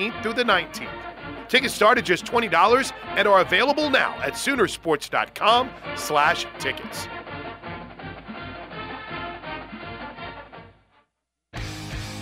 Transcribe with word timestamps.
18th 0.00 0.22
through 0.22 0.34
the 0.34 0.44
19th. 0.44 0.88
Tickets 1.48 1.74
start 1.74 1.98
at 1.98 2.04
just 2.04 2.24
$20 2.24 2.92
and 3.16 3.28
are 3.28 3.40
available 3.40 3.90
now 3.90 4.18
at 4.20 4.34
Soonersports.com 4.34 5.70
slash 5.96 6.46
tickets. 6.58 7.06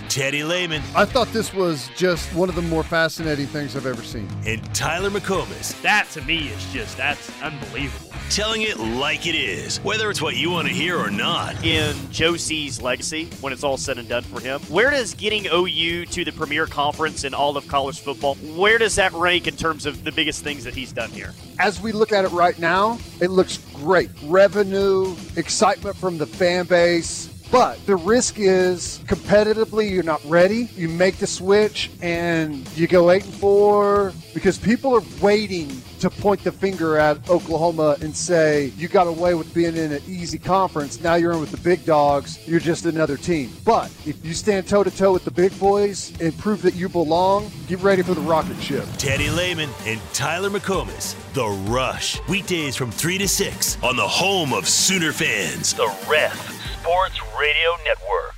Teddy 0.08 0.42
Lehman 0.42 0.82
I 0.96 1.04
thought 1.04 1.28
this 1.32 1.52
was 1.52 1.90
just 1.96 2.32
one 2.34 2.48
of 2.48 2.54
the 2.54 2.62
more 2.62 2.82
fascinating 2.82 3.46
things 3.46 3.76
I've 3.76 3.86
ever 3.86 4.02
seen. 4.02 4.28
and 4.46 4.62
Tyler 4.74 5.10
McComas 5.10 5.80
That 5.82 6.08
to 6.12 6.22
me 6.22 6.48
is 6.48 6.72
just 6.72 6.96
that's 6.96 7.30
unbelievable. 7.42 8.10
telling 8.30 8.62
it 8.62 8.78
like 8.78 9.26
it 9.26 9.34
is, 9.34 9.78
whether 9.80 10.10
it's 10.10 10.20
what 10.22 10.36
you 10.36 10.50
want 10.50 10.68
to 10.68 10.74
hear 10.74 10.98
or 10.98 11.10
not. 11.10 11.62
In 11.64 11.94
Joe 12.10 12.36
C's 12.36 12.80
legacy, 12.82 13.26
when 13.40 13.52
it's 13.52 13.64
all 13.64 13.76
said 13.76 13.98
and 13.98 14.08
done 14.08 14.22
for 14.22 14.40
him, 14.40 14.60
where 14.62 14.90
does 14.90 15.14
getting 15.14 15.46
OU 15.46 16.06
to 16.06 16.24
the 16.24 16.32
premier 16.32 16.66
conference 16.66 17.24
in 17.24 17.32
all 17.34 17.56
of 17.56 17.66
college 17.68 18.00
football, 18.00 18.34
where 18.56 18.76
does 18.78 18.94
that 18.96 19.12
rank 19.12 19.46
in 19.46 19.56
terms 19.56 19.86
of 19.86 20.04
the 20.04 20.12
biggest 20.12 20.42
things 20.44 20.64
that 20.64 20.74
he's 20.74 20.92
done 20.92 21.10
here? 21.10 21.32
As 21.58 21.80
we 21.80 21.92
look 21.92 22.12
at 22.12 22.24
it 22.24 22.30
right 22.32 22.58
now, 22.58 22.98
it 23.20 23.30
looks 23.30 23.58
great. 23.74 24.10
Revenue, 24.24 25.14
excitement 25.36 25.96
from 25.96 26.18
the 26.18 26.26
fan 26.26 26.66
base. 26.66 27.27
But 27.50 27.84
the 27.86 27.96
risk 27.96 28.38
is 28.38 29.00
competitively, 29.06 29.90
you're 29.90 30.02
not 30.02 30.22
ready. 30.26 30.68
You 30.76 30.88
make 30.88 31.16
the 31.16 31.26
switch 31.26 31.90
and 32.02 32.68
you 32.76 32.86
go 32.86 33.10
eight 33.10 33.24
and 33.24 33.34
four 33.34 34.12
because 34.34 34.58
people 34.58 34.94
are 34.94 35.02
waiting 35.22 35.70
to 36.00 36.10
point 36.10 36.42
the 36.44 36.52
finger 36.52 36.96
at 36.96 37.28
Oklahoma 37.28 37.96
and 38.00 38.14
say, 38.14 38.72
you 38.76 38.88
got 38.88 39.06
away 39.06 39.34
with 39.34 39.52
being 39.54 39.76
in 39.76 39.92
an 39.92 40.02
easy 40.06 40.38
conference. 40.38 41.00
Now 41.00 41.14
you're 41.14 41.32
in 41.32 41.40
with 41.40 41.50
the 41.50 41.58
big 41.58 41.84
dogs. 41.84 42.46
You're 42.46 42.60
just 42.60 42.86
another 42.86 43.16
team. 43.16 43.52
But 43.64 43.90
if 44.06 44.24
you 44.24 44.34
stand 44.34 44.68
toe 44.68 44.84
to 44.84 44.90
toe 44.90 45.12
with 45.12 45.24
the 45.24 45.30
big 45.30 45.58
boys 45.58 46.12
and 46.20 46.36
prove 46.38 46.62
that 46.62 46.74
you 46.74 46.88
belong, 46.88 47.50
get 47.66 47.80
ready 47.80 48.02
for 48.02 48.14
the 48.14 48.20
rocket 48.20 48.60
ship. 48.60 48.86
Teddy 48.98 49.30
Lehman 49.30 49.70
and 49.84 50.00
Tyler 50.12 50.50
McComas, 50.50 51.14
The 51.34 51.48
Rush. 51.70 52.20
Weekdays 52.28 52.76
from 52.76 52.90
3 52.90 53.18
to 53.18 53.28
6 53.28 53.78
on 53.82 53.96
the 53.96 54.06
home 54.06 54.52
of 54.52 54.68
Sooner 54.68 55.12
fans, 55.12 55.74
The 55.74 55.92
Ref 56.08 56.80
Sports 56.80 57.20
Radio 57.38 57.70
Network. 57.84 58.37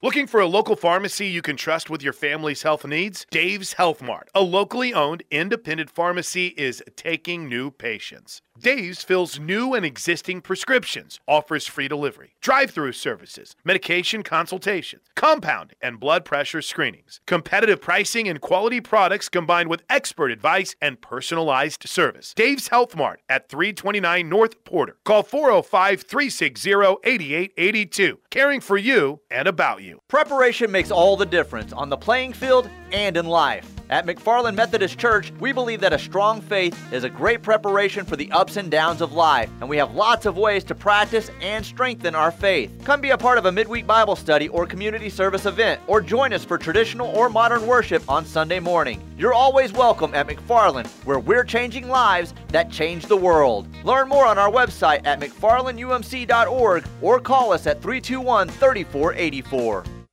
Looking 0.00 0.28
for 0.28 0.38
a 0.38 0.46
local 0.46 0.76
pharmacy 0.76 1.26
you 1.26 1.42
can 1.42 1.56
trust 1.56 1.90
with 1.90 2.04
your 2.04 2.12
family's 2.12 2.62
health 2.62 2.86
needs? 2.86 3.26
Dave's 3.32 3.72
Health 3.72 4.00
Mart, 4.00 4.28
a 4.32 4.42
locally 4.42 4.94
owned 4.94 5.24
independent 5.28 5.90
pharmacy, 5.90 6.54
is 6.56 6.80
taking 6.94 7.48
new 7.48 7.72
patients. 7.72 8.40
Dave's 8.60 9.04
fills 9.04 9.38
new 9.38 9.74
and 9.74 9.86
existing 9.86 10.40
prescriptions, 10.40 11.20
offers 11.28 11.66
free 11.66 11.86
delivery, 11.86 12.32
drive 12.40 12.70
through 12.70 12.92
services, 12.92 13.54
medication 13.64 14.22
consultations, 14.22 15.02
compound 15.14 15.74
and 15.80 16.00
blood 16.00 16.24
pressure 16.24 16.60
screenings, 16.60 17.20
competitive 17.26 17.80
pricing, 17.80 18.28
and 18.28 18.40
quality 18.40 18.80
products 18.80 19.28
combined 19.28 19.68
with 19.68 19.82
expert 19.88 20.30
advice 20.30 20.74
and 20.82 21.00
personalized 21.00 21.88
service. 21.88 22.34
Dave's 22.34 22.68
Health 22.68 22.96
Mart 22.96 23.20
at 23.28 23.48
329 23.48 24.28
North 24.28 24.64
Porter. 24.64 24.96
Call 25.04 25.22
405 25.22 26.02
360 26.02 26.70
8882. 27.04 28.18
Caring 28.30 28.60
for 28.60 28.76
you 28.76 29.20
and 29.30 29.46
about 29.46 29.82
you. 29.82 30.00
Preparation 30.08 30.70
makes 30.70 30.90
all 30.90 31.16
the 31.16 31.26
difference 31.26 31.72
on 31.72 31.88
the 31.88 31.96
playing 31.96 32.32
field 32.32 32.68
and 32.92 33.16
in 33.16 33.26
life. 33.26 33.77
At 33.90 34.04
McFarland 34.04 34.54
Methodist 34.54 34.98
Church, 34.98 35.32
we 35.40 35.50
believe 35.50 35.80
that 35.80 35.94
a 35.94 35.98
strong 35.98 36.42
faith 36.42 36.92
is 36.92 37.04
a 37.04 37.08
great 37.08 37.40
preparation 37.40 38.04
for 38.04 38.16
the 38.16 38.30
ups 38.32 38.58
and 38.58 38.70
downs 38.70 39.00
of 39.00 39.14
life, 39.14 39.48
and 39.60 39.68
we 39.68 39.78
have 39.78 39.94
lots 39.94 40.26
of 40.26 40.36
ways 40.36 40.62
to 40.64 40.74
practice 40.74 41.30
and 41.40 41.64
strengthen 41.64 42.14
our 42.14 42.30
faith. 42.30 42.70
Come 42.84 43.00
be 43.00 43.10
a 43.10 43.16
part 43.16 43.38
of 43.38 43.46
a 43.46 43.52
midweek 43.52 43.86
Bible 43.86 44.14
study 44.14 44.48
or 44.48 44.66
community 44.66 45.08
service 45.08 45.46
event, 45.46 45.80
or 45.86 46.02
join 46.02 46.34
us 46.34 46.44
for 46.44 46.58
traditional 46.58 47.08
or 47.16 47.30
modern 47.30 47.66
worship 47.66 48.02
on 48.10 48.26
Sunday 48.26 48.60
morning. 48.60 49.02
You're 49.16 49.32
always 49.32 49.72
welcome 49.72 50.14
at 50.14 50.28
McFarland, 50.28 50.88
where 51.06 51.18
we're 51.18 51.44
changing 51.44 51.88
lives 51.88 52.34
that 52.48 52.70
change 52.70 53.06
the 53.06 53.16
world. 53.16 53.68
Learn 53.84 54.06
more 54.10 54.26
on 54.26 54.36
our 54.36 54.50
website 54.50 55.06
at 55.06 55.18
mcfarlandumc.org 55.20 56.86
or 57.00 57.20
call 57.20 57.54
us 57.54 57.66
at 57.66 57.80
321 57.80 58.48
3484. 58.50 59.84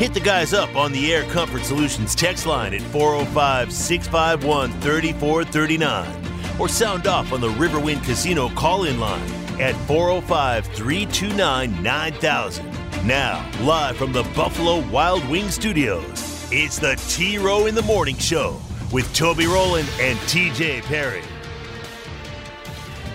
Hit 0.00 0.14
the 0.14 0.20
guys 0.20 0.54
up 0.54 0.74
on 0.76 0.92
the 0.92 1.12
Air 1.12 1.24
Comfort 1.24 1.62
Solutions 1.62 2.14
text 2.14 2.46
line 2.46 2.72
at 2.72 2.80
405 2.80 3.70
651 3.70 4.72
3439 4.80 6.58
or 6.58 6.70
sound 6.70 7.06
off 7.06 7.34
on 7.34 7.42
the 7.42 7.50
Riverwind 7.50 8.02
Casino 8.04 8.48
call 8.48 8.84
in 8.84 8.98
line 8.98 9.30
at 9.60 9.74
405 9.86 10.64
329 10.68 11.82
9000. 11.82 12.66
Now, 13.06 13.46
live 13.60 13.98
from 13.98 14.14
the 14.14 14.22
Buffalo 14.34 14.80
Wild 14.88 15.28
Wing 15.28 15.50
Studios, 15.50 16.48
it's 16.50 16.78
the 16.78 16.94
T 17.10 17.36
Row 17.36 17.66
in 17.66 17.74
the 17.74 17.82
Morning 17.82 18.16
Show 18.16 18.58
with 18.90 19.14
Toby 19.14 19.44
Rowland 19.44 19.90
and 20.00 20.18
TJ 20.20 20.80
Perry. 20.84 21.22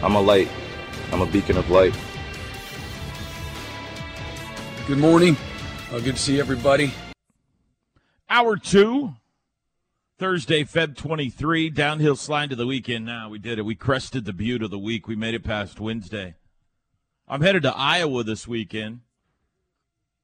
I'm 0.03 0.13
a 0.13 0.21
light. 0.21 0.49
I'm 1.11 1.23
a 1.23 1.25
beacon 1.25 1.57
of 1.57 1.67
light. 1.71 1.97
Good 4.85 4.99
morning. 4.99 5.35
Uh, 5.91 5.99
good 5.99 6.15
to 6.15 6.21
see 6.21 6.39
everybody. 6.39 6.91
Hour 8.27 8.57
two, 8.57 9.13
Thursday, 10.17 10.63
Feb 10.63 10.95
23, 10.95 11.69
downhill 11.69 12.15
slide 12.15 12.49
to 12.49 12.55
the 12.55 12.65
weekend 12.65 13.05
now. 13.05 13.29
We 13.29 13.37
did 13.37 13.59
it. 13.59 13.65
We 13.65 13.75
crested 13.75 14.25
the 14.25 14.33
butte 14.33 14.63
of 14.63 14.71
the 14.71 14.79
week. 14.79 15.07
We 15.07 15.15
made 15.15 15.35
it 15.35 15.43
past 15.43 15.79
Wednesday. 15.79 16.35
I'm 17.27 17.41
headed 17.41 17.63
to 17.63 17.75
Iowa 17.75 18.23
this 18.23 18.47
weekend. 18.47 19.01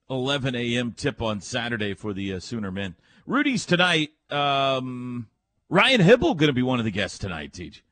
11 0.10 0.56
a.m. 0.56 0.94
tip 0.94 1.22
on 1.22 1.42
Saturday 1.42 1.94
for 1.94 2.12
the 2.12 2.34
uh, 2.34 2.40
Sooner 2.40 2.72
men. 2.72 2.96
Rudy's 3.28 3.66
tonight. 3.66 4.10
Um, 4.32 5.28
Ryan 5.70 6.02
Hybl 6.02 6.36
going 6.36 6.48
to 6.48 6.54
be 6.54 6.64
one 6.64 6.80
of 6.80 6.86
the 6.86 6.92
guests 6.92 7.20
tonight, 7.20 7.54
Teach. 7.54 7.84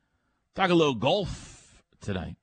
Talk 0.56 0.72
a 0.72 0.74
little 0.76 0.96
golf 0.96 1.84
tonight. 2.02 2.36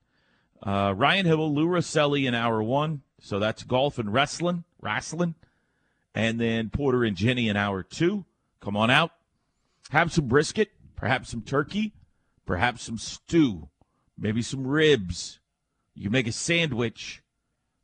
Uh, 0.62 0.94
Ryan 0.96 1.26
Hybl, 1.26 1.52
Lou 1.52 1.66
Rosselli 1.66 2.26
in 2.26 2.34
hour 2.34 2.62
one. 2.62 3.02
So 3.20 3.38
that's 3.38 3.64
golf 3.64 3.98
and 3.98 4.12
wrestling, 4.12 4.64
wrestling. 4.80 5.34
And 6.14 6.40
then 6.40 6.70
Porter 6.70 7.04
and 7.04 7.16
Jenny 7.16 7.48
in 7.48 7.56
hour 7.56 7.82
two. 7.82 8.24
Come 8.60 8.76
on 8.76 8.90
out. 8.90 9.12
Have 9.90 10.12
some 10.12 10.26
brisket, 10.26 10.70
perhaps 10.96 11.30
some 11.30 11.42
turkey, 11.42 11.92
perhaps 12.46 12.82
some 12.82 12.98
stew, 12.98 13.68
maybe 14.18 14.42
some 14.42 14.66
ribs. 14.66 15.38
You 15.94 16.04
can 16.04 16.12
make 16.12 16.26
a 16.26 16.32
sandwich. 16.32 17.22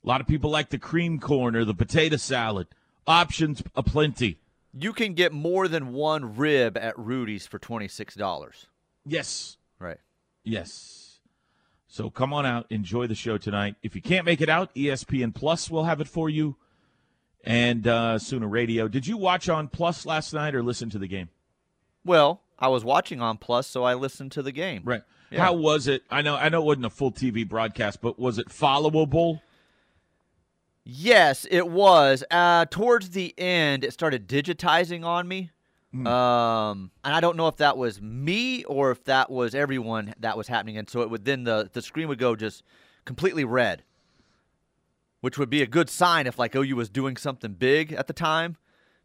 A 0.03 0.09
lot 0.09 0.21
of 0.21 0.27
people 0.27 0.51
like 0.51 0.71
the 0.71 0.79
cream 0.79 1.21
corn 1.21 1.55
or 1.55 1.65
the 1.65 1.75
potato 1.75 2.17
salad. 2.17 2.67
Options 3.07 3.63
aplenty. 3.77 4.39
You 4.75 4.93
can 4.93 5.15
get 5.15 5.33
more 5.33 5.69
than 5.69 5.93
one 5.93 6.37
rib 6.37 6.77
at 6.77 6.99
Rudy's 6.99 7.47
for 7.47 7.59
$26. 7.59 8.67
Yes. 9.05 9.59
Right. 9.79 9.99
Yes. 10.45 11.21
So 11.87 12.09
come 12.09 12.33
on 12.33 12.47
out, 12.47 12.67
enjoy 12.71 13.07
the 13.07 13.15
show 13.15 13.37
tonight. 13.37 13.77
If 13.83 13.95
you 13.95 14.01
can't 14.01 14.25
make 14.25 14.41
it 14.41 14.49
out, 14.49 14.75
ESPN 14.75 15.35
Plus 15.35 15.71
will 15.71 15.85
have 15.85 16.01
it 16.01 16.09
for 16.09 16.31
you, 16.31 16.57
and 17.45 17.87
uh, 17.87 18.19
Sooner 18.19 18.49
Radio. 18.49 18.89
Did 18.89 19.07
you 19.07 19.17
watch 19.17 19.49
on 19.49 19.69
Plus 19.69 20.07
last 20.07 20.33
night 20.33 20.55
or 20.55 20.63
listen 20.63 20.91
to 20.91 20.99
the 20.99 21.09
game? 21.09 21.29
Well, 22.05 22.43
I 22.59 22.69
was 22.69 22.85
watching 22.85 23.21
on 23.21 23.39
Plus, 23.39 23.67
so 23.67 23.85
I 23.85 23.95
listened 23.95 24.33
to 24.33 24.43
the 24.43 24.53
game. 24.53 24.83
Right. 24.85 25.03
Yeah. 25.31 25.41
How 25.41 25.55
was 25.55 25.89
it? 25.89 26.03
I 26.11 26.23
know. 26.23 26.37
I 26.37 26.49
know 26.49 26.63
it 26.63 26.67
wasn't 26.67 26.87
a 26.87 26.91
full 26.91 27.13
TV 27.13 27.49
broadcast, 27.49 28.01
but 28.03 28.19
was 28.19 28.39
it 28.39 28.49
followable? 28.49 29.41
Yes, 30.85 31.47
it 31.51 31.69
was. 31.69 32.25
Uh, 32.31 32.67
towards 32.67 33.11
the 33.11 33.35
end, 33.39 33.85
it 33.85 33.93
started 33.93 34.29
digitizing 34.29 35.05
on 35.05 35.27
me. 35.29 35.51
Um, 35.95 36.91
and 37.05 37.15
I 37.15 37.21
don't 37.21 37.37
know 37.37 37.49
if 37.49 37.59
that 37.59 37.77
was 37.77 38.01
me 38.01 38.65
or 38.65 38.91
if 38.91 39.05
that 39.05 39.31
was 39.31 39.55
everyone 39.55 40.15
that 40.21 40.39
was 40.39 40.49
happening. 40.49 40.79
And 40.79 40.89
so 40.89 41.03
it 41.03 41.11
would 41.11 41.27
then 41.27 41.45
the, 41.45 41.69
the 41.71 41.83
screen 41.83 42.09
would 42.09 42.19
go 42.19 42.35
just 42.35 42.63
completely 43.05 43.45
red, 43.45 43.83
which 45.23 45.39
would 45.39 45.49
be 45.49 45.63
a 45.63 45.67
good 45.67 45.89
sign 45.89 46.27
if 46.27 46.39
like 46.39 46.55
OU 46.55 46.77
was 46.77 46.91
doing 46.91 47.17
something 47.17 47.55
big 47.55 47.93
at 47.93 48.07
the 48.07 48.13
time. 48.13 48.59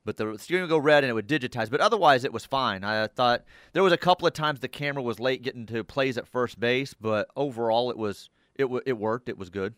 But 0.04 0.18
the 0.18 0.38
screen 0.38 0.62
would 0.62 0.70
go 0.70 0.78
red 0.78 1.04
and 1.04 1.12
it 1.12 1.14
would 1.14 1.28
digitize. 1.28 1.70
But 1.70 1.80
otherwise, 1.82 2.24
it 2.24 2.32
was 2.34 2.46
fine. 2.46 2.84
I 2.84 3.08
thought 3.08 3.44
there 3.74 3.84
was 3.84 3.94
a 3.94 3.98
couple 3.98 4.28
of 4.28 4.34
times 4.34 4.60
the 4.60 4.68
camera 4.68 5.04
was 5.04 5.20
late 5.20 5.42
getting 5.44 5.66
to 5.68 5.84
plays 5.84 6.18
at 6.18 6.28
first 6.28 6.60
base, 6.60 6.94
but 6.94 7.28
overall, 7.36 7.90
it 7.92 7.98
was 7.98 8.30
it 8.56 8.64
w- 8.64 8.82
it 8.86 8.98
worked. 8.98 9.30
It 9.30 9.38
was 9.38 9.50
good. 9.50 9.76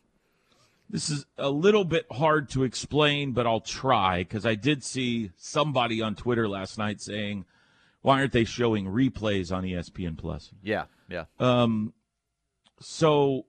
This 0.90 1.10
is 1.10 1.26
a 1.38 1.50
little 1.50 1.84
bit 1.84 2.06
hard 2.12 2.50
to 2.52 2.64
explain, 2.64 3.32
but 3.34 3.46
I'll 3.46 3.60
try 3.60 4.20
because 4.20 4.46
I 4.46 4.56
did 4.56 4.84
see 4.84 5.32
somebody 5.36 6.02
on 6.02 6.16
Twitter 6.16 6.48
last 6.48 6.78
night 6.78 7.02
saying 7.02 7.46
Why 8.02 8.20
aren't 8.20 8.32
they 8.32 8.46
showing 8.46 8.86
replays 8.86 9.52
on 9.56 9.64
ESPN 9.64 10.18
Plus? 10.18 10.52
Yeah, 10.64 10.86
yeah. 11.10 11.26
Um, 11.40 11.94
so 12.80 13.46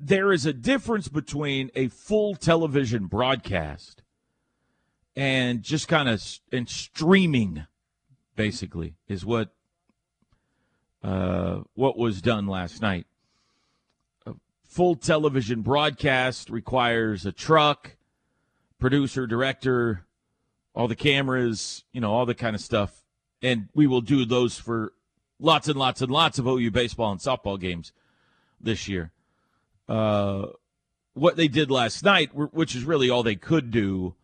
there 0.00 0.32
is 0.32 0.46
a 0.46 0.52
difference 0.52 1.08
between 1.08 1.70
a 1.74 1.88
full 1.88 2.34
television 2.34 3.06
broadcast 3.06 4.02
and 5.14 5.62
just 5.62 5.88
kind 5.88 6.08
of 6.08 6.22
and 6.50 6.68
streaming, 6.68 7.66
basically, 8.34 8.94
is 9.08 9.24
what 9.24 9.50
uh, 11.02 11.60
what 11.74 11.98
was 11.98 12.22
done 12.22 12.46
last 12.46 12.80
night. 12.80 13.06
A 14.26 14.34
full 14.64 14.96
television 14.96 15.60
broadcast 15.60 16.48
requires 16.48 17.26
a 17.26 17.32
truck, 17.32 17.96
producer, 18.78 19.26
director, 19.26 20.06
all 20.74 20.88
the 20.88 20.96
cameras, 20.96 21.84
you 21.92 22.00
know, 22.00 22.12
all 22.12 22.26
the 22.26 22.34
kind 22.34 22.56
of 22.56 22.62
stuff. 22.62 23.02
And 23.42 23.68
we 23.74 23.86
will 23.86 24.02
do 24.02 24.24
those 24.24 24.58
for 24.58 24.92
lots 25.38 25.68
and 25.68 25.78
lots 25.78 26.00
and 26.00 26.10
lots 26.10 26.38
of 26.38 26.46
OU 26.46 26.70
baseball 26.70 27.12
and 27.12 27.20
softball 27.20 27.58
games 27.58 27.92
this 28.60 28.88
year. 28.88 29.12
Uh, 29.90 30.46
what 31.14 31.34
they 31.34 31.48
did 31.48 31.68
last 31.68 32.04
night, 32.04 32.30
which 32.32 32.76
is 32.76 32.84
really 32.84 33.10
all 33.10 33.24
they 33.24 33.34
could 33.34 33.72
do, 33.72 34.14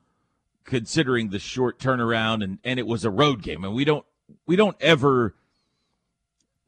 considering 0.65 1.31
the 1.31 1.41
short 1.41 1.81
turnaround, 1.81 2.45
and, 2.45 2.59
and 2.63 2.79
it 2.79 2.87
was 2.87 3.05
a 3.05 3.11
road 3.11 3.43
game, 3.43 3.65
and 3.65 3.75
we 3.75 3.85
don't 3.85 4.07
we 4.47 4.55
don't 4.55 4.77
ever, 4.81 5.35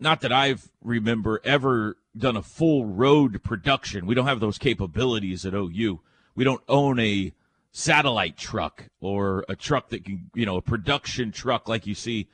not 0.01 0.21
that 0.23 0.33
I've 0.33 0.69
remember 0.83 1.41
ever 1.45 1.97
done 2.17 2.37
a 2.37 2.43
full 2.43 2.87
road 2.87 3.41
production. 3.45 4.05
We 4.05 4.17
don't 4.17 4.27
have 4.27 4.41
those 4.41 4.59
capabilities 4.59 5.47
at 5.47 5.55
OU. 5.55 6.01
We 6.35 6.43
don't 6.43 6.63
own 6.69 6.99
a 6.99 7.33
satellite 7.71 8.37
truck 8.37 8.87
or 9.01 9.45
a 9.49 9.55
truck 9.55 9.91
that 9.91 10.05
can, 10.05 10.29
you 10.35 10.45
know, 10.45 10.57
a 10.57 10.63
production 10.63 11.31
truck 11.31 11.69
like 11.69 11.87
you 11.87 11.95
see 11.95 12.27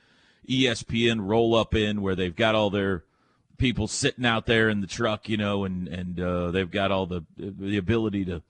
ESPN 0.49 1.27
roll 1.27 1.53
up 1.53 1.75
in 1.75 2.01
where 2.01 2.15
they've 2.15 2.35
got 2.35 2.55
all 2.55 2.71
their 2.71 3.03
people 3.57 3.87
sitting 3.87 4.25
out 4.25 4.45
there 4.45 4.69
in 4.69 4.81
the 4.81 4.87
truck, 4.87 5.29
you 5.29 5.37
know, 5.37 5.63
and 5.63 5.87
and 5.87 6.19
uh, 6.19 6.51
they've 6.51 6.69
got 6.69 6.91
all 6.91 7.05
the 7.05 7.23
the 7.37 7.77
ability 7.77 8.25
to 8.25 8.41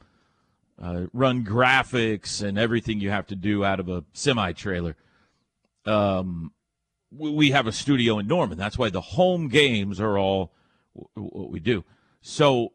uh, 0.82 1.06
run 1.14 1.46
graphics 1.46 2.42
and 2.42 2.58
everything 2.58 3.00
you 3.00 3.10
have 3.10 3.28
to 3.28 3.36
do 3.36 3.64
out 3.64 3.80
of 3.80 3.90
a 3.90 4.04
semi 4.14 4.52
trailer. 4.54 4.96
Um, 5.86 6.52
we 7.12 7.52
have 7.52 7.68
a 7.68 7.72
studio 7.72 8.20
in 8.20 8.28
Norman. 8.28 8.58
That's 8.58 8.78
why 8.78 8.90
the 8.90 9.02
home 9.02 9.48
games 9.48 10.00
are 10.02 10.18
all 10.18 10.52
what 11.14 11.50
we 11.50 11.60
do. 11.60 11.84
So 12.22 12.74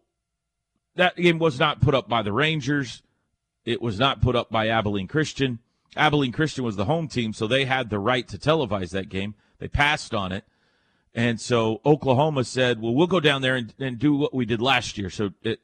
that 0.96 1.16
game 1.16 1.38
was 1.38 1.58
not 1.58 1.80
put 1.80 1.94
up 1.94 2.08
by 2.08 2.22
the 2.22 2.32
Rangers. 2.32 3.02
It 3.64 3.82
was 3.82 3.98
not 3.98 4.22
put 4.22 4.36
up 4.36 4.50
by 4.50 4.68
Abilene 4.68 5.08
Christian. 5.08 5.58
Abilene 5.96 6.32
Christian 6.32 6.64
was 6.64 6.76
the 6.76 6.84
home 6.84 7.08
team, 7.08 7.32
so 7.32 7.46
they 7.46 7.64
had 7.64 7.90
the 7.90 7.98
right 7.98 8.26
to 8.28 8.38
televise 8.38 8.90
that 8.90 9.08
game. 9.08 9.34
They 9.58 9.68
passed 9.68 10.14
on 10.14 10.32
it. 10.32 10.44
And 11.14 11.40
so 11.40 11.80
Oklahoma 11.84 12.44
said, 12.44 12.80
well, 12.80 12.94
we'll 12.94 13.06
go 13.06 13.20
down 13.20 13.42
there 13.42 13.56
and, 13.56 13.74
and 13.78 13.98
do 13.98 14.14
what 14.14 14.32
we 14.32 14.44
did 14.44 14.62
last 14.62 14.96
year. 14.96 15.10
So 15.10 15.30
it, 15.42 15.60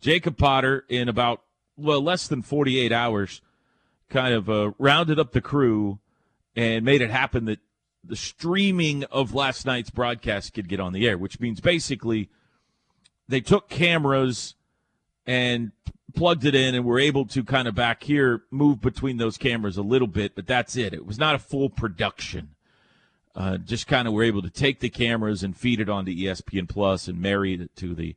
Jacob 0.00 0.36
Potter, 0.36 0.84
in 0.88 1.08
about, 1.08 1.42
well, 1.76 2.02
less 2.02 2.28
than 2.28 2.42
48 2.42 2.92
hours, 2.92 3.40
kind 4.10 4.34
of 4.34 4.50
uh, 4.50 4.72
rounded 4.78 5.18
up 5.18 5.32
the 5.32 5.40
crew 5.40 5.98
and 6.54 6.84
made 6.84 7.00
it 7.00 7.10
happen 7.10 7.46
that 7.46 7.60
the 8.04 8.16
streaming 8.16 9.04
of 9.04 9.34
last 9.34 9.64
night's 9.64 9.90
broadcast 9.90 10.52
could 10.54 10.68
get 10.68 10.80
on 10.80 10.92
the 10.92 11.06
air, 11.08 11.16
which 11.16 11.40
means 11.40 11.60
basically 11.60 12.28
they 13.28 13.40
took 13.40 13.68
cameras 13.68 14.54
and 15.26 15.72
plugged 16.14 16.44
it 16.44 16.54
in 16.54 16.74
and 16.74 16.84
were 16.84 16.98
able 16.98 17.24
to 17.24 17.44
kind 17.44 17.68
of 17.68 17.74
back 17.74 18.02
here 18.02 18.42
move 18.50 18.80
between 18.80 19.16
those 19.18 19.38
cameras 19.38 19.76
a 19.76 19.82
little 19.82 20.08
bit, 20.08 20.34
but 20.34 20.46
that's 20.46 20.76
it. 20.76 20.92
It 20.92 21.06
was 21.06 21.18
not 21.18 21.34
a 21.34 21.38
full 21.38 21.70
production. 21.70 22.50
Uh, 23.34 23.56
just 23.58 23.86
kind 23.86 24.08
of 24.08 24.14
were 24.14 24.24
able 24.24 24.42
to 24.42 24.50
take 24.50 24.80
the 24.80 24.90
cameras 24.90 25.42
and 25.42 25.56
feed 25.56 25.80
it 25.80 25.88
onto 25.88 26.12
ESPN 26.12 26.68
Plus 26.68 27.06
and 27.06 27.20
marry 27.20 27.54
it 27.54 27.74
to 27.76 27.94
the 27.94 28.16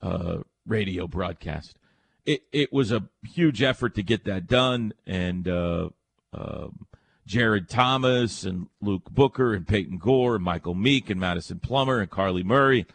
uh, 0.00 0.38
radio 0.66 1.06
broadcast. 1.06 1.76
It 2.24 2.42
it 2.50 2.72
was 2.72 2.90
a 2.90 3.08
huge 3.22 3.62
effort 3.62 3.94
to 3.96 4.02
get 4.02 4.24
that 4.24 4.46
done, 4.46 4.94
and 5.06 5.46
uh, 5.46 5.90
um, 6.32 6.86
Jared 7.26 7.68
Thomas 7.68 8.44
and 8.44 8.68
Luke 8.80 9.10
Booker 9.10 9.54
and 9.54 9.68
Peyton 9.68 9.98
Gore 9.98 10.36
and 10.36 10.44
Michael 10.44 10.74
Meek 10.74 11.10
and 11.10 11.20
Madison 11.20 11.60
Plummer 11.60 12.00
and 12.00 12.10
Carly 12.10 12.42
Murray, 12.42 12.86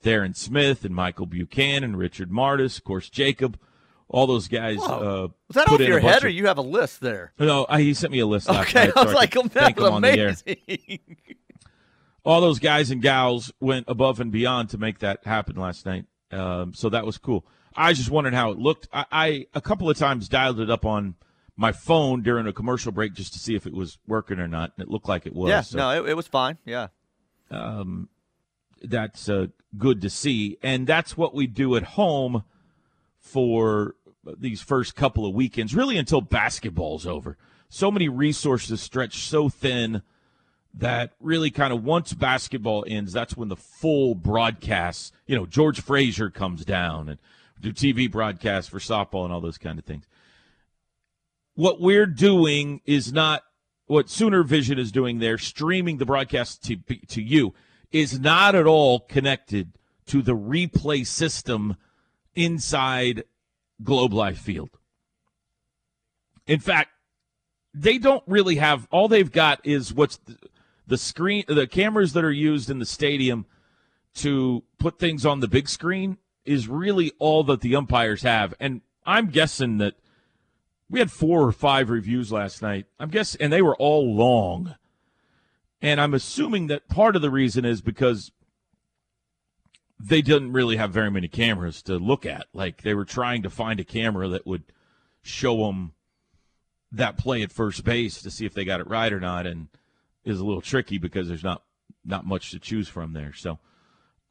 Theron 0.00 0.34
Smith 0.34 0.84
and 0.84 0.94
Michael 0.94 1.26
Buchanan, 1.26 1.96
Richard 1.96 2.30
Martis, 2.30 2.78
of 2.78 2.84
course 2.84 3.08
Jacob 3.08 3.58
all 4.12 4.26
those 4.26 4.46
guys. 4.46 4.78
Uh, 4.78 5.28
was 5.48 5.54
that 5.54 5.68
off 5.68 5.80
your 5.80 5.98
head, 5.98 6.22
or 6.22 6.28
you 6.28 6.46
have 6.46 6.58
a 6.58 6.62
list 6.62 7.00
there? 7.00 7.32
No, 7.38 7.66
I, 7.68 7.80
he 7.80 7.94
sent 7.94 8.12
me 8.12 8.20
a 8.20 8.26
list. 8.26 8.48
Okay, 8.48 8.92
I 8.94 9.02
was 9.02 9.14
like, 9.14 9.36
oh, 9.36 9.42
that 9.48 9.76
was 9.76 9.92
amazing. 9.92 11.00
all 12.24 12.40
those 12.40 12.58
guys 12.58 12.90
and 12.90 13.02
gals 13.02 13.52
went 13.58 13.86
above 13.88 14.20
and 14.20 14.30
beyond 14.30 14.70
to 14.70 14.78
make 14.78 15.00
that 15.00 15.24
happen 15.24 15.56
last 15.56 15.86
night. 15.86 16.04
Um, 16.30 16.74
so 16.74 16.88
that 16.90 17.04
was 17.04 17.18
cool. 17.18 17.44
I 17.74 17.94
just 17.94 18.10
wondered 18.10 18.34
how 18.34 18.50
it 18.50 18.58
looked. 18.58 18.88
I, 18.92 19.04
I 19.10 19.46
a 19.54 19.60
couple 19.60 19.88
of 19.88 19.96
times 19.96 20.28
dialed 20.28 20.60
it 20.60 20.70
up 20.70 20.84
on 20.84 21.14
my 21.56 21.72
phone 21.72 22.22
during 22.22 22.46
a 22.46 22.52
commercial 22.52 22.92
break 22.92 23.14
just 23.14 23.32
to 23.32 23.38
see 23.38 23.54
if 23.54 23.66
it 23.66 23.74
was 23.74 23.98
working 24.06 24.38
or 24.38 24.48
not, 24.48 24.72
and 24.76 24.86
it 24.86 24.90
looked 24.90 25.08
like 25.08 25.26
it 25.26 25.34
was. 25.34 25.48
Yeah, 25.48 25.62
so, 25.62 25.78
no, 25.78 25.90
it, 26.04 26.10
it, 26.10 26.14
was 26.14 26.26
fine. 26.26 26.58
Yeah. 26.64 26.88
Um, 27.50 28.08
that's 28.82 29.28
uh, 29.28 29.46
good 29.76 30.02
to 30.02 30.10
see, 30.10 30.58
and 30.62 30.86
that's 30.86 31.16
what 31.16 31.34
we 31.34 31.46
do 31.46 31.76
at 31.76 31.82
home 31.82 32.44
for 33.18 33.94
these 34.38 34.60
first 34.60 34.94
couple 34.94 35.26
of 35.26 35.34
weekends, 35.34 35.74
really 35.74 35.96
until 35.96 36.20
basketball's 36.20 37.06
over. 37.06 37.36
So 37.68 37.90
many 37.90 38.08
resources 38.08 38.80
stretch 38.80 39.16
so 39.16 39.48
thin 39.48 40.02
that 40.74 41.12
really 41.20 41.50
kind 41.50 41.72
of 41.72 41.84
once 41.84 42.12
basketball 42.12 42.84
ends, 42.88 43.12
that's 43.12 43.36
when 43.36 43.48
the 43.48 43.56
full 43.56 44.14
broadcasts, 44.14 45.12
you 45.26 45.36
know, 45.36 45.46
George 45.46 45.80
Frazier 45.80 46.30
comes 46.30 46.64
down 46.64 47.08
and 47.08 47.18
do 47.60 47.72
TV 47.72 48.10
broadcasts 48.10 48.70
for 48.70 48.78
softball 48.78 49.24
and 49.24 49.32
all 49.32 49.40
those 49.40 49.58
kind 49.58 49.78
of 49.78 49.84
things. 49.84 50.06
What 51.54 51.80
we're 51.80 52.06
doing 52.06 52.80
is 52.86 53.12
not 53.12 53.42
what 53.86 54.08
Sooner 54.08 54.42
Vision 54.42 54.78
is 54.78 54.90
doing 54.90 55.18
there, 55.18 55.36
streaming 55.36 55.98
the 55.98 56.06
broadcast 56.06 56.64
to, 56.64 56.76
to 57.08 57.22
you, 57.22 57.52
is 57.90 58.18
not 58.18 58.54
at 58.54 58.66
all 58.66 59.00
connected 59.00 59.72
to 60.06 60.22
the 60.22 60.34
replay 60.34 61.06
system 61.06 61.76
inside 62.34 63.24
Globe 63.82 64.12
Life 64.12 64.38
Field. 64.38 64.70
In 66.46 66.60
fact, 66.60 66.90
they 67.74 67.98
don't 67.98 68.24
really 68.26 68.56
have 68.56 68.86
all 68.90 69.08
they've 69.08 69.30
got 69.30 69.60
is 69.64 69.94
what's 69.94 70.18
the, 70.18 70.36
the 70.86 70.98
screen 70.98 71.44
the 71.48 71.66
cameras 71.66 72.12
that 72.12 72.24
are 72.24 72.32
used 72.32 72.68
in 72.68 72.78
the 72.78 72.86
stadium 72.86 73.46
to 74.14 74.62
put 74.78 74.98
things 74.98 75.24
on 75.24 75.40
the 75.40 75.48
big 75.48 75.68
screen 75.68 76.18
is 76.44 76.68
really 76.68 77.12
all 77.18 77.44
that 77.44 77.60
the 77.60 77.74
umpires 77.74 78.22
have. 78.22 78.52
And 78.60 78.82
I'm 79.06 79.28
guessing 79.28 79.78
that 79.78 79.94
we 80.90 80.98
had 80.98 81.10
four 81.10 81.42
or 81.42 81.52
five 81.52 81.88
reviews 81.88 82.30
last 82.30 82.60
night. 82.60 82.86
I'm 82.98 83.08
guessing 83.08 83.40
and 83.40 83.52
they 83.52 83.62
were 83.62 83.76
all 83.76 84.14
long. 84.14 84.74
And 85.80 86.00
I'm 86.00 86.14
assuming 86.14 86.66
that 86.66 86.88
part 86.88 87.16
of 87.16 87.22
the 87.22 87.30
reason 87.30 87.64
is 87.64 87.80
because 87.80 88.30
they 90.04 90.20
didn't 90.20 90.52
really 90.52 90.76
have 90.76 90.90
very 90.90 91.10
many 91.10 91.28
cameras 91.28 91.82
to 91.82 91.96
look 91.96 92.26
at. 92.26 92.46
Like 92.52 92.82
they 92.82 92.94
were 92.94 93.04
trying 93.04 93.42
to 93.42 93.50
find 93.50 93.78
a 93.78 93.84
camera 93.84 94.28
that 94.28 94.46
would 94.46 94.64
show 95.22 95.66
them 95.66 95.92
that 96.90 97.16
play 97.16 97.42
at 97.42 97.52
first 97.52 97.84
base 97.84 98.20
to 98.22 98.30
see 98.30 98.44
if 98.44 98.52
they 98.52 98.64
got 98.64 98.80
it 98.80 98.88
right 98.88 99.12
or 99.12 99.20
not, 99.20 99.46
and 99.46 99.68
is 100.24 100.40
a 100.40 100.44
little 100.44 100.60
tricky 100.60 100.98
because 100.98 101.28
there's 101.28 101.44
not 101.44 101.62
not 102.04 102.26
much 102.26 102.50
to 102.50 102.58
choose 102.58 102.88
from 102.88 103.12
there. 103.12 103.32
So, 103.32 103.60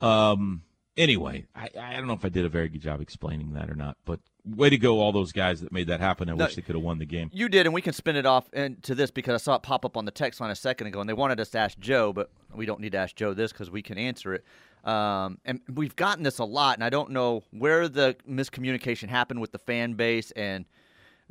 um, 0.01 0.63
anyway, 0.97 1.47
I, 1.55 1.69
I 1.79 1.93
don't 1.95 2.07
know 2.07 2.13
if 2.13 2.25
I 2.25 2.29
did 2.29 2.45
a 2.45 2.49
very 2.49 2.67
good 2.67 2.81
job 2.81 2.99
explaining 2.99 3.53
that 3.53 3.69
or 3.69 3.75
not, 3.75 3.97
but 4.03 4.19
way 4.43 4.69
to 4.69 4.77
go, 4.77 4.99
all 4.99 5.13
those 5.13 5.31
guys 5.31 5.61
that 5.61 5.71
made 5.71 5.87
that 5.87 6.01
happen. 6.01 6.29
I 6.29 6.33
no, 6.33 6.45
wish 6.45 6.55
they 6.55 6.61
could 6.61 6.75
have 6.75 6.83
won 6.83 6.99
the 6.99 7.05
game. 7.05 7.29
You 7.31 7.47
did, 7.47 7.65
and 7.65 7.73
we 7.73 7.81
can 7.81 7.93
spin 7.93 8.17
it 8.17 8.25
off 8.25 8.51
into 8.53 8.93
this 8.93 9.09
because 9.09 9.41
I 9.41 9.43
saw 9.43 9.55
it 9.55 9.63
pop 9.63 9.85
up 9.85 9.95
on 9.95 10.03
the 10.03 10.11
text 10.11 10.41
line 10.41 10.51
a 10.51 10.55
second 10.55 10.87
ago, 10.87 10.99
and 10.99 11.07
they 11.07 11.13
wanted 11.13 11.39
us 11.39 11.49
to 11.51 11.59
ask 11.59 11.79
Joe, 11.79 12.11
but 12.11 12.29
we 12.53 12.65
don't 12.65 12.81
need 12.81 12.91
to 12.91 12.97
ask 12.97 13.15
Joe 13.15 13.33
this 13.33 13.53
because 13.53 13.71
we 13.71 13.81
can 13.81 13.97
answer 13.97 14.33
it. 14.33 14.43
Um, 14.83 15.37
and 15.45 15.61
we've 15.71 15.95
gotten 15.95 16.23
this 16.23 16.39
a 16.39 16.43
lot, 16.43 16.77
and 16.77 16.83
I 16.83 16.89
don't 16.89 17.11
know 17.11 17.43
where 17.51 17.87
the 17.87 18.15
miscommunication 18.27 19.09
happened 19.09 19.39
with 19.39 19.51
the 19.51 19.59
fan 19.59 19.93
base. 19.93 20.31
And 20.31 20.65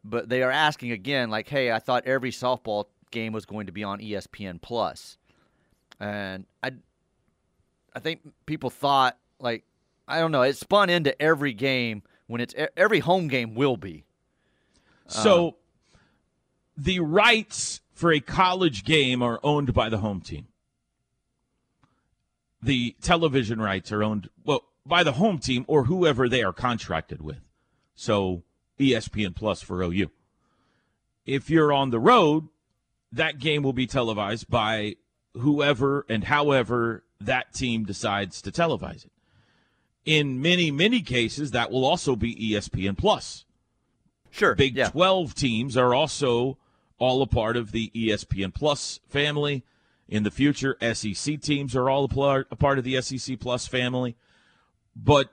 but 0.04 0.28
they 0.28 0.42
are 0.42 0.50
asking 0.50 0.92
again, 0.92 1.30
like, 1.30 1.48
"Hey, 1.48 1.72
I 1.72 1.78
thought 1.78 2.06
every 2.06 2.30
softball 2.30 2.86
game 3.10 3.32
was 3.32 3.46
going 3.46 3.66
to 3.66 3.72
be 3.72 3.82
on 3.82 3.98
ESPN 3.98 4.60
Plus," 4.62 5.18
and 5.98 6.46
I, 6.62 6.72
I 7.94 7.98
think 7.98 8.20
people 8.46 8.70
thought 8.70 9.16
like, 9.40 9.64
I 10.06 10.20
don't 10.20 10.32
know, 10.32 10.42
it 10.42 10.56
spun 10.56 10.90
into 10.90 11.20
every 11.20 11.52
game 11.52 12.02
when 12.26 12.40
it's 12.40 12.54
every 12.76 13.00
home 13.00 13.28
game 13.28 13.54
will 13.54 13.76
be. 13.76 14.04
So, 15.08 15.48
uh, 15.48 15.50
the 16.76 17.00
rights 17.00 17.80
for 17.92 18.12
a 18.12 18.20
college 18.20 18.84
game 18.84 19.22
are 19.22 19.40
owned 19.42 19.74
by 19.74 19.88
the 19.88 19.98
home 19.98 20.20
team 20.20 20.46
the 22.62 22.96
television 23.00 23.60
rights 23.60 23.90
are 23.92 24.02
owned 24.02 24.28
well 24.44 24.64
by 24.86 25.02
the 25.02 25.12
home 25.12 25.38
team 25.38 25.64
or 25.68 25.84
whoever 25.84 26.28
they 26.28 26.42
are 26.42 26.52
contracted 26.52 27.20
with. 27.20 27.40
So 27.94 28.42
ESPN 28.78 29.34
Plus 29.34 29.62
for 29.62 29.82
OU. 29.82 30.10
If 31.26 31.50
you're 31.50 31.72
on 31.72 31.90
the 31.90 32.00
road, 32.00 32.48
that 33.12 33.38
game 33.38 33.62
will 33.62 33.72
be 33.72 33.86
televised 33.86 34.48
by 34.48 34.96
whoever 35.34 36.06
and 36.08 36.24
however 36.24 37.04
that 37.20 37.52
team 37.52 37.84
decides 37.84 38.40
to 38.42 38.50
televise 38.50 39.04
it. 39.04 39.12
In 40.04 40.40
many, 40.40 40.70
many 40.70 41.02
cases, 41.02 41.50
that 41.50 41.70
will 41.70 41.84
also 41.84 42.16
be 42.16 42.34
ESPN 42.34 42.96
Plus. 42.96 43.44
Sure. 44.30 44.54
Big 44.54 44.76
yeah. 44.76 44.88
12 44.88 45.34
teams 45.34 45.76
are 45.76 45.94
also 45.94 46.56
all 46.98 47.20
a 47.22 47.26
part 47.26 47.56
of 47.56 47.72
the 47.72 47.90
ESPN 47.94 48.54
Plus 48.54 49.00
family. 49.08 49.64
In 50.10 50.24
the 50.24 50.30
future, 50.30 50.76
SEC 50.92 51.40
teams 51.40 51.76
are 51.76 51.88
all 51.88 52.04
a 52.04 52.56
part, 52.56 52.78
of 52.78 52.84
the 52.84 53.00
SEC 53.00 53.38
Plus 53.38 53.68
family. 53.68 54.16
But 54.96 55.30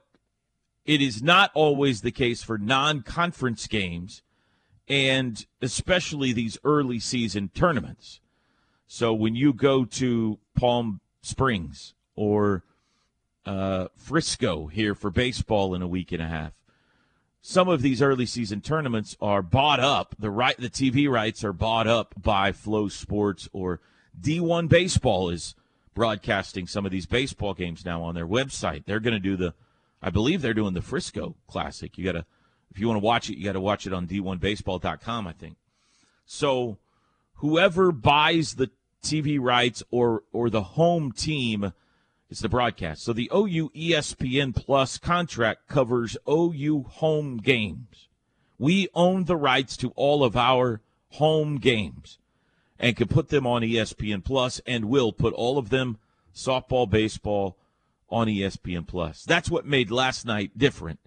it 0.86 1.01
is 1.01 1.24
not 1.24 1.50
always 1.55 2.01
the 2.01 2.12
case 2.12 2.43
for 2.43 2.60
non 2.60 3.01
conference 3.01 3.65
games 3.65 4.22
and 4.88 5.46
especially 5.62 6.31
these 6.31 6.57
early 6.63 7.00
season 7.00 7.50
tournaments. 7.53 8.22
So 8.86 9.13
when 9.13 9.36
you 9.36 9.51
go 9.51 9.84
to 9.84 10.39
Palm 10.55 11.01
Springs 11.22 11.93
or 12.15 12.63
uh, 13.46 13.88
Frisco 13.98 14.67
here 14.67 14.96
for 14.96 15.10
baseball 15.10 15.74
in 15.74 15.81
a 15.81 15.88
week 15.88 16.12
and 16.12 16.22
a 16.22 16.27
half, 16.27 16.53
some 17.41 17.67
of 17.67 17.81
these 17.81 18.01
early 18.01 18.25
season 18.25 18.62
tournaments 18.62 19.17
are 19.19 19.41
bought 19.41 19.79
up. 19.79 20.15
The 20.19 20.29
right, 20.29 20.55
the 20.57 20.69
TV 20.69 21.10
rights 21.10 21.43
are 21.43 21.53
bought 21.53 21.88
up 21.88 22.13
by 22.22 22.51
FloSports 22.51 23.50
or 23.51 23.81
D1 24.19 24.67
Baseball 24.69 25.29
is 25.29 25.55
broadcasting 25.93 26.67
some 26.67 26.86
of 26.86 26.91
these 26.91 27.05
baseball 27.05 27.53
games 27.53 27.86
now 27.86 28.03
on 28.03 28.15
their 28.15 28.27
website. 28.27 28.86
They're 28.86 29.00
going 29.00 29.13
to 29.13 29.19
do 29.19 29.36
the, 29.36 29.53
I 30.01 30.09
believe 30.09 30.41
they're 30.41 30.53
doing 30.53 30.74
the 30.74 30.81
Frisco 30.81 31.36
Classic. 31.47 31.97
You 31.97 32.05
got 32.05 32.12
to, 32.13 32.25
if 32.71 32.79
you 32.79 32.88
want 32.88 33.01
to 33.01 33.05
watch 33.05 33.29
it, 33.29 33.38
you 33.38 33.45
got 33.45 33.53
to 33.53 33.59
watch 33.59 33.88
it 33.88 33.93
on 33.93 34.07
D1Baseball.com. 34.07 35.27
I 35.27 35.33
think. 35.33 35.57
So, 36.25 36.77
whoever 37.36 37.91
buys 37.91 38.55
the 38.55 38.69
TV 39.03 39.39
rights 39.39 39.83
or 39.89 40.24
or 40.33 40.50
the 40.50 40.63
home 40.63 41.12
team 41.12 41.71
is 42.29 42.39
the 42.39 42.50
broadcast. 42.50 43.03
So 43.03 43.13
the 43.13 43.31
OU 43.33 43.69
ESPN 43.69 44.55
Plus 44.55 44.97
contract 44.97 45.67
covers 45.67 46.17
OU 46.29 46.86
home 46.89 47.38
games. 47.38 48.09
We 48.59 48.89
own 48.93 49.25
the 49.25 49.38
rights 49.38 49.77
to 49.77 49.91
all 49.95 50.24
of 50.24 50.36
our 50.36 50.81
home 51.12 51.57
games 51.57 52.17
and 52.79 52.96
can 52.96 53.07
put 53.07 53.29
them 53.29 53.48
on 53.48 53.62
ESPN 53.62 54.24
Plus 54.24 54.62
and 54.65 54.86
will 54.86 55.12
put 55.12 55.34
all 55.34 55.57
of 55.57 55.69
them 55.69 55.98
softball, 56.34 56.89
baseball 56.89 57.57
on 58.10 58.27
ESPN 58.27 58.88
Plus. 58.88 59.24
That's 59.24 59.50
what 59.50 59.65
made 59.65 59.91
last 59.91 60.25
night 60.25 60.57
different. 60.57 61.00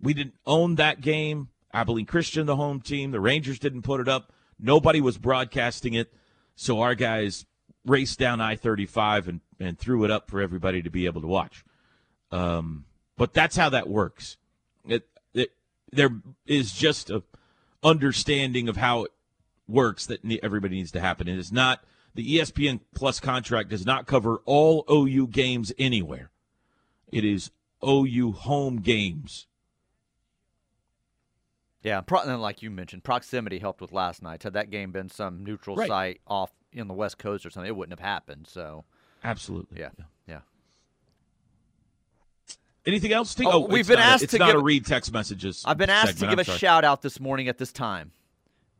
We 0.00 0.14
didn't 0.14 0.34
own 0.46 0.76
that 0.76 1.00
game. 1.00 1.48
Abilene 1.72 2.06
Christian, 2.06 2.46
the 2.46 2.56
home 2.56 2.80
team, 2.80 3.10
the 3.10 3.20
Rangers 3.20 3.58
didn't 3.58 3.82
put 3.82 4.00
it 4.00 4.08
up. 4.08 4.32
Nobody 4.58 5.00
was 5.00 5.18
broadcasting 5.18 5.94
it. 5.94 6.12
So 6.54 6.80
our 6.80 6.94
guys 6.94 7.44
raced 7.84 8.18
down 8.18 8.40
I 8.40 8.56
35 8.56 9.28
and, 9.28 9.40
and 9.60 9.78
threw 9.78 10.04
it 10.04 10.10
up 10.10 10.30
for 10.30 10.40
everybody 10.40 10.82
to 10.82 10.90
be 10.90 11.06
able 11.06 11.20
to 11.20 11.26
watch. 11.26 11.64
Um, 12.30 12.86
but 13.16 13.34
that's 13.34 13.56
how 13.56 13.68
that 13.70 13.88
works. 13.88 14.36
It, 14.86 15.06
it, 15.34 15.52
there 15.92 16.10
is 16.46 16.72
just 16.72 17.10
a 17.10 17.22
understanding 17.82 18.68
of 18.68 18.76
how 18.76 19.04
it 19.04 19.12
works 19.68 20.06
that 20.06 20.20
everybody 20.42 20.76
needs 20.76 20.92
to 20.92 21.00
happen. 21.00 21.28
It 21.28 21.38
is 21.38 21.52
not 21.52 21.84
the 22.14 22.38
ESPN 22.38 22.80
Plus 22.94 23.20
contract 23.20 23.68
does 23.68 23.84
not 23.84 24.06
cover 24.06 24.40
all 24.46 24.84
OU 24.90 25.28
games 25.28 25.72
anywhere. 25.78 26.30
It 27.12 27.24
is 27.24 27.50
OU 27.86 28.32
home 28.32 28.78
games. 28.78 29.46
Yeah, 31.82 32.00
pro- 32.00 32.24
like 32.36 32.62
you 32.62 32.70
mentioned, 32.70 33.04
proximity 33.04 33.58
helped 33.58 33.80
with 33.80 33.92
last 33.92 34.22
night. 34.22 34.42
Had 34.42 34.54
that 34.54 34.70
game 34.70 34.90
been 34.90 35.08
some 35.08 35.44
neutral 35.44 35.76
right. 35.76 35.86
site 35.86 36.20
off 36.26 36.50
in 36.72 36.88
the 36.88 36.94
West 36.94 37.18
Coast 37.18 37.46
or 37.46 37.50
something, 37.50 37.68
it 37.68 37.76
wouldn't 37.76 37.96
have 37.96 38.04
happened. 38.04 38.48
So, 38.48 38.84
absolutely, 39.22 39.80
yeah, 39.80 39.90
yeah. 40.26 40.40
Anything 42.86 43.12
else? 43.12 43.36
Oh, 43.40 43.44
oh, 43.52 43.66
we've 43.66 43.86
been 43.86 43.98
asked 43.98 44.24
a, 44.24 44.26
to 44.28 44.38
not 44.38 44.46
give, 44.52 44.56
a 44.56 44.62
read 44.62 44.86
text 44.86 45.12
messages. 45.12 45.62
I've 45.64 45.78
been 45.78 45.90
asked 45.90 46.18
segment. 46.18 46.18
to 46.18 46.26
give 46.26 46.38
I'm 46.38 46.40
a 46.40 46.44
sorry. 46.44 46.58
shout 46.58 46.84
out 46.84 47.02
this 47.02 47.20
morning 47.20 47.48
at 47.48 47.58
this 47.58 47.72
time. 47.72 48.12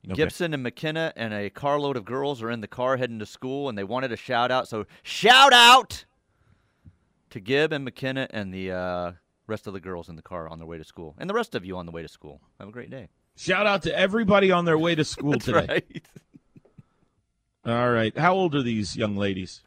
Okay. 0.09 0.15
Gibson 0.15 0.55
and 0.55 0.63
McKenna 0.63 1.13
and 1.17 1.35
a 1.35 1.51
carload 1.51 1.97
of 1.97 2.05
girls 2.05 2.41
are 2.41 2.51
in 2.51 2.61
the 2.61 2.69
car 2.69 2.97
heading 2.97 3.19
to 3.19 3.27
school, 3.27 3.69
and 3.69 3.77
they 3.77 3.85
wanted 3.85 4.13
a 4.13 4.17
shout 4.17 4.53
out. 4.53 4.69
So 4.69 4.87
shout 5.03 5.53
out 5.53 6.05
to 7.31 7.41
Gib 7.41 7.73
and 7.73 7.85
McKenna 7.85 8.29
and 8.31 8.55
the 8.55 8.71
uh, 8.71 9.13
rest 9.49 9.67
of 9.67 9.73
the 9.73 9.81
girls 9.81 10.09
in 10.09 10.15
the 10.15 10.23
car 10.23 10.49
on 10.49 10.59
their 10.59 10.67
way 10.67 10.79
to 10.79 10.85
school, 10.85 11.17
and 11.19 11.29
the 11.29 11.35
rest 11.35 11.57
of 11.57 11.65
you 11.65 11.77
on 11.77 11.87
the 11.87 11.93
way 11.93 12.03
to 12.03 12.09
school. 12.09 12.41
Have 12.61 12.69
a 12.69 12.73
great 12.73 12.91
day. 12.91 13.09
Shout 13.37 13.67
out 13.67 13.83
to 13.83 13.99
everybody 13.99 14.53
on 14.53 14.65
their 14.65 14.79
way 14.79 14.95
to 14.95 15.05
school 15.05 15.39
today. 15.39 15.67
Right. 15.69 16.03
All 17.67 17.91
right. 17.91 18.17
How 18.17 18.35
old 18.35 18.55
are 18.55 18.63
these 18.63 18.97
young 18.97 19.17
ladies? 19.17 19.63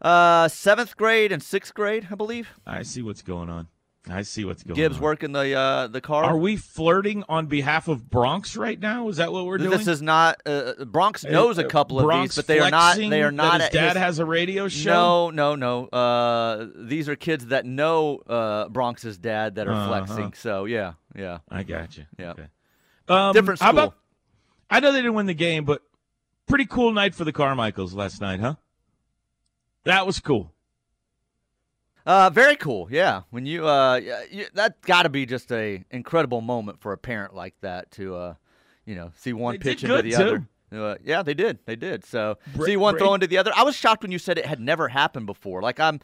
Uh, 0.00 0.46
seventh 0.48 0.96
grade 0.96 1.32
and 1.32 1.42
sixth 1.42 1.74
grade, 1.74 2.08
I 2.10 2.14
believe. 2.14 2.50
I 2.66 2.82
see 2.82 3.02
what's 3.02 3.22
going 3.22 3.48
on. 3.48 3.68
I 4.12 4.22
see 4.22 4.44
what's 4.44 4.62
going 4.62 4.74
Gibbs 4.76 4.94
on. 4.96 4.98
Gibbs 4.98 5.00
working 5.02 5.32
the 5.32 5.54
uh, 5.54 5.86
the 5.86 6.00
car. 6.00 6.24
Are 6.24 6.36
we 6.36 6.56
flirting 6.56 7.24
on 7.28 7.46
behalf 7.46 7.88
of 7.88 8.10
Bronx 8.10 8.56
right 8.56 8.78
now? 8.78 9.08
Is 9.08 9.18
that 9.18 9.32
what 9.32 9.46
we're 9.46 9.58
doing? 9.58 9.70
This 9.70 9.86
is 9.86 10.02
not 10.02 10.40
uh, 10.46 10.84
Bronx 10.84 11.24
knows 11.24 11.58
a 11.58 11.64
couple 11.64 11.98
of 11.98 12.04
Bronx 12.04 12.34
these, 12.34 12.36
but 12.36 12.46
they 12.46 12.60
are 12.60 12.70
not. 12.70 12.96
They 12.96 13.22
are 13.22 13.30
not. 13.32 13.60
His 13.60 13.70
dad 13.70 13.88
his- 13.94 13.96
has 14.02 14.18
a 14.18 14.24
radio 14.24 14.68
show. 14.68 15.30
No, 15.30 15.54
no, 15.54 15.86
no. 15.90 15.98
Uh, 15.98 16.66
these 16.76 17.08
are 17.08 17.16
kids 17.16 17.46
that 17.46 17.64
know 17.66 18.18
uh, 18.26 18.68
Bronx's 18.68 19.18
dad 19.18 19.54
that 19.56 19.68
are 19.68 19.72
Uh-huh. 19.72 19.88
flexing. 20.04 20.32
So 20.34 20.64
yeah, 20.64 20.94
yeah. 21.14 21.38
I 21.48 21.62
got 21.62 21.96
you. 21.96 22.06
Yeah. 22.18 22.30
Okay. 22.32 22.46
Um, 23.08 23.32
Different 23.32 23.60
How 23.60 23.70
school. 23.70 23.78
about, 23.84 23.94
I 24.70 24.80
know 24.80 24.92
they 24.92 24.98
didn't 24.98 25.14
win 25.14 25.26
the 25.26 25.34
game, 25.34 25.64
but 25.64 25.82
pretty 26.46 26.66
cool 26.66 26.92
night 26.92 27.14
for 27.14 27.24
the 27.24 27.32
Carmichaels 27.32 27.92
last 27.92 28.20
night, 28.20 28.40
huh? 28.40 28.54
That 29.84 30.06
was 30.06 30.20
cool. 30.20 30.52
Uh, 32.10 32.28
very 32.28 32.56
cool. 32.56 32.88
Yeah, 32.90 33.22
when 33.30 33.46
you 33.46 33.68
uh, 33.68 34.00
you, 34.32 34.46
that 34.54 34.80
got 34.80 35.04
to 35.04 35.08
be 35.08 35.26
just 35.26 35.52
a 35.52 35.84
incredible 35.92 36.40
moment 36.40 36.80
for 36.80 36.92
a 36.92 36.98
parent 36.98 37.36
like 37.36 37.54
that 37.60 37.92
to 37.92 38.16
uh, 38.16 38.34
you 38.84 38.96
know, 38.96 39.12
see 39.16 39.32
one 39.32 39.52
They 39.54 39.58
pitch 39.58 39.84
into 39.84 40.02
the 40.02 40.10
too. 40.10 40.16
other. 40.16 40.48
Uh, 40.72 40.96
yeah, 41.04 41.22
they 41.22 41.34
did. 41.34 41.60
They 41.66 41.76
did. 41.76 42.04
So 42.04 42.38
see 42.64 42.76
one 42.76 42.98
throw 42.98 43.14
into 43.14 43.28
the 43.28 43.38
other. 43.38 43.52
I 43.54 43.62
was 43.62 43.76
shocked 43.76 44.02
when 44.02 44.10
you 44.10 44.18
said 44.18 44.38
it 44.38 44.46
had 44.46 44.58
never 44.58 44.88
happened 44.88 45.26
before. 45.26 45.62
Like 45.62 45.78
I'm, 45.78 46.00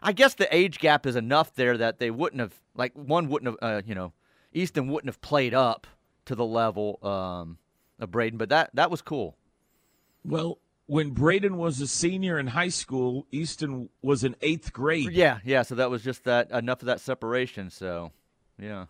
I 0.00 0.12
guess 0.12 0.34
the 0.34 0.46
age 0.54 0.78
gap 0.78 1.06
is 1.06 1.16
enough 1.16 1.52
there 1.54 1.76
that 1.76 1.98
they 1.98 2.12
wouldn't 2.12 2.38
have 2.38 2.54
like 2.76 2.92
one 2.94 3.28
wouldn't 3.28 3.58
have 3.60 3.78
uh, 3.78 3.82
you 3.84 3.96
know, 3.96 4.12
Easton 4.52 4.86
wouldn't 4.86 5.08
have 5.08 5.20
played 5.20 5.54
up 5.54 5.88
to 6.26 6.36
the 6.36 6.46
level 6.46 7.00
um, 7.02 7.58
of 7.98 8.12
Braden, 8.12 8.38
but 8.38 8.50
that 8.50 8.70
that 8.74 8.92
was 8.92 9.02
cool. 9.02 9.36
Well, 10.24 10.58
when 10.88 11.10
Braden 11.10 11.58
was 11.58 11.80
a 11.82 11.86
senior 11.86 12.38
in 12.38 12.48
high 12.48 12.70
school, 12.70 13.26
Easton 13.30 13.90
was 14.00 14.24
in 14.24 14.34
eighth 14.40 14.72
grade. 14.72 15.12
Yeah, 15.12 15.38
yeah. 15.44 15.60
So 15.60 15.74
that 15.74 15.90
was 15.90 16.02
just 16.02 16.24
that 16.24 16.50
enough 16.50 16.80
of 16.80 16.86
that 16.86 17.00
separation. 17.00 17.68
So, 17.68 18.10
yeah. 18.58 18.86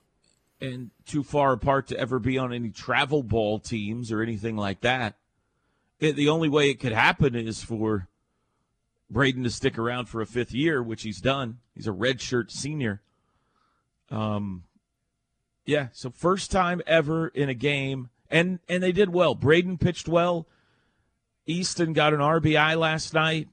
and 0.61 0.91
too 1.07 1.25
far 1.25 1.53
apart 1.53 1.89
to 1.89 1.99
ever 1.99 2.21
be 2.21 2.39
on 2.39 2.53
any 2.53 2.71
travel 2.71 3.25
ball 3.25 3.59
teams 3.59 4.13
or 4.13 4.23
anything 4.23 4.57
like 4.57 4.81
that. 4.83 5.17
It, 5.99 6.15
the 6.15 6.29
only 6.29 6.49
way 6.49 6.71
it 6.71 6.79
could 6.79 6.93
happen 6.93 7.35
is 7.35 7.65
for 7.65 8.07
Braden 9.11 9.43
to 9.43 9.51
stick 9.51 9.77
around 9.77 10.07
for 10.07 10.21
a 10.21 10.27
fifth 10.27 10.53
year, 10.55 10.81
which 10.81 11.03
he's 11.03 11.21
done. 11.21 11.59
He's 11.75 11.89
a 11.89 11.93
redshirt 11.93 12.53
senior. 12.53 13.03
Um, 14.09 14.63
yeah. 15.67 15.89
So 15.93 16.11
first 16.11 16.53
time 16.53 16.81
ever 16.87 17.27
in 17.27 17.49
a 17.49 17.55
game, 17.55 18.11
and 18.31 18.61
and 18.69 18.83
they 18.85 18.93
did 18.93 19.13
well. 19.13 19.35
Braden 19.35 19.79
pitched 19.79 20.07
well. 20.07 20.47
Easton 21.49 21.93
got 21.95 22.15
an 22.15 22.21
RBI 22.21 22.79
last 22.79 23.15
night. 23.15 23.49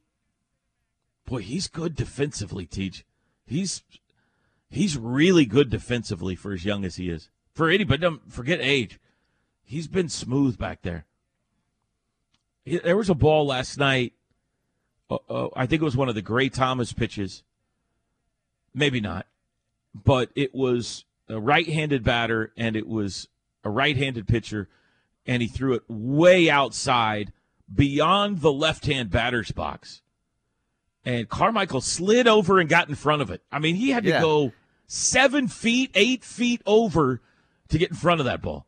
Boy, 1.26 1.40
he's 1.40 1.68
good 1.68 1.96
defensively, 1.96 2.66
Teach. 2.66 3.06
He's 3.46 3.84
he's 4.70 4.98
really 4.98 5.46
good 5.46 5.70
defensively 5.70 6.36
for 6.36 6.54
as 6.54 6.66
young 6.66 6.86
as 6.86 6.98
he 6.98 7.10
is. 7.10 7.30
For 7.54 7.70
anybody, 7.70 8.02
don't 8.02 8.32
forget 8.32 8.60
age. 8.62 9.00
He's 9.64 9.88
been 9.88 10.10
smooth 10.10 10.58
back 10.58 10.82
there. 10.82 11.06
There 12.66 12.98
was 12.98 13.10
a 13.10 13.16
ball 13.16 13.48
last 13.48 13.78
night. 13.78 14.14
Uh, 15.10 15.18
uh, 15.30 15.50
I 15.56 15.66
think 15.66 15.82
it 15.82 15.86
was 15.86 15.98
one 15.98 16.10
of 16.10 16.16
the 16.16 16.22
Gray 16.22 16.50
Thomas 16.50 16.94
pitches. 16.94 17.44
Maybe 18.74 19.00
not, 19.00 19.26
but 19.94 20.30
it 20.36 20.54
was 20.54 21.06
a 21.30 21.40
right-handed 21.40 22.04
batter, 22.04 22.52
and 22.58 22.76
it 22.76 22.88
was 22.88 23.30
a 23.64 23.70
right-handed 23.70 24.28
pitcher, 24.28 24.68
and 25.26 25.42
he 25.42 25.48
threw 25.48 25.74
it 25.74 25.84
way 25.88 26.50
outside, 26.50 27.32
beyond 27.74 28.42
the 28.42 28.52
left-hand 28.52 29.10
batter's 29.10 29.52
box. 29.52 30.02
And 31.04 31.30
Carmichael 31.30 31.82
slid 31.82 32.28
over 32.28 32.60
and 32.60 32.68
got 32.68 32.90
in 32.90 32.96
front 32.96 33.22
of 33.22 33.30
it. 33.30 33.42
I 33.52 33.60
mean, 33.60 33.76
he 33.76 33.90
had 33.90 34.04
to 34.04 34.10
Yeah. 34.10 34.22
go 34.22 34.54
seven 34.88 35.48
feet, 35.48 35.92
eight 35.94 36.24
feet 36.24 36.62
over 36.66 37.22
to 37.70 37.78
get 37.78 37.90
in 37.90 37.96
front 37.96 38.20
of 38.22 38.26
that 38.26 38.42
ball. 38.42 38.66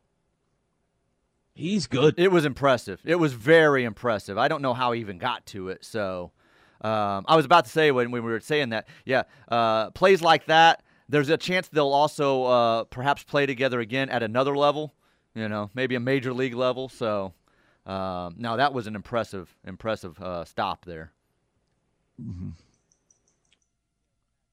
He's 1.54 1.88
good. 1.88 2.14
It 2.18 2.30
was 2.30 2.44
impressive. 2.44 3.00
It 3.04 3.16
was 3.16 3.32
very 3.32 3.82
impressive. 3.84 4.38
I 4.38 4.46
don't 4.46 4.62
know 4.62 4.74
how 4.74 4.92
he 4.92 5.00
even 5.00 5.18
got 5.18 5.44
to 5.46 5.68
it. 5.70 5.84
So 5.84 6.30
um, 6.80 7.24
I 7.26 7.34
was 7.34 7.44
about 7.44 7.64
to 7.64 7.70
say 7.70 7.90
when, 7.90 8.12
when 8.12 8.22
we 8.22 8.30
were 8.30 8.38
saying 8.38 8.68
that, 8.68 8.86
yeah, 9.04 9.24
uh, 9.48 9.90
plays 9.90 10.22
like 10.22 10.46
that, 10.46 10.84
there's 11.08 11.28
a 11.30 11.36
chance 11.36 11.68
they'll 11.68 11.88
also 11.88 12.44
uh, 12.44 12.84
perhaps 12.84 13.24
play 13.24 13.46
together 13.46 13.80
again 13.80 14.08
at 14.10 14.22
another 14.22 14.56
level, 14.56 14.94
you 15.34 15.48
know, 15.48 15.70
maybe 15.74 15.96
a 15.96 16.00
major 16.00 16.32
league 16.32 16.54
level. 16.54 16.88
So 16.88 17.32
Um, 17.88 18.34
now 18.36 18.56
that 18.56 18.74
was 18.74 18.86
an 18.86 18.94
impressive, 18.94 19.56
impressive 19.66 20.20
uh, 20.20 20.44
stop 20.44 20.84
there. 20.84 21.12
Mm-hmm. 22.22 22.50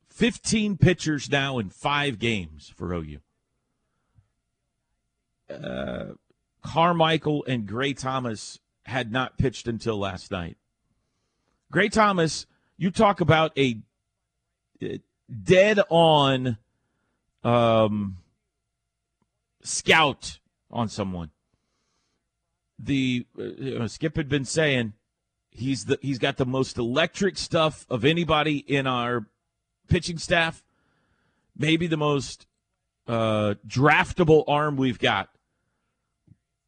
15 0.09 0.77
pitchers 0.77 1.29
now 1.29 1.59
in 1.59 1.69
five 1.69 2.17
games 2.17 2.71
for 2.73 2.93
OU. 2.93 3.19
Uh, 5.49 6.05
Carmichael 6.63 7.43
and 7.45 7.67
Gray 7.67 7.93
Thomas 7.93 8.59
had 8.85 9.11
not 9.11 9.37
pitched 9.37 9.67
until 9.67 9.99
last 9.99 10.31
night. 10.31 10.55
Gray 11.69 11.89
Thomas, 11.89 12.45
you 12.77 12.89
talk 12.89 13.19
about 13.19 13.51
a 13.57 13.79
dead 15.43 15.81
on 15.89 16.57
um, 17.43 18.17
scout 19.63 20.39
on 20.71 20.87
someone. 20.87 21.31
The 22.77 23.25
uh, 23.39 23.87
Skip 23.87 24.17
had 24.17 24.29
been 24.29 24.45
saying 24.45 24.93
he's 25.49 25.85
the 25.85 25.97
he's 26.01 26.19
got 26.19 26.37
the 26.37 26.45
most 26.45 26.77
electric 26.77 27.37
stuff 27.37 27.85
of 27.89 28.03
anybody 28.03 28.57
in 28.57 28.87
our 28.87 29.27
pitching 29.87 30.17
staff. 30.17 30.63
Maybe 31.57 31.87
the 31.87 31.97
most 31.97 32.47
uh, 33.07 33.55
draftable 33.65 34.43
arm 34.47 34.75
we've 34.75 34.99
got. 34.99 35.29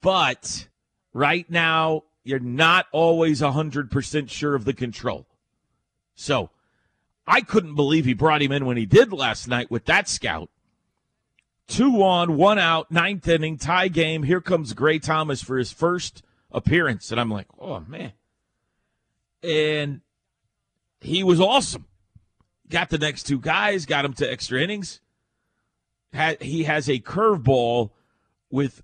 But 0.01 0.67
right 1.13 1.49
now, 1.49 2.03
you're 2.23 2.39
not 2.39 2.85
always 2.91 3.41
100% 3.41 4.29
sure 4.29 4.55
of 4.55 4.65
the 4.65 4.73
control. 4.73 5.27
So 6.15 6.51
I 7.25 7.41
couldn't 7.41 7.75
believe 7.75 8.05
he 8.05 8.13
brought 8.13 8.41
him 8.41 8.51
in 8.51 8.65
when 8.65 8.77
he 8.77 8.85
did 8.85 9.11
last 9.11 9.47
night 9.47 9.69
with 9.69 9.85
that 9.85 10.07
scout. 10.07 10.49
Two 11.67 12.01
on, 12.01 12.37
one 12.37 12.59
out, 12.59 12.91
ninth 12.91 13.27
inning, 13.27 13.57
tie 13.57 13.89
game. 13.89 14.23
Here 14.23 14.41
comes 14.41 14.73
Gray 14.73 14.99
Thomas 14.99 15.43
for 15.43 15.57
his 15.57 15.71
first 15.71 16.23
appearance. 16.51 17.11
And 17.11 17.19
I'm 17.19 17.29
like, 17.29 17.47
oh, 17.59 17.81
man. 17.81 18.13
And 19.43 20.01
he 21.01 21.23
was 21.23 21.41
awesome. 21.41 21.85
Got 22.69 22.89
the 22.89 22.97
next 22.97 23.23
two 23.23 23.39
guys, 23.39 23.85
got 23.85 24.05
him 24.05 24.13
to 24.13 24.29
extra 24.29 24.61
innings. 24.61 25.01
He 26.41 26.63
has 26.63 26.89
a 26.89 26.99
curveball 26.99 27.91
with 28.49 28.81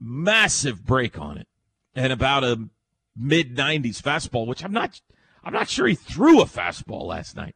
massive 0.00 0.84
break 0.84 1.18
on 1.18 1.38
it 1.38 1.48
and 1.94 2.12
about 2.12 2.44
a 2.44 2.68
mid 3.16 3.56
90s 3.56 4.02
fastball, 4.02 4.46
which 4.46 4.64
I'm 4.64 4.72
not 4.72 5.00
I'm 5.42 5.52
not 5.52 5.68
sure 5.68 5.86
he 5.86 5.94
threw 5.94 6.40
a 6.40 6.46
fastball 6.46 7.06
last 7.06 7.36
night. 7.36 7.54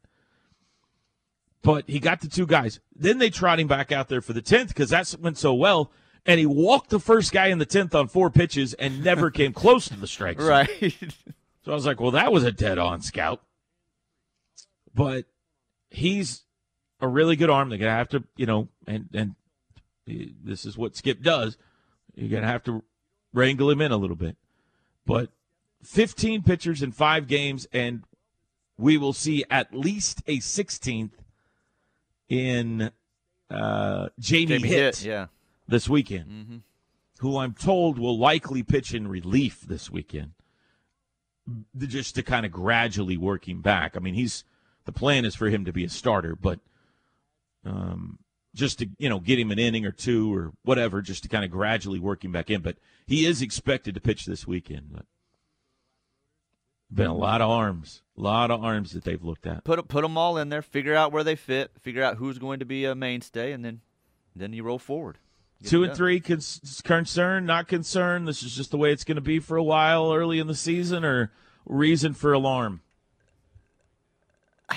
But 1.62 1.88
he 1.88 2.00
got 2.00 2.20
the 2.20 2.28
two 2.28 2.46
guys. 2.46 2.80
Then 2.94 3.18
they 3.18 3.30
trot 3.30 3.60
him 3.60 3.66
back 3.66 3.92
out 3.92 4.08
there 4.08 4.22
for 4.22 4.32
the 4.32 4.42
10th 4.42 4.68
because 4.68 4.90
that 4.90 5.14
went 5.20 5.36
so 5.36 5.54
well. 5.54 5.92
And 6.24 6.38
he 6.38 6.46
walked 6.46 6.90
the 6.90 7.00
first 7.00 7.32
guy 7.32 7.46
in 7.48 7.58
the 7.58 7.66
10th 7.66 7.94
on 7.94 8.08
four 8.08 8.30
pitches 8.30 8.74
and 8.74 9.02
never 9.04 9.30
came 9.30 9.52
close 9.52 9.88
to 9.88 9.96
the 9.96 10.06
strike 10.06 10.40
zone. 10.40 10.48
Right. 10.48 10.96
so 11.64 11.72
I 11.72 11.74
was 11.74 11.86
like, 11.86 12.00
well, 12.00 12.12
that 12.12 12.32
was 12.32 12.44
a 12.44 12.52
dead 12.52 12.78
on 12.78 13.02
scout. 13.02 13.42
But 14.94 15.26
he's 15.90 16.44
a 17.00 17.08
really 17.08 17.36
good 17.36 17.50
arm. 17.50 17.68
They're 17.68 17.78
going 17.78 17.90
to 17.90 17.96
have 17.96 18.08
to, 18.10 18.24
you 18.36 18.46
know, 18.46 18.68
and, 18.86 19.08
and 19.12 19.34
this 20.06 20.64
is 20.64 20.76
what 20.76 20.96
Skip 20.96 21.22
does. 21.22 21.56
You're 22.14 22.30
going 22.30 22.42
to 22.42 22.48
have 22.48 22.64
to 22.64 22.82
wrangle 23.32 23.70
him 23.70 23.80
in 23.80 23.92
a 23.92 23.96
little 23.96 24.16
bit. 24.16 24.36
But 25.06 25.30
15 25.82 26.42
pitchers 26.42 26.82
in 26.82 26.92
five 26.92 27.26
games, 27.26 27.66
and 27.72 28.04
we 28.76 28.96
will 28.96 29.12
see 29.12 29.44
at 29.50 29.74
least 29.74 30.22
a 30.26 30.38
16th 30.38 31.12
in 32.30 32.90
uh, 33.50 34.08
Jamie, 34.18 34.46
Jamie 34.46 34.68
Hitt, 34.68 34.96
Hitt, 34.98 35.04
yeah. 35.04 35.26
this 35.68 35.88
weekend, 35.88 36.30
Mm-hmm. 36.30 36.56
who 37.18 37.36
I'm 37.36 37.52
told 37.52 37.98
will 37.98 38.18
likely 38.18 38.62
pitch 38.62 38.94
in 38.94 39.08
relief 39.08 39.60
this 39.62 39.90
weekend, 39.90 40.32
just 41.76 42.14
to 42.14 42.22
kind 42.22 42.46
of 42.46 42.52
gradually 42.52 43.16
work 43.18 43.48
him 43.48 43.60
back. 43.60 43.96
I 43.96 43.98
mean, 43.98 44.14
he's 44.14 44.44
the 44.86 44.92
plan 44.92 45.24
is 45.24 45.34
for 45.34 45.48
him 45.48 45.64
to 45.66 45.72
be 45.72 45.84
a 45.84 45.88
starter, 45.90 46.34
but 46.36 46.60
um, 47.66 48.20
just 48.54 48.78
to 48.78 48.88
you 48.98 49.08
know 49.08 49.18
get 49.20 49.38
him 49.38 49.50
an 49.50 49.58
inning 49.58 49.84
or 49.84 49.92
two 49.92 50.32
or 50.34 50.52
whatever, 50.62 51.02
just 51.02 51.24
to 51.24 51.28
kind 51.28 51.44
of 51.44 51.50
gradually 51.50 51.98
work 51.98 52.24
him 52.24 52.32
back 52.32 52.48
in. 52.50 52.62
But 52.62 52.76
he 53.06 53.26
is 53.26 53.42
expected 53.42 53.94
to 53.94 54.00
pitch 54.00 54.24
this 54.26 54.46
weekend. 54.46 54.86
But 54.92 55.04
been 56.92 57.06
a 57.06 57.14
lot 57.14 57.40
of 57.40 57.50
arms, 57.50 58.02
a 58.16 58.20
lot 58.20 58.50
of 58.50 58.62
arms 58.64 58.92
that 58.92 59.04
they've 59.04 59.22
looked 59.22 59.46
at. 59.46 59.64
Put 59.64 59.88
put 59.88 60.02
them 60.02 60.16
all 60.18 60.36
in 60.38 60.48
there. 60.48 60.62
Figure 60.62 60.94
out 60.94 61.12
where 61.12 61.24
they 61.24 61.36
fit. 61.36 61.70
Figure 61.80 62.02
out 62.02 62.16
who's 62.16 62.38
going 62.38 62.58
to 62.60 62.64
be 62.64 62.84
a 62.84 62.94
mainstay, 62.94 63.52
and 63.52 63.64
then 63.64 63.80
then 64.34 64.52
you 64.52 64.62
roll 64.62 64.78
forward. 64.78 65.18
Get 65.62 65.70
Two 65.70 65.82
and 65.82 65.90
done. 65.90 65.96
three, 65.96 66.20
cons- 66.20 66.80
concerned, 66.84 67.46
not 67.46 67.68
concern. 67.68 68.24
This 68.24 68.42
is 68.42 68.54
just 68.56 68.70
the 68.70 68.78
way 68.78 68.92
it's 68.92 69.04
going 69.04 69.16
to 69.16 69.20
be 69.22 69.38
for 69.40 69.56
a 69.56 69.62
while 69.62 70.12
early 70.12 70.38
in 70.38 70.46
the 70.46 70.54
season, 70.54 71.04
or 71.04 71.32
reason 71.66 72.14
for 72.14 72.32
alarm. 72.32 72.80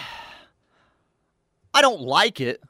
I 1.73 1.81
don't 1.81 2.01
like 2.01 2.39
it. 2.41 2.61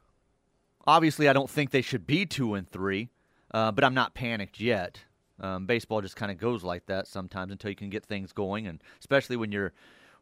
Obviously, 0.86 1.27
I 1.29 1.34
don't 1.34 1.49
think 1.49 1.71
they 1.71 1.82
should 1.82 2.06
be 2.06 2.25
two 2.25 2.53
and 2.53 2.69
three, 2.69 3.10
uh, 3.51 3.71
but 3.71 3.84
I'm 3.84 3.93
not 3.93 4.13
panicked 4.13 4.60
yet. 4.60 4.99
Um, 5.39 5.65
baseball 5.65 6.02
just 6.02 6.15
kind 6.15 6.32
of 6.32 6.38
goes 6.38 6.63
like 6.63 6.86
that 6.86 7.08
sometimes 7.08 7.52
until 7.52 7.69
you 7.69 7.76
can 7.76 7.89
get 7.89 8.06
things 8.06 8.32
going, 8.32 8.67
and 8.67 8.82
especially 9.00 9.36
when 9.36 9.52
you're 9.52 9.74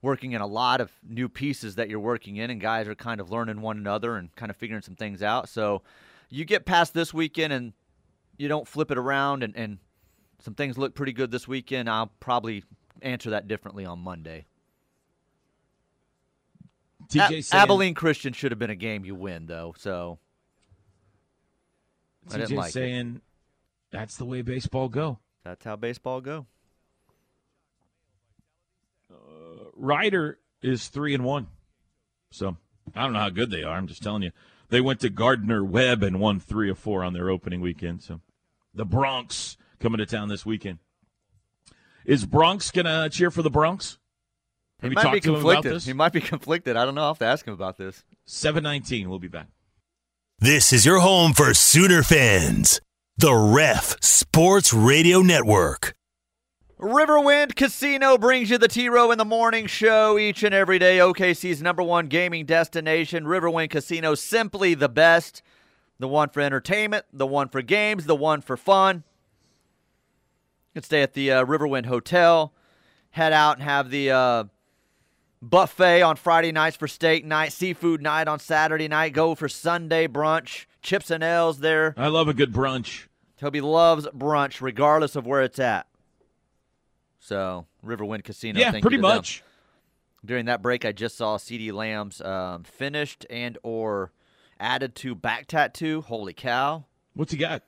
working 0.02 0.32
in 0.32 0.42
a 0.42 0.48
lot 0.48 0.82
of 0.82 0.92
new 1.08 1.30
pieces 1.30 1.76
that 1.76 1.90
you're 1.90 2.00
working 2.00 2.38
in, 2.38 2.50
and 2.50 2.60
guys 2.62 2.88
are 2.88 2.96
kind 2.96 3.22
of 3.22 3.30
learning 3.30 3.62
one 3.62 3.78
another 3.78 4.16
and 4.16 4.36
kind 4.36 4.50
of 4.50 4.56
figuring 4.56 4.82
some 4.82 4.96
things 4.96 5.22
out. 5.22 5.50
So 5.50 5.84
you 6.30 6.46
get 6.46 6.66
past 6.66 6.94
this 6.94 7.14
weekend 7.14 7.54
and 7.54 7.74
you 8.38 8.48
don't 8.48 8.68
flip 8.68 8.90
it 8.90 8.98
around, 8.98 9.44
and, 9.44 9.56
and 9.56 9.78
some 10.40 10.56
things 10.56 10.78
look 10.78 10.96
pretty 10.96 11.14
good 11.14 11.30
this 11.30 11.48
weekend. 11.48 11.90
I'll 11.90 12.12
probably 12.20 12.64
answer 13.02 13.32
that 13.32 13.48
differently 13.48 13.86
on 13.86 14.00
Monday. 14.00 14.46
TJ 17.10 17.44
saying, 17.44 17.62
Abilene 17.62 17.94
Christian 17.94 18.34
should 18.34 18.52
have 18.52 18.60
been 18.60 18.70
a 18.70 18.76
game 18.76 19.06
you 19.06 19.16
win, 19.16 19.46
though. 19.46 19.76
So 19.78 20.20
I 22.32 22.38
didn't 22.38 22.52
TJ 22.52 22.58
like 22.58 22.70
it. 22.70 22.74
saying 22.74 23.22
that's 23.92 24.18
the 24.18 24.26
way 24.26 24.42
baseball 24.42 24.90
go. 24.90 25.20
that's 25.44 25.64
how 25.66 25.76
baseball 25.76 26.22
go. 26.22 26.46
Uh, 29.12 29.66
Rider 29.76 30.40
is 30.62 30.88
three 30.88 31.14
and 31.14 31.24
one, 31.24 31.48
so 32.32 32.58
I 32.96 33.04
don't 33.04 33.14
know 33.14 33.20
how 33.20 33.30
good 33.30 33.52
they 33.52 33.64
are. 33.64 33.76
I'm 33.78 33.88
just 33.88 34.02
telling 34.04 34.24
you, 34.24 34.32
they 34.70 34.82
went 34.82 35.00
to 35.02 35.10
Gardner 35.10 35.64
Webb 35.64 36.04
and 36.04 36.20
won 36.20 36.40
three 36.40 36.70
of 36.70 36.80
four 36.80 37.04
on 37.04 37.14
their 37.14 37.30
opening 37.30 37.62
weekend. 37.62 38.02
So 38.04 38.22
the 38.74 38.86
Broncs 38.86 39.58
coming 39.80 39.98
to 39.98 40.06
town 40.06 40.30
this 40.30 40.46
weekend. 40.46 40.80
Is 42.06 42.26
Bronx 42.26 42.72
gonna 42.72 43.10
cheer 43.10 43.30
for 43.32 43.42
the 43.42 43.52
Broncs? 43.52 43.98
Have 44.82 44.92
he 44.92 44.96
might 44.96 45.12
be 45.14 45.20
to 45.20 45.30
him 45.30 45.36
about 45.36 45.42
conflicted. 45.42 45.74
this? 45.74 45.86
He 45.86 45.94
might 45.94 46.14
be 46.14 46.22
conflicted. 46.22 46.76
I 46.76 46.86
don't 46.86 46.96
know. 46.96 47.02
I'll 47.02 47.10
have 47.10 47.20
to 47.20 47.26
ask 47.26 47.46
him 47.46 47.54
about 47.54 47.78
this. 47.78 48.04
Seven 48.26 48.64
nineteen. 48.64 49.10
We'll 49.10 49.20
be 49.20 49.28
back. 49.28 49.48
This 50.40 50.74
is 50.74 50.86
your 50.86 51.00
home 51.00 51.34
for 51.34 51.54
Sooner 51.54 52.02
fans. 52.02 52.82
The 53.22 53.36
Ref 53.36 53.98
Sports 54.02 54.74
Radio 54.74 55.22
Network. 55.22 55.94
Riverwind 56.80 57.56
Casino 57.56 58.18
brings 58.18 58.50
you 58.50 58.58
the 58.58 58.68
T 58.68 58.90
Row 58.90 59.12
in 59.12 59.20
the 59.20 59.26
Morning 59.26 59.68
Show 59.68 60.18
each 60.18 60.42
and 60.42 60.56
every 60.56 60.80
day. 60.80 60.98
OKC's 60.98 61.62
number 61.62 61.84
one 61.84 62.08
gaming 62.08 62.48
destination. 62.48 63.26
Riverwind 63.26 63.70
Casino, 63.70 64.16
simply 64.16 64.74
the 64.74 64.90
best. 64.90 65.44
The 66.00 66.08
one 66.08 66.30
for 66.30 66.42
entertainment, 66.42 67.06
the 67.14 67.28
one 67.28 67.48
for 67.48 67.62
games, 67.62 68.08
the 68.08 68.16
one 68.16 68.42
for 68.42 68.58
fun. 68.58 69.04
You 70.74 70.82
can 70.82 70.84
stay 70.84 71.04
at 71.04 71.14
the 71.14 71.32
uh, 71.32 71.46
Riverwind 71.46 71.86
Hotel, 71.86 72.52
head 73.12 73.34
out 73.34 73.58
and 73.58 73.64
have 73.64 73.92
the 73.92 74.10
uh, 74.10 74.44
buffet 75.44 76.02
on 76.02 76.16
Friday 76.16 76.52
nights 76.52 76.76
for 76.76 76.88
steak 76.88 77.24
night, 77.24 77.54
seafood 77.54 78.02
night 78.02 78.28
on 78.28 78.40
Saturday 78.40 78.88
night, 78.88 79.14
go 79.14 79.36
for 79.36 79.48
Sunday 79.48 80.08
brunch, 80.08 80.66
chips 80.82 81.12
and 81.12 81.24
ales 81.24 81.60
there. 81.60 81.94
I 81.98 82.08
love 82.08 82.28
a 82.28 82.34
good 82.34 82.52
brunch. 82.52 83.06
Toby 83.42 83.60
loves 83.60 84.06
brunch 84.16 84.62
regardless 84.62 85.16
of 85.16 85.26
where 85.26 85.42
it's 85.42 85.58
at. 85.58 85.88
So, 87.18 87.66
Riverwind 87.84 88.24
Casino. 88.24 88.60
yeah, 88.60 88.70
pretty 88.70 88.90
to 88.98 89.02
them. 89.02 89.02
much. 89.02 89.44
During 90.24 90.46
that 90.46 90.62
break, 90.62 90.86
I 90.86 90.92
just 90.92 91.18
saw 91.18 91.38
CeeDee 91.38 91.74
Lamb's 91.74 92.22
um, 92.22 92.64
finished 92.64 93.26
and 93.32 93.58
or 93.64 94.12
added 94.60 94.94
to 94.98 95.16
back 95.16 95.48
tattoo. 95.48 96.02
Holy 96.02 96.34
cow! 96.34 96.86
What's 97.16 97.32
he 97.32 97.40
got? 97.40 97.64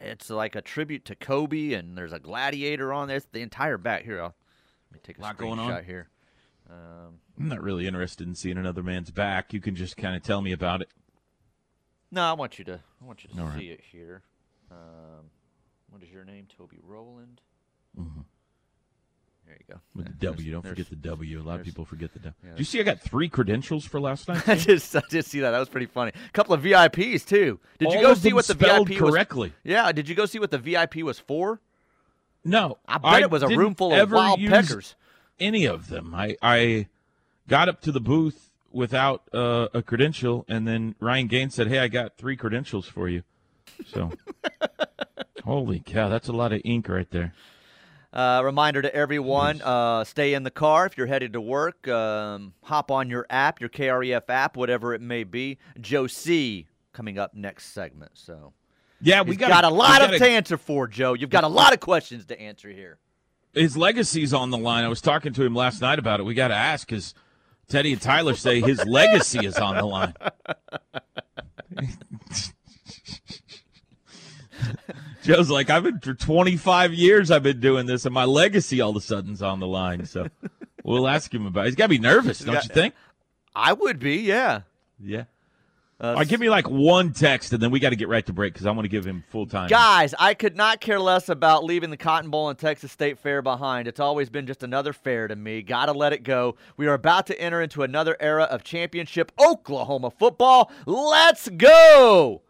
It's 0.00 0.30
like 0.30 0.54
a 0.54 0.62
tribute 0.62 1.04
to 1.06 1.16
Kobe, 1.16 1.72
and 1.72 1.98
there's 1.98 2.12
a 2.12 2.20
gladiator 2.20 2.92
on 2.92 3.08
there. 3.08 3.16
It's 3.16 3.26
the 3.32 3.42
entire 3.42 3.78
back 3.78 4.04
here. 4.04 4.20
I'll, 4.22 4.34
let 4.92 4.94
me 4.94 5.00
take 5.02 5.18
a 5.18 5.22
Lot 5.22 5.36
screenshot 5.36 5.38
going 5.40 5.58
on. 5.58 5.84
here. 5.84 6.08
Um, 6.70 7.18
I'm 7.40 7.48
not 7.48 7.62
really 7.62 7.88
interested 7.88 8.28
in 8.28 8.36
seeing 8.36 8.58
another 8.58 8.84
man's 8.84 9.10
back. 9.10 9.52
You 9.52 9.60
can 9.60 9.74
just 9.74 9.96
kind 9.96 10.14
of 10.14 10.22
tell 10.22 10.40
me 10.40 10.52
about 10.52 10.82
it. 10.82 10.88
no, 12.12 12.22
I 12.22 12.34
want 12.34 12.60
you 12.60 12.64
to. 12.66 12.80
I 13.02 13.04
want 13.04 13.24
you 13.24 13.30
to 13.34 13.40
All 13.40 13.48
right. 13.48 13.58
see 13.58 13.70
it 13.70 13.80
here. 13.90 14.22
Um, 14.70 15.30
what 15.90 16.02
is 16.02 16.10
your 16.10 16.24
name? 16.24 16.46
Toby 16.56 16.78
Rowland. 16.82 17.40
Mhm. 17.98 18.24
There 19.46 19.56
you 19.58 19.74
go. 19.74 19.80
With 19.94 20.06
the 20.06 20.12
W, 20.26 20.52
don't 20.52 20.66
forget 20.66 20.88
the 20.90 20.96
W. 20.96 21.40
A 21.40 21.42
lot 21.44 21.60
of 21.60 21.64
people 21.66 21.84
forget 21.84 22.12
the 22.12 22.18
W. 22.18 22.34
yeah, 22.44 22.50
Do 22.52 22.58
you 22.58 22.64
see 22.64 22.80
I 22.80 22.82
got 22.82 23.00
three 23.00 23.28
credentials 23.28 23.84
for 23.84 24.00
last 24.00 24.26
night? 24.28 24.48
I 24.48 24.56
just 24.56 24.94
I 24.96 25.02
just 25.08 25.28
see 25.30 25.40
that. 25.40 25.52
That 25.52 25.60
was 25.60 25.68
pretty 25.68 25.86
funny. 25.86 26.12
A 26.28 26.32
couple 26.32 26.52
of 26.54 26.62
VIPs 26.62 27.24
too. 27.26 27.60
Did 27.78 27.92
you 27.92 28.00
go 28.00 28.14
see 28.14 28.32
what 28.32 28.46
the 28.46 28.54
VIP 28.54 29.00
was? 29.00 29.10
correctly. 29.10 29.52
Yeah. 29.62 29.92
Did 29.92 30.08
you 30.08 30.14
go 30.14 30.26
see 30.26 30.38
what 30.40 30.50
the 30.50 30.58
VIP 30.58 30.96
was 30.96 31.18
for? 31.18 31.60
No, 32.44 32.78
I 32.86 32.98
bet 32.98 33.22
it 33.22 33.30
was 33.30 33.42
a 33.42 33.48
room 33.48 33.74
full 33.74 33.92
of 33.92 34.10
wild 34.12 34.40
peckers. 34.40 34.94
Any 35.38 35.64
of 35.64 35.88
them? 35.88 36.14
I 36.14 36.36
I 36.42 36.88
got 37.48 37.68
up 37.68 37.80
to 37.82 37.92
the 37.92 38.00
booth 38.00 38.50
without 38.72 39.22
uh, 39.32 39.68
a 39.74 39.82
credential, 39.82 40.44
and 40.48 40.66
then 40.66 40.94
Ryan 41.00 41.26
Gaines 41.26 41.54
said, 41.54 41.68
"Hey, 41.68 41.78
I 41.80 41.88
got 41.88 42.16
three 42.16 42.36
credentials 42.36 42.86
for 42.88 43.08
you." 43.08 43.22
So, 43.86 44.10
holy 45.44 45.80
cow, 45.80 46.08
that's 46.08 46.28
a 46.28 46.32
lot 46.32 46.52
of 46.52 46.60
ink 46.64 46.88
right 46.88 47.10
there. 47.10 47.32
Uh, 48.12 48.40
reminder 48.44 48.80
to 48.82 48.94
everyone: 48.94 49.60
uh, 49.62 50.02
stay 50.04 50.34
in 50.34 50.42
the 50.42 50.50
car 50.50 50.86
if 50.86 50.96
you're 50.96 51.06
headed 51.06 51.32
to 51.34 51.40
work. 51.40 51.86
Um, 51.88 52.54
hop 52.62 52.90
on 52.90 53.10
your 53.10 53.26
app, 53.28 53.60
your 53.60 53.68
KREF 53.68 54.28
app, 54.30 54.56
whatever 54.56 54.94
it 54.94 55.00
may 55.02 55.24
be. 55.24 55.58
Joe 55.80 56.06
C 56.06 56.66
coming 56.92 57.18
up 57.18 57.34
next 57.34 57.72
segment. 57.74 58.12
So 58.14 58.54
Yeah, 59.02 59.20
we 59.22 59.36
got 59.36 59.48
got 59.50 59.64
a 59.64 59.68
lot 59.68 60.00
of 60.02 60.08
gotta- 60.12 60.18
to 60.20 60.28
answer 60.30 60.56
for, 60.56 60.86
Joe. 60.88 61.12
You've 61.12 61.28
got 61.30 61.44
a 61.44 61.48
lot 61.48 61.74
of 61.74 61.80
questions 61.80 62.24
to 62.26 62.40
answer 62.40 62.70
here. 62.70 62.98
his 63.52 63.76
legacy's 63.76 64.32
on 64.32 64.50
the 64.50 64.56
line. 64.58 64.84
I 64.84 64.88
was 64.88 65.02
talking 65.02 65.34
to 65.34 65.42
him 65.44 65.54
last 65.54 65.82
night 65.82 65.98
about 65.98 66.20
it. 66.20 66.22
We 66.24 66.32
got 66.34 66.48
to 66.48 66.54
ask 66.54 66.88
because 66.88 67.12
Teddy 67.68 67.92
and 67.92 68.00
Tyler 68.00 68.34
say 68.34 68.60
his 68.62 68.82
legacy 68.86 69.44
is 69.44 69.56
on 69.58 69.76
the 69.76 69.84
line. 69.84 70.14
Joe's 75.22 75.50
like, 75.50 75.70
I've 75.70 75.82
been 75.82 75.98
for 76.00 76.14
25 76.14 76.94
years. 76.94 77.30
I've 77.30 77.42
been 77.42 77.60
doing 77.60 77.86
this, 77.86 78.04
and 78.04 78.14
my 78.14 78.24
legacy 78.24 78.80
all 78.80 78.90
of 78.90 78.96
a 78.96 79.00
sudden's 79.00 79.42
on 79.42 79.60
the 79.60 79.66
line. 79.66 80.06
So 80.06 80.28
we'll 80.84 81.08
ask 81.08 81.32
him 81.32 81.46
about. 81.46 81.62
it. 81.62 81.68
He's 81.68 81.74
got 81.74 81.86
to 81.86 81.90
be 81.90 81.98
nervous, 81.98 82.40
don't 82.40 82.62
you 82.62 82.74
think? 82.74 82.94
I 83.54 83.72
would 83.72 83.98
be, 83.98 84.16
yeah. 84.16 84.62
Yeah. 85.02 85.24
Uh, 85.98 86.14
right, 86.18 86.28
give 86.28 86.40
me 86.40 86.50
like 86.50 86.68
one 86.68 87.14
text, 87.14 87.54
and 87.54 87.62
then 87.62 87.70
we 87.70 87.80
got 87.80 87.88
to 87.88 87.96
get 87.96 88.08
right 88.08 88.26
to 88.26 88.32
break 88.34 88.52
because 88.52 88.66
I 88.66 88.70
want 88.70 88.84
to 88.84 88.90
give 88.90 89.06
him 89.06 89.24
full 89.30 89.46
time. 89.46 89.68
Guys, 89.68 90.14
I 90.18 90.34
could 90.34 90.54
not 90.54 90.78
care 90.78 91.00
less 91.00 91.30
about 91.30 91.64
leaving 91.64 91.88
the 91.88 91.96
Cotton 91.96 92.28
Bowl 92.28 92.50
and 92.50 92.58
Texas 92.58 92.92
State 92.92 93.18
Fair 93.18 93.40
behind. 93.40 93.88
It's 93.88 93.98
always 93.98 94.28
been 94.28 94.46
just 94.46 94.62
another 94.62 94.92
fair 94.92 95.26
to 95.26 95.34
me. 95.34 95.62
Gotta 95.62 95.92
let 95.92 96.12
it 96.12 96.22
go. 96.22 96.56
We 96.76 96.86
are 96.86 96.92
about 96.92 97.26
to 97.28 97.40
enter 97.40 97.62
into 97.62 97.82
another 97.82 98.14
era 98.20 98.42
of 98.42 98.62
championship 98.62 99.32
Oklahoma 99.40 100.10
football. 100.10 100.70
Let's 100.84 101.48
go! 101.48 102.42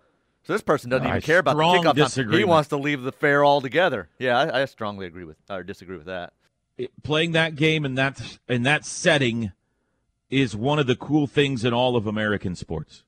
So 0.47 0.53
this 0.53 0.63
person 0.63 0.91
doesn't 0.91 1.05
I 1.05 1.11
even 1.11 1.23
care 1.23 1.41
about 1.41 1.57
the 1.57 1.63
kickoff 1.63 2.15
time. 2.15 2.31
He 2.31 2.45
wants 2.45 2.69
to 2.69 2.77
leave 2.77 3.03
the 3.03 3.11
fair 3.11 3.45
altogether. 3.45 4.09
Yeah, 4.17 4.39
I, 4.39 4.63
I 4.63 4.65
strongly 4.67 5.07
agree 5.07 5.25
with 5.25 5.37
or 5.51 5.65
disagree 5.65 5.97
with 5.97 6.07
that. 6.07 6.35
playing 7.03 7.33
that 7.33 7.57
game 7.57 7.85
in 7.85 7.97
that 7.97 8.39
in 8.49 8.63
that 8.63 8.85
setting 8.85 9.51
is 10.31 10.55
one 10.55 10.79
of 10.79 10.87
the 10.87 10.95
cool 10.95 11.27
things 11.27 11.65
in 11.65 11.73
all 11.73 11.97
of 11.97 12.07
American 12.07 12.55
sports. 12.55 13.03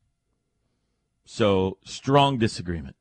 So 1.24 1.78
strong 1.84 2.38
disagreement. 2.38 2.96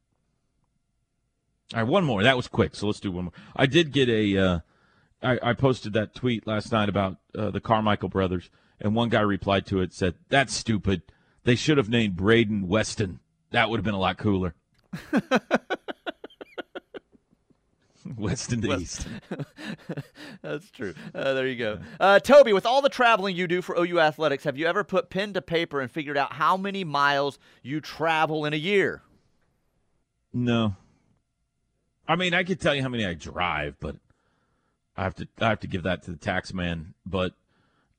All 1.73 1.81
right, 1.81 1.89
one 1.89 2.03
more. 2.03 2.21
That 2.21 2.37
was 2.37 2.47
quick, 2.47 2.75
so 2.75 2.85
let's 2.85 2.99
do 2.99 3.11
one 3.11 3.25
more. 3.25 3.33
I 3.55 3.65
did 3.65 3.91
get 3.91 4.07
a. 4.07 4.37
Uh, 4.37 4.59
I, 5.23 5.39
I 5.41 5.53
posted 5.53 5.93
that 5.93 6.13
tweet 6.13 6.45
last 6.45 6.71
night 6.71 6.89
about 6.89 7.17
uh, 7.35 7.49
the 7.49 7.59
Carmichael 7.59 8.09
brothers, 8.09 8.51
and 8.79 8.93
one 8.93 9.09
guy 9.09 9.21
replied 9.21 9.65
to 9.67 9.81
it 9.81 9.93
said, 9.93 10.13
"That's 10.29 10.53
stupid. 10.53 11.01
They 11.43 11.55
should 11.55 11.77
have 11.77 11.89
named 11.89 12.15
Braden 12.15 12.67
Weston. 12.67 13.19
That 13.51 13.69
would 13.69 13.77
have 13.77 13.85
been 13.85 13.93
a 13.93 13.99
lot 13.99 14.17
cooler." 14.17 14.53
Weston 18.15 18.61
to 18.61 18.77
East. 18.77 19.07
That's 20.41 20.69
true. 20.71 20.93
Uh, 21.13 21.33
there 21.33 21.47
you 21.47 21.55
go. 21.55 21.79
Uh, 21.99 22.19
Toby, 22.19 22.53
with 22.53 22.65
all 22.65 22.81
the 22.81 22.89
traveling 22.89 23.35
you 23.35 23.47
do 23.47 23.61
for 23.61 23.77
OU 23.77 23.99
Athletics, 23.99 24.43
have 24.45 24.57
you 24.57 24.65
ever 24.65 24.83
put 24.83 25.09
pen 25.09 25.33
to 25.33 25.41
paper 25.41 25.81
and 25.81 25.91
figured 25.91 26.17
out 26.17 26.33
how 26.33 26.57
many 26.57 26.83
miles 26.83 27.37
you 27.61 27.81
travel 27.81 28.45
in 28.45 28.53
a 28.53 28.57
year? 28.57 29.01
No. 30.33 30.75
I 32.07 32.15
mean, 32.15 32.33
I 32.33 32.43
could 32.43 32.61
tell 32.61 32.73
you 32.73 32.81
how 32.81 32.89
many 32.89 33.05
I 33.05 33.13
drive, 33.13 33.75
but 33.79 33.97
I 34.95 35.03
have 35.03 35.15
to 35.15 35.27
I 35.41 35.49
have 35.49 35.59
to 35.61 35.67
give 35.67 35.83
that 35.83 36.03
to 36.03 36.11
the 36.11 36.17
tax 36.17 36.53
man. 36.53 36.93
But 37.05 37.33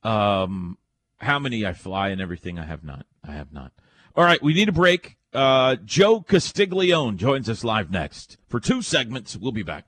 um, 0.02 0.78
how 1.18 1.38
many 1.38 1.66
I 1.66 1.74
fly 1.74 2.08
and 2.08 2.20
everything, 2.20 2.58
I 2.58 2.64
have 2.64 2.84
not. 2.84 3.06
I 3.26 3.32
have 3.32 3.52
not. 3.52 3.72
All 4.16 4.24
right, 4.24 4.42
we 4.42 4.54
need 4.54 4.68
a 4.68 4.72
break. 4.72 5.17
Uh, 5.32 5.76
Joe 5.84 6.20
Castiglione 6.20 7.16
joins 7.16 7.48
us 7.50 7.62
live 7.62 7.90
next 7.90 8.38
for 8.48 8.60
two 8.60 8.80
segments. 8.80 9.36
We'll 9.36 9.52
be 9.52 9.62
back. 9.62 9.84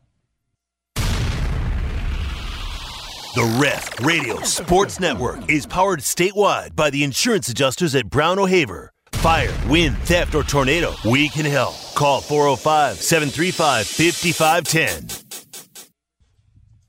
The 3.34 3.58
Ref 3.60 4.00
Radio 4.00 4.40
Sports 4.40 4.98
Network 4.98 5.48
is 5.48 5.64
powered 5.64 6.00
statewide 6.00 6.74
by 6.74 6.90
the 6.90 7.04
insurance 7.04 7.48
adjusters 7.48 7.94
at 7.94 8.10
Brown 8.10 8.38
O'Haver. 8.40 8.92
Fire, 9.12 9.54
wind, 9.68 9.96
theft, 9.98 10.34
or 10.34 10.42
tornado, 10.42 10.94
we 11.04 11.28
can 11.28 11.44
help. 11.44 11.74
Call 11.94 12.20
405 12.20 12.96
735 12.96 13.86
5510. 13.86 15.46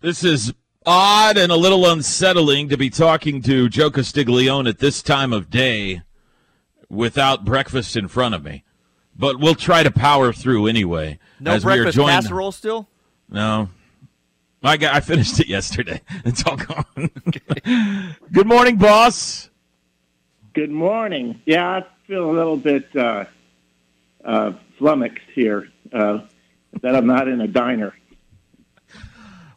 This 0.01 0.23
is 0.23 0.51
odd 0.85 1.37
and 1.37 1.51
a 1.51 1.55
little 1.55 1.85
unsettling 1.89 2.69
to 2.69 2.77
be 2.77 2.89
talking 2.89 3.43
to 3.43 3.69
Joe 3.69 3.91
Castiglione 3.91 4.67
at 4.67 4.79
this 4.79 5.03
time 5.03 5.31
of 5.33 5.49
day 5.51 6.01
without 6.91 7.45
breakfast 7.45 7.95
in 7.95 8.07
front 8.07 8.35
of 8.35 8.43
me. 8.43 8.63
But 9.17 9.39
we'll 9.39 9.55
try 9.55 9.83
to 9.83 9.91
power 9.91 10.33
through 10.33 10.67
anyway. 10.67 11.19
No 11.39 11.51
as 11.51 11.65
we 11.65 11.73
breakfast 11.73 11.95
joined- 11.95 12.11
casserole 12.11 12.51
still? 12.51 12.87
No. 13.29 13.69
I 14.63 14.77
got, 14.77 14.93
I 14.93 14.99
finished 14.99 15.39
it 15.39 15.47
yesterday. 15.47 16.01
It's 16.25 16.45
all 16.45 16.57
gone. 16.57 17.09
Good 18.31 18.45
morning, 18.45 18.77
boss. 18.77 19.49
Good 20.53 20.69
morning. 20.69 21.41
Yeah, 21.45 21.67
I 21.67 21.85
feel 22.07 22.29
a 22.29 22.33
little 22.33 22.57
bit 22.57 22.95
uh, 22.95 23.25
uh, 24.23 24.53
flummoxed 24.77 25.25
here 25.33 25.69
uh, 25.91 26.19
that 26.81 26.95
I'm 26.95 27.07
not 27.07 27.27
in 27.27 27.41
a 27.41 27.47
diner. 27.47 27.95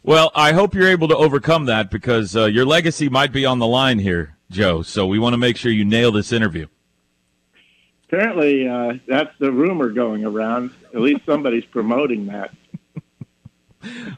Well, 0.03 0.31
I 0.35 0.53
hope 0.53 0.75
you're 0.75 0.89
able 0.89 1.09
to 1.09 1.17
overcome 1.17 1.67
that 1.67 1.91
because 1.91 2.37
uh, 2.37 2.45
your 2.47 2.65
legacy 2.65 3.09
might 3.09 3.33
be 3.33 3.45
on 3.45 3.59
the 3.59 3.67
line 3.67 3.99
here, 3.99 4.37
Joe. 4.51 4.83
So 4.83 5.07
we 5.07 5.19
want 5.19 5.33
to 5.33 5.39
make 5.39 5.57
sure 5.57 5.73
you 5.73 5.85
nail 5.85 6.13
this 6.13 6.33
interview. 6.33 6.67
Apparently, 8.15 8.69
uh, 8.69 8.95
that's 9.09 9.37
the 9.41 9.51
rumor 9.51 9.89
going 9.89 10.25
around. 10.25 10.71
At 10.95 11.01
least 11.01 11.23
somebody's 11.27 11.65
promoting 11.65 12.27
that. 12.27 12.55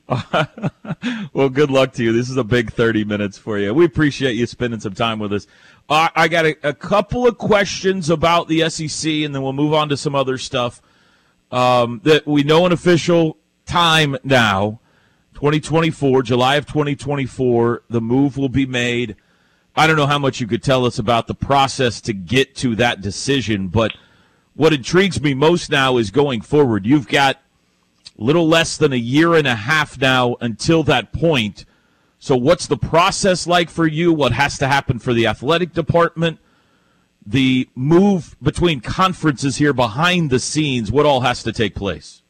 well, 1.32 1.48
good 1.48 1.70
luck 1.70 1.94
to 1.94 2.04
you. 2.04 2.12
This 2.12 2.28
is 2.28 2.37
a 2.37 2.44
big 2.44 2.74
30 2.74 3.04
minutes 3.04 3.38
for 3.38 3.59
you. 3.59 3.72
We 3.72 3.87
appreciate 3.87 4.35
you 4.35 4.44
spending 4.44 4.80
some 4.80 4.92
time 4.92 5.18
with 5.18 5.32
us. 5.32 5.46
Uh, 5.88 6.11
I 6.14 6.28
got 6.28 6.44
a, 6.44 6.56
a 6.62 6.74
couple 6.74 7.26
of 7.26 7.38
questions 7.38 8.11
about 8.11 8.48
the 8.48 8.68
SEC, 8.68 9.11
and 9.11 9.35
then 9.35 9.40
we'll 9.40 9.54
move 9.54 9.72
on 9.72 9.88
to 9.88 9.96
some 9.96 10.14
other 10.14 10.37
stuff. 10.37 10.82
Um, 11.50 12.02
that 12.04 12.26
we 12.26 12.42
know 12.42 12.66
an 12.66 12.72
official 12.72 13.38
time 13.64 14.18
now, 14.22 14.78
2024, 15.37 16.22
July 16.22 16.56
of 16.56 16.66
2024. 16.66 17.85
The 17.88 18.02
move 18.02 18.37
will 18.37 18.50
be 18.50 18.66
made. 18.66 19.16
I 19.76 19.86
don't 19.86 19.96
know 19.96 20.06
how 20.06 20.18
much 20.18 20.40
you 20.40 20.46
could 20.46 20.62
tell 20.62 20.86
us 20.86 20.98
about 20.98 21.26
the 21.26 21.34
process 21.34 22.00
to 22.02 22.14
get 22.14 22.54
to 22.56 22.74
that 22.76 23.02
decision, 23.02 23.68
but 23.68 23.92
what 24.54 24.72
intrigues 24.72 25.20
me 25.20 25.34
most 25.34 25.70
now 25.70 25.98
is 25.98 26.10
going 26.10 26.40
forward. 26.40 26.86
You've 26.86 27.08
got 27.08 27.42
little 28.16 28.48
less 28.48 28.78
than 28.78 28.94
a 28.94 28.96
year 28.96 29.34
and 29.34 29.46
a 29.46 29.54
half 29.54 30.00
now 30.00 30.36
until 30.40 30.82
that 30.84 31.12
point. 31.12 31.66
So, 32.18 32.36
what's 32.36 32.66
the 32.66 32.78
process 32.78 33.46
like 33.46 33.68
for 33.68 33.86
you? 33.86 34.14
What 34.14 34.32
has 34.32 34.56
to 34.58 34.66
happen 34.66 34.98
for 34.98 35.12
the 35.12 35.26
athletic 35.26 35.74
department? 35.74 36.38
The 37.26 37.68
move 37.74 38.34
between 38.42 38.80
conferences 38.80 39.56
here 39.56 39.74
behind 39.74 40.30
the 40.30 40.38
scenes, 40.38 40.90
what 40.90 41.04
all 41.04 41.20
has 41.20 41.42
to 41.42 41.52
take 41.52 41.74
place? 41.74 42.22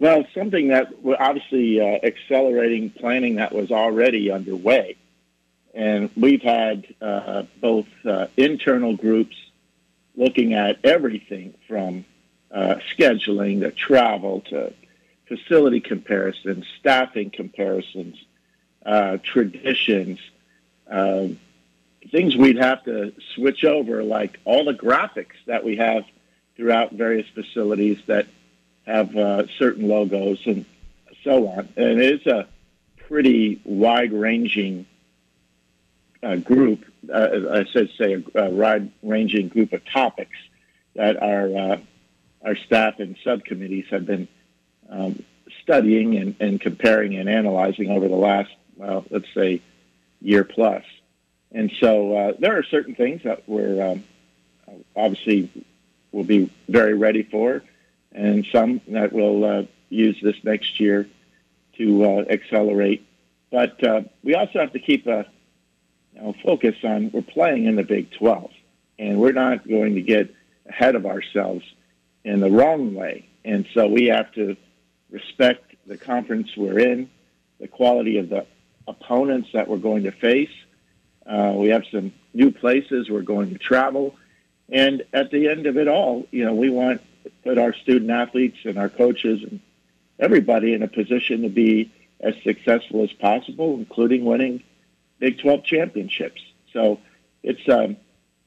Well, 0.00 0.24
something 0.34 0.68
that 0.68 0.88
obviously 1.20 1.80
uh, 1.80 1.98
accelerating 2.02 2.90
planning 2.90 3.36
that 3.36 3.52
was 3.54 3.70
already 3.70 4.30
underway. 4.30 4.96
And 5.74 6.10
we've 6.16 6.42
had 6.42 6.86
uh, 7.00 7.42
both 7.60 7.86
uh, 8.04 8.28
internal 8.36 8.96
groups 8.96 9.36
looking 10.16 10.54
at 10.54 10.78
everything 10.84 11.54
from 11.66 12.04
uh, 12.52 12.76
scheduling 12.96 13.60
to 13.60 13.72
travel 13.72 14.42
to 14.42 14.72
facility 15.26 15.80
comparisons, 15.80 16.64
staffing 16.78 17.30
comparisons, 17.30 18.16
uh, 18.86 19.18
traditions, 19.22 20.20
um, 20.88 21.40
things 22.12 22.36
we'd 22.36 22.58
have 22.58 22.84
to 22.84 23.12
switch 23.34 23.64
over, 23.64 24.04
like 24.04 24.38
all 24.44 24.64
the 24.64 24.74
graphics 24.74 25.34
that 25.46 25.64
we 25.64 25.76
have 25.76 26.04
throughout 26.56 26.92
various 26.92 27.26
facilities 27.34 27.98
that 28.06 28.26
have 28.86 29.16
uh, 29.16 29.46
certain 29.58 29.88
logos 29.88 30.40
and 30.46 30.64
so 31.24 31.48
on. 31.48 31.68
And 31.76 32.00
it 32.00 32.20
is 32.20 32.26
a 32.26 32.46
pretty 33.08 33.60
wide-ranging 33.64 34.86
uh, 36.24 36.36
group. 36.36 36.84
I 37.12 37.64
should 37.70 37.90
say 37.98 38.14
a, 38.14 38.46
a 38.46 38.50
wide-ranging 38.50 39.48
group 39.48 39.72
of 39.72 39.82
topics 39.84 40.38
that 40.94 41.22
our 41.22 41.56
uh, 41.56 41.76
our 42.44 42.56
staff 42.56 43.00
and 43.00 43.16
subcommittees 43.24 43.86
have 43.90 44.06
been 44.06 44.28
um, 44.88 45.22
studying 45.62 46.16
and, 46.16 46.36
and 46.40 46.60
comparing 46.60 47.16
and 47.16 47.28
analyzing 47.28 47.90
over 47.90 48.06
the 48.06 48.16
last, 48.16 48.50
well, 48.76 49.04
let's 49.10 49.32
say, 49.34 49.62
year 50.20 50.44
plus. 50.44 50.84
And 51.52 51.72
so 51.80 52.16
uh, 52.16 52.32
there 52.38 52.58
are 52.58 52.62
certain 52.64 52.94
things 52.94 53.22
that 53.22 53.48
we're 53.48 53.82
um, 53.82 54.04
obviously 54.94 55.50
will 56.12 56.24
be 56.24 56.50
very 56.68 56.94
ready 56.94 57.22
for, 57.22 57.62
and 58.12 58.46
some 58.52 58.80
that 58.88 59.12
we'll 59.12 59.44
uh, 59.44 59.62
use 59.88 60.18
this 60.22 60.36
next 60.44 60.80
year 60.80 61.08
to 61.78 62.04
uh, 62.04 62.24
accelerate. 62.28 63.06
But 63.50 63.82
uh, 63.86 64.02
we 64.22 64.34
also 64.34 64.58
have 64.58 64.72
to 64.72 64.78
keep 64.78 65.06
a 65.06 65.26
know, 66.20 66.34
focus 66.44 66.76
on 66.84 67.10
we're 67.12 67.22
playing 67.22 67.66
in 67.66 67.76
the 67.76 67.82
Big 67.82 68.10
12, 68.12 68.50
and 68.98 69.18
we're 69.18 69.32
not 69.32 69.66
going 69.68 69.94
to 69.94 70.02
get 70.02 70.34
ahead 70.68 70.94
of 70.94 71.06
ourselves 71.06 71.64
in 72.24 72.40
the 72.40 72.50
wrong 72.50 72.94
way. 72.94 73.28
And 73.44 73.66
so 73.74 73.86
we 73.86 74.06
have 74.06 74.32
to 74.32 74.56
respect 75.10 75.74
the 75.86 75.96
conference 75.96 76.48
we're 76.56 76.78
in, 76.78 77.10
the 77.60 77.68
quality 77.68 78.18
of 78.18 78.28
the 78.28 78.46
opponents 78.88 79.50
that 79.52 79.68
we're 79.68 79.78
going 79.78 80.04
to 80.04 80.12
face. 80.12 80.50
Uh, 81.26 81.52
we 81.56 81.68
have 81.68 81.84
some 81.90 82.12
new 82.32 82.50
places 82.50 83.10
we're 83.10 83.22
going 83.22 83.50
to 83.50 83.58
travel. 83.58 84.16
And 84.70 85.04
at 85.12 85.30
the 85.30 85.48
end 85.48 85.66
of 85.66 85.76
it 85.76 85.88
all, 85.88 86.26
you 86.30 86.44
know, 86.44 86.54
we 86.54 86.70
want 86.70 87.02
to 87.24 87.30
put 87.42 87.58
our 87.58 87.74
student 87.74 88.10
athletes 88.10 88.58
and 88.64 88.78
our 88.78 88.88
coaches 88.88 89.42
and 89.42 89.60
everybody 90.18 90.72
in 90.72 90.82
a 90.82 90.88
position 90.88 91.42
to 91.42 91.48
be 91.48 91.92
as 92.20 92.34
successful 92.42 93.02
as 93.02 93.12
possible, 93.12 93.74
including 93.74 94.24
winning 94.24 94.62
Big 95.24 95.38
12 95.38 95.64
championships. 95.64 96.42
So 96.74 97.00
it's, 97.42 97.66
um, 97.70 97.96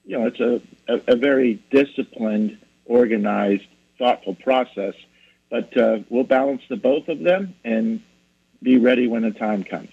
you 0.05 0.19
know, 0.19 0.27
it's 0.27 0.39
a, 0.39 0.61
a, 0.87 1.13
a 1.13 1.15
very 1.15 1.55
disciplined, 1.71 2.59
organized, 2.85 3.65
thoughtful 3.97 4.35
process. 4.35 4.93
But 5.49 5.75
uh, 5.75 6.01
we'll 6.11 6.23
balance 6.23 6.61
the 6.69 6.75
both 6.75 7.07
of 7.07 7.21
them 7.21 7.55
and 7.65 8.03
be 8.61 8.77
ready 8.77 9.07
when 9.07 9.23
the 9.23 9.31
time 9.31 9.63
comes. 9.63 9.89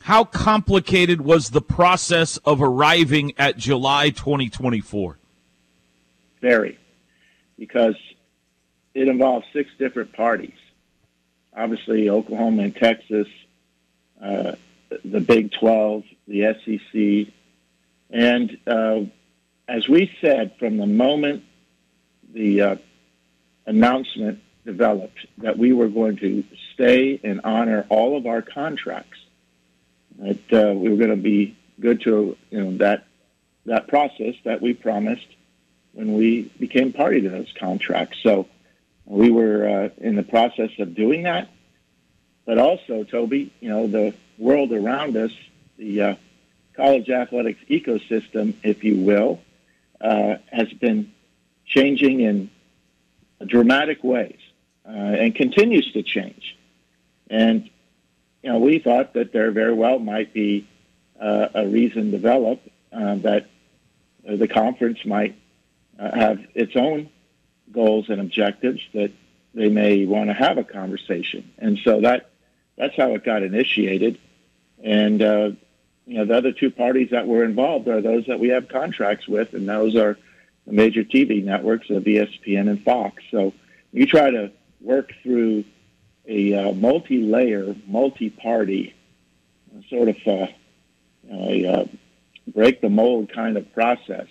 How 0.00 0.24
complicated 0.24 1.20
was 1.20 1.50
the 1.50 1.60
process 1.60 2.38
of 2.38 2.62
arriving 2.62 3.34
at 3.36 3.58
July 3.58 4.08
2024? 4.08 5.18
Very, 6.40 6.78
because 7.58 7.96
it 8.94 9.08
involves 9.08 9.44
six 9.52 9.68
different 9.78 10.14
parties. 10.14 10.56
Obviously, 11.54 12.08
Oklahoma 12.08 12.62
and 12.62 12.74
Texas, 12.74 13.26
uh, 14.22 14.52
the 15.04 15.20
Big 15.20 15.52
12, 15.52 16.04
the 16.28 16.54
SEC. 16.64 17.34
And 18.10 18.58
uh, 18.66 19.00
as 19.68 19.88
we 19.88 20.10
said, 20.20 20.56
from 20.58 20.76
the 20.76 20.86
moment 20.86 21.44
the 22.32 22.60
uh, 22.62 22.76
announcement 23.66 24.40
developed 24.64 25.26
that 25.38 25.58
we 25.58 25.72
were 25.72 25.88
going 25.88 26.16
to 26.18 26.44
stay 26.74 27.20
and 27.22 27.40
honor 27.44 27.86
all 27.88 28.16
of 28.16 28.26
our 28.26 28.42
contracts, 28.42 29.18
that 30.18 30.52
uh, 30.52 30.74
we 30.74 30.88
were 30.88 30.96
going 30.96 31.10
to 31.10 31.16
be 31.16 31.56
good 31.80 32.00
to 32.02 32.36
you 32.50 32.64
know 32.64 32.76
that 32.76 33.06
that 33.66 33.88
process 33.88 34.34
that 34.44 34.60
we 34.60 34.72
promised 34.74 35.26
when 35.92 36.14
we 36.14 36.42
became 36.58 36.92
party 36.92 37.20
to 37.20 37.28
those 37.28 37.52
contracts. 37.58 38.18
So 38.22 38.48
we 39.04 39.30
were 39.30 39.68
uh, 39.68 39.88
in 39.98 40.16
the 40.16 40.22
process 40.22 40.70
of 40.78 40.94
doing 40.94 41.22
that, 41.24 41.48
but 42.44 42.58
also, 42.58 43.04
Toby, 43.04 43.52
you 43.60 43.68
know, 43.68 43.86
the 43.86 44.14
world 44.42 44.72
around 44.72 45.16
us, 45.16 45.32
the 45.78 46.02
uh, 46.02 46.14
college 46.74 47.08
athletics 47.08 47.60
ecosystem, 47.70 48.54
if 48.62 48.82
you 48.82 48.96
will, 48.98 49.40
uh, 50.00 50.36
has 50.50 50.72
been 50.72 51.12
changing 51.64 52.20
in 52.20 52.50
dramatic 53.46 54.02
ways 54.02 54.38
uh, 54.86 54.90
and 54.90 55.34
continues 55.34 55.92
to 55.92 56.02
change. 56.02 56.58
And 57.30 57.70
you 58.42 58.50
know, 58.50 58.58
we 58.58 58.78
thought 58.78 59.14
that 59.14 59.32
there 59.32 59.50
very 59.52 59.74
well 59.74 59.98
might 59.98 60.32
be 60.32 60.66
uh, 61.20 61.48
a 61.54 61.66
reason 61.66 62.10
developed 62.10 62.68
uh, 62.92 63.14
that 63.16 63.46
the 64.24 64.48
conference 64.48 65.04
might 65.04 65.36
uh, 65.98 66.14
have 66.14 66.44
its 66.54 66.74
own 66.74 67.08
goals 67.70 68.08
and 68.08 68.20
objectives 68.20 68.80
that 68.92 69.12
they 69.54 69.68
may 69.68 70.04
want 70.04 70.30
to 70.30 70.34
have 70.34 70.58
a 70.58 70.64
conversation. 70.64 71.52
And 71.58 71.78
so 71.84 72.00
that 72.00 72.30
that's 72.76 72.96
how 72.96 73.14
it 73.14 73.24
got 73.24 73.42
initiated. 73.42 74.18
And 74.82 75.22
uh, 75.22 75.50
you 76.06 76.18
know, 76.18 76.24
the 76.24 76.36
other 76.36 76.52
two 76.52 76.70
parties 76.70 77.10
that 77.10 77.26
were 77.26 77.44
involved 77.44 77.88
are 77.88 78.00
those 78.00 78.26
that 78.26 78.40
we 78.40 78.48
have 78.48 78.68
contracts 78.68 79.28
with, 79.28 79.54
and 79.54 79.68
those 79.68 79.96
are 79.96 80.18
the 80.66 80.72
major 80.72 81.04
TV 81.04 81.42
networks 81.44 81.90
of 81.90 82.04
ESPN 82.04 82.68
and 82.68 82.82
Fox. 82.82 83.22
So 83.30 83.52
you 83.92 84.06
try 84.06 84.30
to 84.30 84.52
work 84.80 85.12
through 85.22 85.64
a 86.26 86.54
uh, 86.54 86.72
multi-layer, 86.72 87.74
multi-party 87.86 88.94
sort 89.88 90.08
of 90.08 90.16
uh, 90.26 90.46
a 91.30 91.66
uh, 91.66 91.84
break 92.48 92.80
the 92.80 92.88
mold 92.88 93.32
kind 93.32 93.56
of 93.56 93.72
process 93.72 94.26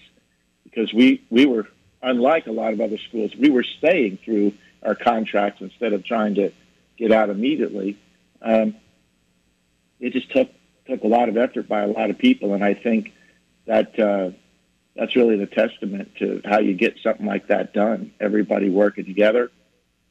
because 0.63 0.93
we 0.93 1.23
we 1.29 1.45
were 1.45 1.67
unlike 2.01 2.47
a 2.47 2.51
lot 2.51 2.73
of 2.73 2.81
other 2.81 2.97
schools, 2.97 3.35
we 3.35 3.49
were 3.49 3.63
staying 3.63 4.17
through 4.23 4.53
our 4.83 4.95
contracts 4.95 5.61
instead 5.61 5.93
of 5.93 6.03
trying 6.03 6.35
to 6.35 6.51
get 6.97 7.11
out 7.11 7.29
immediately. 7.29 7.97
Um, 8.41 8.75
it 10.01 10.13
just 10.13 10.31
took 10.31 10.49
took 10.87 11.03
a 11.03 11.07
lot 11.07 11.29
of 11.29 11.37
effort 11.37 11.69
by 11.69 11.81
a 11.81 11.87
lot 11.87 12.09
of 12.09 12.17
people, 12.17 12.53
and 12.53 12.63
I 12.63 12.73
think 12.73 13.13
that 13.65 13.97
uh, 13.99 14.31
that's 14.95 15.15
really 15.15 15.37
the 15.37 15.45
testament 15.45 16.15
to 16.17 16.41
how 16.43 16.59
you 16.59 16.73
get 16.73 16.97
something 17.01 17.25
like 17.25 17.47
that 17.47 17.73
done. 17.73 18.11
Everybody 18.19 18.69
working 18.69 19.05
together. 19.05 19.51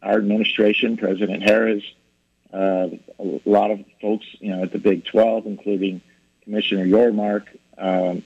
Our 0.03 0.17
administration, 0.17 0.97
President 0.97 1.43
Harroz, 1.43 1.85
uh, 2.55 2.89
a 3.19 3.41
lot 3.45 3.71
of 3.71 3.85
folks, 4.01 4.25
you 4.39 4.57
know, 4.57 4.63
at 4.63 4.73
the 4.73 4.79
Big 4.79 5.05
12, 5.05 5.47
including 5.47 6.01
Commissioner 6.43 6.87
Yormark, 6.87 7.47
um, 7.77 8.25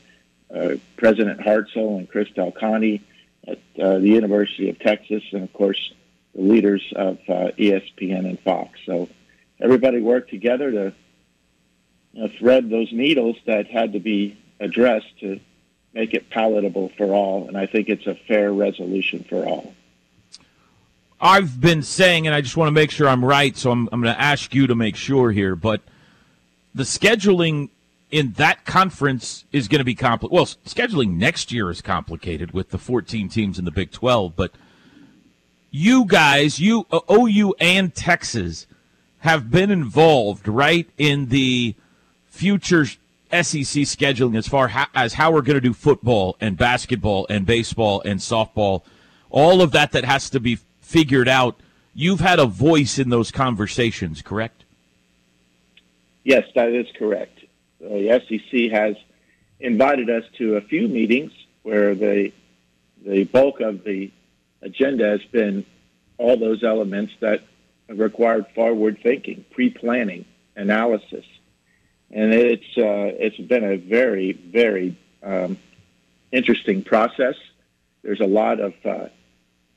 uh, 0.55 0.77
President 0.97 1.41
Hartzell, 1.41 1.99
and 1.99 2.09
Chris 2.09 2.29
Del 2.31 2.53
Conte 2.53 3.01
at 3.49 3.59
uh, 3.81 3.99
the 3.99 4.09
University 4.09 4.71
of 4.71 4.79
Texas, 4.79 5.25
and 5.33 5.43
of 5.43 5.53
course 5.53 5.93
the 6.35 6.43
leaders 6.43 6.83
of 6.95 7.19
uh, 7.29 7.51
ESPN 7.59 8.27
and 8.27 8.39
Fox. 8.41 8.79
So 8.87 9.09
everybody 9.61 10.01
worked 10.01 10.31
together 10.31 10.71
to 10.71 10.95
know, 12.23 12.29
thread 12.29 12.71
those 12.71 12.93
needles 12.93 13.37
that 13.47 13.67
had 13.67 13.93
to 13.93 14.01
be 14.01 14.39
addressed 14.61 15.19
to 15.21 15.41
make 15.93 16.15
it 16.15 16.31
palatable 16.31 16.91
for 16.97 17.15
all. 17.15 17.49
And 17.49 17.57
I 17.57 17.67
think 17.67 17.89
it's 17.89 18.07
a 18.07 18.15
fair 18.15 18.53
resolution 18.53 19.25
for 19.29 19.47
all. 19.47 19.75
I've 21.21 21.61
been 21.61 21.83
saying, 21.83 22.27
and 22.27 22.35
I 22.35 22.41
just 22.41 22.57
want 22.57 22.69
to 22.69 22.73
make 22.73 22.91
sure 22.91 23.09
I'm 23.09 23.25
right, 23.25 23.57
so 23.57 23.71
I'm, 23.71 23.89
I'm 23.93 24.03
going 24.03 24.15
to 24.15 24.21
ask 24.21 24.55
you 24.55 24.67
to 24.67 24.75
make 24.75 24.97
sure 24.97 25.31
here, 25.31 25.57
but 25.57 25.81
the 26.75 26.83
scheduling 26.83 27.71
in 28.11 28.33
that 28.33 28.65
conference 28.65 29.45
is 29.53 29.69
going 29.69 29.79
to 29.79 29.85
be 29.85 29.95
complicated. 29.95 30.35
Well, 30.35 30.47
scheduling 30.47 31.17
next 31.17 31.51
year 31.51 31.71
is 31.71 31.81
complicated 31.81 32.53
with 32.53 32.71
the 32.71 32.79
14 32.79 33.29
teams 33.29 33.59
in 33.59 33.65
the 33.65 33.71
Big 33.71 33.91
12, 33.91 34.37
but 34.37 34.53
you 35.71 36.05
guys, 36.05 36.61
you 36.61 36.87
uh, 36.93 37.01
OU 37.11 37.55
and 37.59 37.95
Texas 37.95 38.67
have 39.19 39.51
been 39.51 39.71
involved 39.71 40.47
right 40.47 40.89
in 40.99 41.29
the 41.31 41.75
future 42.35 42.85
SEC 42.85 43.87
scheduling 43.87 44.37
as 44.37 44.49
far 44.49 44.71
as 44.95 45.15
how 45.15 45.31
we're 45.31 45.41
going 45.43 45.55
to 45.55 45.61
do 45.61 45.73
football 45.73 46.37
and 46.41 46.57
basketball 46.57 47.27
and 47.31 47.47
baseball 47.47 48.03
and 48.05 48.19
softball, 48.19 48.83
all 49.31 49.63
of 49.63 49.71
that 49.71 49.93
that 49.93 50.05
has 50.05 50.29
to 50.31 50.41
be 50.41 50.59
figured 50.81 51.29
out. 51.29 51.57
You've 51.95 52.21
had 52.21 52.41
a 52.41 52.47
voice 52.47 52.99
in 52.99 53.09
those 53.09 53.31
conversations, 53.31 54.21
correct? 54.21 54.65
Yes, 56.25 56.45
that 56.57 56.71
is 56.71 56.89
correct. 56.99 57.39
The 57.81 58.21
SEC 58.27 58.73
has 58.73 58.97
invited 59.61 60.11
us 60.11 60.25
to 60.39 60.57
a 60.57 60.61
few 60.61 60.89
meetings 60.89 61.33
where 61.63 61.95
the 61.95 62.33
the 63.05 63.25
bulk 63.25 63.61
of 63.61 63.85
the 63.85 64.11
agenda 64.63 65.07
has 65.07 65.23
been 65.31 65.65
all 66.19 66.37
those 66.37 66.65
elements 66.65 67.13
that 67.21 67.43
required 67.89 68.47
forward 68.55 68.99
thinking, 69.03 69.45
pre-planning, 69.51 70.25
analysis, 70.57 71.25
and 72.15 72.33
it's 72.33 72.79
uh, 72.79 73.11
it's 73.19 73.37
been 73.37 73.65
a 73.65 73.77
very 73.77 74.33
very 74.33 74.97
um, 75.23 75.59
interesting 76.31 76.83
process. 76.83 77.35
There's 78.03 78.21
a 78.21 78.27
lot 78.27 78.61
of 78.61 78.75
uh, 78.85 79.09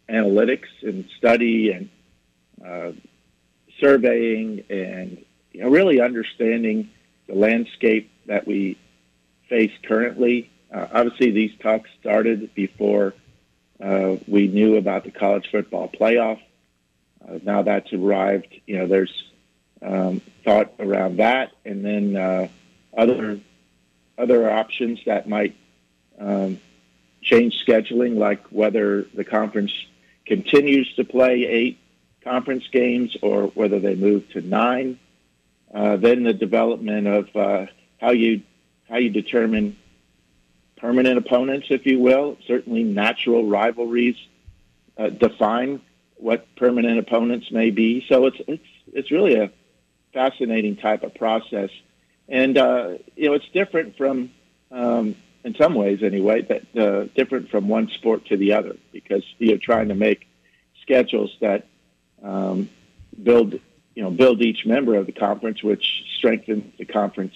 analytics 0.07 0.67
and 0.83 1.05
study 1.17 1.71
and 1.71 1.89
uh, 2.63 2.91
surveying 3.79 4.63
and 4.69 5.23
you 5.51 5.61
know, 5.61 5.69
really 5.69 5.99
understanding 5.99 6.89
the 7.27 7.35
landscape 7.35 8.11
that 8.27 8.45
we 8.45 8.77
face 9.49 9.71
currently. 9.83 10.51
Uh, 10.71 10.87
obviously, 10.93 11.31
these 11.31 11.51
talks 11.59 11.89
started 11.99 12.53
before 12.53 13.13
uh, 13.81 14.17
we 14.27 14.47
knew 14.47 14.75
about 14.75 15.03
the 15.03 15.11
college 15.11 15.49
football 15.51 15.89
playoff. 15.89 16.39
Uh, 17.27 17.39
now 17.43 17.63
that's 17.63 17.91
arrived, 17.93 18.47
you 18.65 18.77
know, 18.77 18.87
there's 18.87 19.11
um, 19.81 20.21
thought 20.43 20.73
around 20.79 21.17
that, 21.17 21.51
and 21.65 21.83
then 21.83 22.15
uh, 22.15 22.47
other 22.97 23.39
other 24.17 24.49
options 24.49 24.99
that 25.05 25.29
might 25.29 25.55
um, 26.19 26.59
change 27.21 27.63
scheduling, 27.65 28.17
like 28.17 28.43
whether 28.47 29.03
the 29.13 29.23
conference 29.23 29.73
continues 30.25 30.93
to 30.95 31.03
play 31.03 31.45
eight 31.45 31.79
conference 32.23 32.67
games 32.71 33.15
or 33.21 33.47
whether 33.47 33.79
they 33.79 33.95
move 33.95 34.27
to 34.29 34.41
nine. 34.41 34.99
Uh, 35.73 35.97
then 35.97 36.23
the 36.23 36.33
development 36.33 37.07
of 37.07 37.35
uh, 37.35 37.65
how 37.99 38.11
you 38.11 38.41
how 38.89 38.97
you 38.97 39.09
determine 39.09 39.75
permanent 40.77 41.17
opponents, 41.17 41.67
if 41.69 41.85
you 41.85 41.99
will. 41.99 42.37
Certainly, 42.47 42.83
natural 42.83 43.45
rivalries 43.45 44.15
uh, 44.97 45.09
define 45.09 45.81
what 46.15 46.47
permanent 46.55 46.99
opponents 46.99 47.51
may 47.51 47.69
be. 47.69 48.05
So 48.07 48.25
it's 48.27 48.37
it's 48.47 48.67
it's 48.93 49.11
really 49.11 49.35
a 49.35 49.51
fascinating 50.13 50.77
type 50.77 51.03
of 51.03 51.13
process, 51.15 51.69
and 52.27 52.57
uh, 52.57 52.95
you 53.15 53.29
know 53.29 53.33
it's 53.33 53.49
different 53.49 53.97
from 53.97 54.31
um, 54.71 55.15
in 55.43 55.55
some 55.55 55.75
ways 55.75 56.03
anyway, 56.03 56.41
that 56.41 56.77
uh, 56.77 57.05
different 57.15 57.49
from 57.49 57.67
one 57.67 57.89
sport 57.89 58.25
to 58.25 58.37
the 58.37 58.53
other 58.53 58.75
because 58.91 59.23
you're 59.37 59.57
trying 59.57 59.87
to 59.87 59.95
make 59.95 60.27
schedules 60.81 61.35
that 61.41 61.67
um, 62.21 62.69
build 63.21 63.53
you 63.95 64.03
know 64.03 64.11
build 64.11 64.41
each 64.41 64.65
member 64.65 64.95
of 64.95 65.05
the 65.05 65.11
conference, 65.11 65.63
which 65.63 66.03
strengthens 66.17 66.73
the 66.77 66.85
conference 66.85 67.33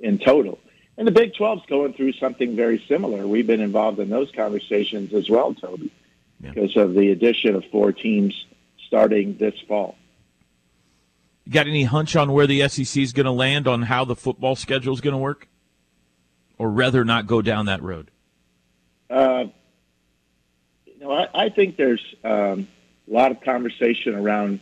in 0.00 0.18
total. 0.18 0.58
And 0.98 1.06
the 1.06 1.12
Big 1.12 1.32
12's 1.32 1.66
going 1.66 1.94
through 1.94 2.12
something 2.12 2.54
very 2.54 2.84
similar. 2.86 3.26
We've 3.26 3.46
been 3.46 3.62
involved 3.62 3.98
in 3.98 4.10
those 4.10 4.30
conversations 4.30 5.14
as 5.14 5.28
well, 5.30 5.54
Toby, 5.54 5.90
yeah. 6.40 6.50
because 6.50 6.76
of 6.76 6.94
the 6.94 7.10
addition 7.10 7.54
of 7.54 7.64
four 7.72 7.92
teams 7.92 8.46
starting 8.86 9.38
this 9.38 9.58
fall. 9.66 9.96
Got 11.52 11.66
any 11.66 11.84
hunch 11.84 12.16
on 12.16 12.32
where 12.32 12.46
the 12.46 12.66
SEC 12.68 13.02
is 13.02 13.12
going 13.12 13.26
to 13.26 13.32
land 13.32 13.68
on 13.68 13.82
how 13.82 14.04
the 14.06 14.16
football 14.16 14.56
schedule 14.56 14.94
is 14.94 15.02
going 15.02 15.12
to 15.12 15.18
work? 15.18 15.48
Or 16.58 16.70
rather 16.70 17.04
not 17.04 17.26
go 17.26 17.42
down 17.42 17.66
that 17.66 17.82
road? 17.82 18.10
Uh, 19.10 19.44
you 20.86 20.98
know, 21.00 21.12
I, 21.12 21.28
I 21.34 21.48
think 21.50 21.76
there's 21.76 22.02
um, 22.24 22.68
a 23.08 23.12
lot 23.12 23.32
of 23.32 23.42
conversation 23.42 24.14
around 24.14 24.60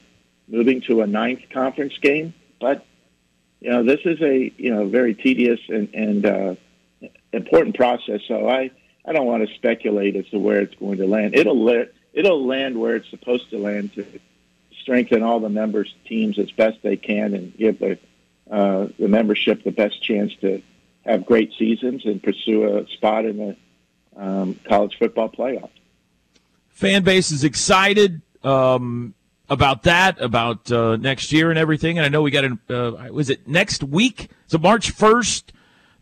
moving 0.48 0.80
to 0.82 1.02
a 1.02 1.06
ninth 1.06 1.42
conference 1.52 1.96
game, 1.98 2.34
but 2.60 2.84
you 3.60 3.70
know, 3.70 3.84
this 3.84 4.00
is 4.04 4.20
a 4.20 4.52
you 4.56 4.74
know 4.74 4.88
very 4.88 5.14
tedious 5.14 5.60
and, 5.68 5.94
and 5.94 6.26
uh, 6.26 6.54
important 7.32 7.76
process. 7.76 8.20
So 8.26 8.48
I, 8.48 8.70
I 9.04 9.12
don't 9.12 9.26
want 9.26 9.46
to 9.46 9.54
speculate 9.54 10.16
as 10.16 10.26
to 10.30 10.38
where 10.38 10.60
it's 10.60 10.74
going 10.74 10.98
to 10.98 11.06
land. 11.06 11.36
It'll 11.36 11.62
let, 11.62 11.92
it'll 12.12 12.46
land 12.46 12.80
where 12.80 12.96
it's 12.96 13.08
supposed 13.10 13.50
to 13.50 13.58
land 13.58 13.94
to 13.94 14.06
strengthen 14.90 15.22
all 15.22 15.38
the 15.38 15.48
members' 15.48 15.94
teams 16.04 16.36
as 16.36 16.50
best 16.50 16.76
they 16.82 16.96
can 16.96 17.32
and 17.32 17.56
give 17.56 17.78
the 17.78 17.96
uh, 18.50 18.88
the 18.98 19.06
membership 19.06 19.62
the 19.62 19.70
best 19.70 20.02
chance 20.02 20.32
to 20.40 20.60
have 21.04 21.24
great 21.24 21.52
seasons 21.56 22.04
and 22.04 22.20
pursue 22.20 22.76
a 22.76 22.88
spot 22.88 23.24
in 23.24 23.36
the 23.36 23.56
um, 24.20 24.58
college 24.64 24.96
football 24.98 25.28
playoff. 25.28 25.70
Fan 26.70 27.04
base 27.04 27.30
is 27.30 27.44
excited. 27.44 28.20
Um, 28.42 29.14
about 29.48 29.82
that, 29.82 30.20
about 30.20 30.70
uh, 30.70 30.96
next 30.96 31.32
year 31.32 31.50
and 31.50 31.58
everything. 31.58 31.98
And 31.98 32.04
I 32.06 32.08
know 32.08 32.22
we 32.22 32.30
got 32.30 32.44
an, 32.44 32.60
uh, 32.70 33.08
was 33.10 33.30
it 33.30 33.48
next 33.48 33.82
week? 33.82 34.28
So 34.46 34.58
March 34.58 34.96
1st, 34.96 35.50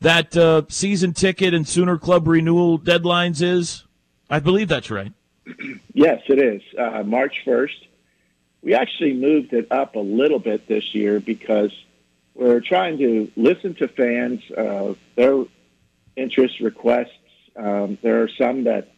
that 0.01 0.37
uh, 0.37 0.62
season 0.68 1.14
ticket 1.14 1.55
and 1.55 1.66
Sooner 1.66 1.96
Club 1.96 2.29
renewal 2.29 2.79
deadlines 2.79 3.40
is? 3.40 3.85
I 4.29 4.40
believe 4.40 4.68
that's 4.68 4.90
right. 4.90 5.12
Yes, 5.94 6.20
it 6.29 6.38
is. 6.38 6.62
Uh, 6.79 7.03
March 7.03 7.35
1st. 7.44 7.88
We 8.62 8.75
actually 8.75 9.14
moved 9.14 9.53
it 9.53 9.71
up 9.71 9.94
a 9.94 10.01
little 10.01 10.38
bit 10.38 10.66
this 10.66 10.94
year 10.94 11.21
because 11.21 11.73
we're 12.35 12.61
trying 12.61 12.99
to 12.99 13.31
listen 13.37 13.75
to 13.77 13.88
fans, 13.88 14.42
uh, 14.51 14.94
their 15.16 15.44
interest 16.16 16.61
requests. 16.61 17.12
Um, 17.57 17.99
there 18.03 18.23
are 18.23 18.29
some 18.29 18.64
that 18.64 18.88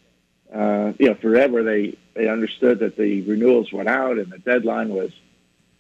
uh, 0.53 0.93
you 0.99 1.09
know, 1.09 1.15
forever 1.15 1.63
they, 1.63 1.97
they 2.15 2.29
understood 2.29 2.81
that 2.81 2.97
the 2.97 3.23
renewals 3.23 3.73
went 3.73 3.89
out 3.89 4.19
and 4.19 4.31
the 4.31 4.39
deadline 4.39 4.89
was 4.89 5.13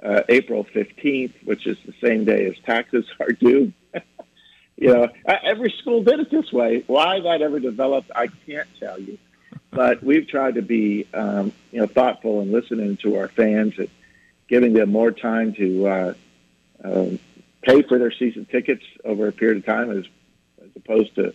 uh, 0.03 0.23
April 0.29 0.65
15th, 0.65 1.33
which 1.45 1.67
is 1.67 1.77
the 1.85 1.95
same 2.03 2.25
day 2.25 2.47
as 2.47 2.55
taxes 2.65 3.05
are 3.21 3.33
due. 3.33 3.73
you 4.77 4.95
know, 4.95 5.09
every 5.27 5.75
school 5.79 6.03
did 6.03 6.21
it 6.21 6.31
this 6.31 6.53
way. 6.53 6.85
Why 6.87 7.21
that 7.21 7.43
ever 7.43 7.59
developed, 7.59 8.11
I 8.15 8.29
can't 8.47 8.69
tell 8.79 9.01
you. 9.01 9.19
But 9.71 10.03
we've 10.03 10.27
tried 10.29 10.57
to 10.57 10.63
be, 10.63 11.07
um, 11.15 11.53
you 11.71 11.81
know, 11.81 11.87
thoughtful 11.87 12.41
and 12.41 12.51
listening 12.51 12.97
to 12.99 13.17
our 13.17 13.29
fans 13.29 13.75
and 13.79 13.89
giving 14.49 14.73
them 14.73 14.91
more 14.91 15.13
time 15.13 15.55
to 15.55 15.87
uh, 15.87 16.15
uh, 16.85 17.07
pay 17.63 17.83
for 17.83 17.99
their 17.99 18.11
season 18.11 18.47
tickets 18.47 18.85
over 19.05 19.29
a 19.29 19.33
period 19.33 19.59
of 19.59 19.67
time 19.67 19.91
as, 19.91 20.05
as 20.63 20.71
opposed 20.77 21.15
to 21.15 21.35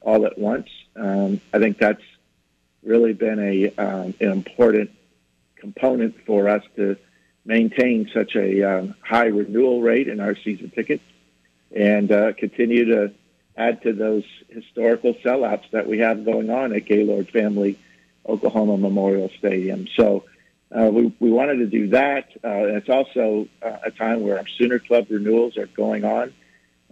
all 0.00 0.24
at 0.26 0.38
once. 0.38 0.68
Um, 0.96 1.40
I 1.52 1.58
think 1.58 1.78
that's 1.78 2.02
really 2.82 3.12
been 3.12 3.38
a 3.38 3.74
um, 3.76 4.14
an 4.20 4.30
important 4.30 4.90
component 5.56 6.14
for 6.26 6.48
us 6.48 6.62
to 6.76 6.96
maintain 7.44 8.10
such 8.12 8.36
a 8.36 8.62
um, 8.62 8.94
high 9.00 9.26
renewal 9.26 9.82
rate 9.82 10.08
in 10.08 10.20
our 10.20 10.36
season 10.36 10.70
tickets 10.70 11.02
and 11.74 12.10
uh, 12.12 12.32
continue 12.34 12.84
to 12.86 13.12
add 13.56 13.82
to 13.82 13.92
those 13.92 14.24
historical 14.48 15.14
sellouts 15.14 15.70
that 15.70 15.86
we 15.86 15.98
have 15.98 16.24
going 16.24 16.50
on 16.50 16.72
at 16.74 16.86
Gaylord 16.86 17.30
Family 17.30 17.78
Oklahoma 18.26 18.76
Memorial 18.76 19.30
Stadium. 19.38 19.86
So 19.96 20.24
uh, 20.72 20.90
we, 20.92 21.14
we 21.20 21.30
wanted 21.30 21.56
to 21.56 21.66
do 21.66 21.88
that. 21.88 22.30
Uh, 22.42 22.76
it's 22.76 22.88
also 22.88 23.48
uh, 23.62 23.76
a 23.84 23.90
time 23.90 24.22
where 24.22 24.38
our 24.38 24.46
Sooner 24.58 24.78
Club 24.78 25.06
renewals 25.10 25.56
are 25.56 25.66
going 25.66 26.04
on. 26.04 26.32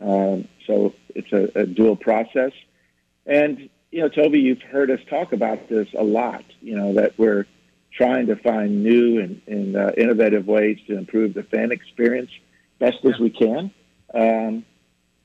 Um, 0.00 0.48
so 0.66 0.94
it's 1.14 1.32
a, 1.32 1.60
a 1.60 1.66
dual 1.66 1.96
process. 1.96 2.52
And 3.26 3.68
you 3.90 4.00
know, 4.00 4.08
Toby, 4.08 4.40
you've 4.40 4.62
heard 4.62 4.90
us 4.90 5.00
talk 5.08 5.32
about 5.32 5.68
this 5.68 5.88
a 5.96 6.02
lot. 6.02 6.44
You 6.60 6.76
know 6.76 6.94
that 6.94 7.18
we're 7.18 7.46
trying 7.92 8.26
to 8.26 8.36
find 8.36 8.82
new 8.82 9.20
and, 9.20 9.42
and 9.46 9.76
uh, 9.76 9.92
innovative 9.96 10.46
ways 10.46 10.78
to 10.86 10.96
improve 10.96 11.34
the 11.34 11.42
fan 11.42 11.72
experience 11.72 12.30
best 12.78 13.04
as 13.04 13.18
we 13.18 13.30
can, 13.30 13.70
um, 14.14 14.64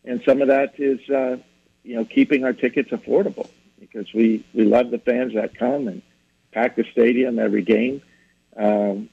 and 0.07 0.21
some 0.23 0.41
of 0.41 0.47
that 0.47 0.79
is 0.79 0.99
uh, 1.09 1.37
you 1.83 1.95
know 1.95 2.05
keeping 2.05 2.43
our 2.43 2.53
tickets 2.53 2.91
affordable 2.91 3.49
because 3.79 4.11
we 4.13 4.45
we 4.53 4.65
love 4.65 4.91
the 4.91 4.99
fans 4.99 5.33
that 5.33 5.55
come 5.55 5.87
and 5.87 6.01
pack 6.51 6.75
the 6.75 6.85
stadium 6.91 7.39
every 7.39 7.63
game. 7.63 8.01
Um, 8.55 9.09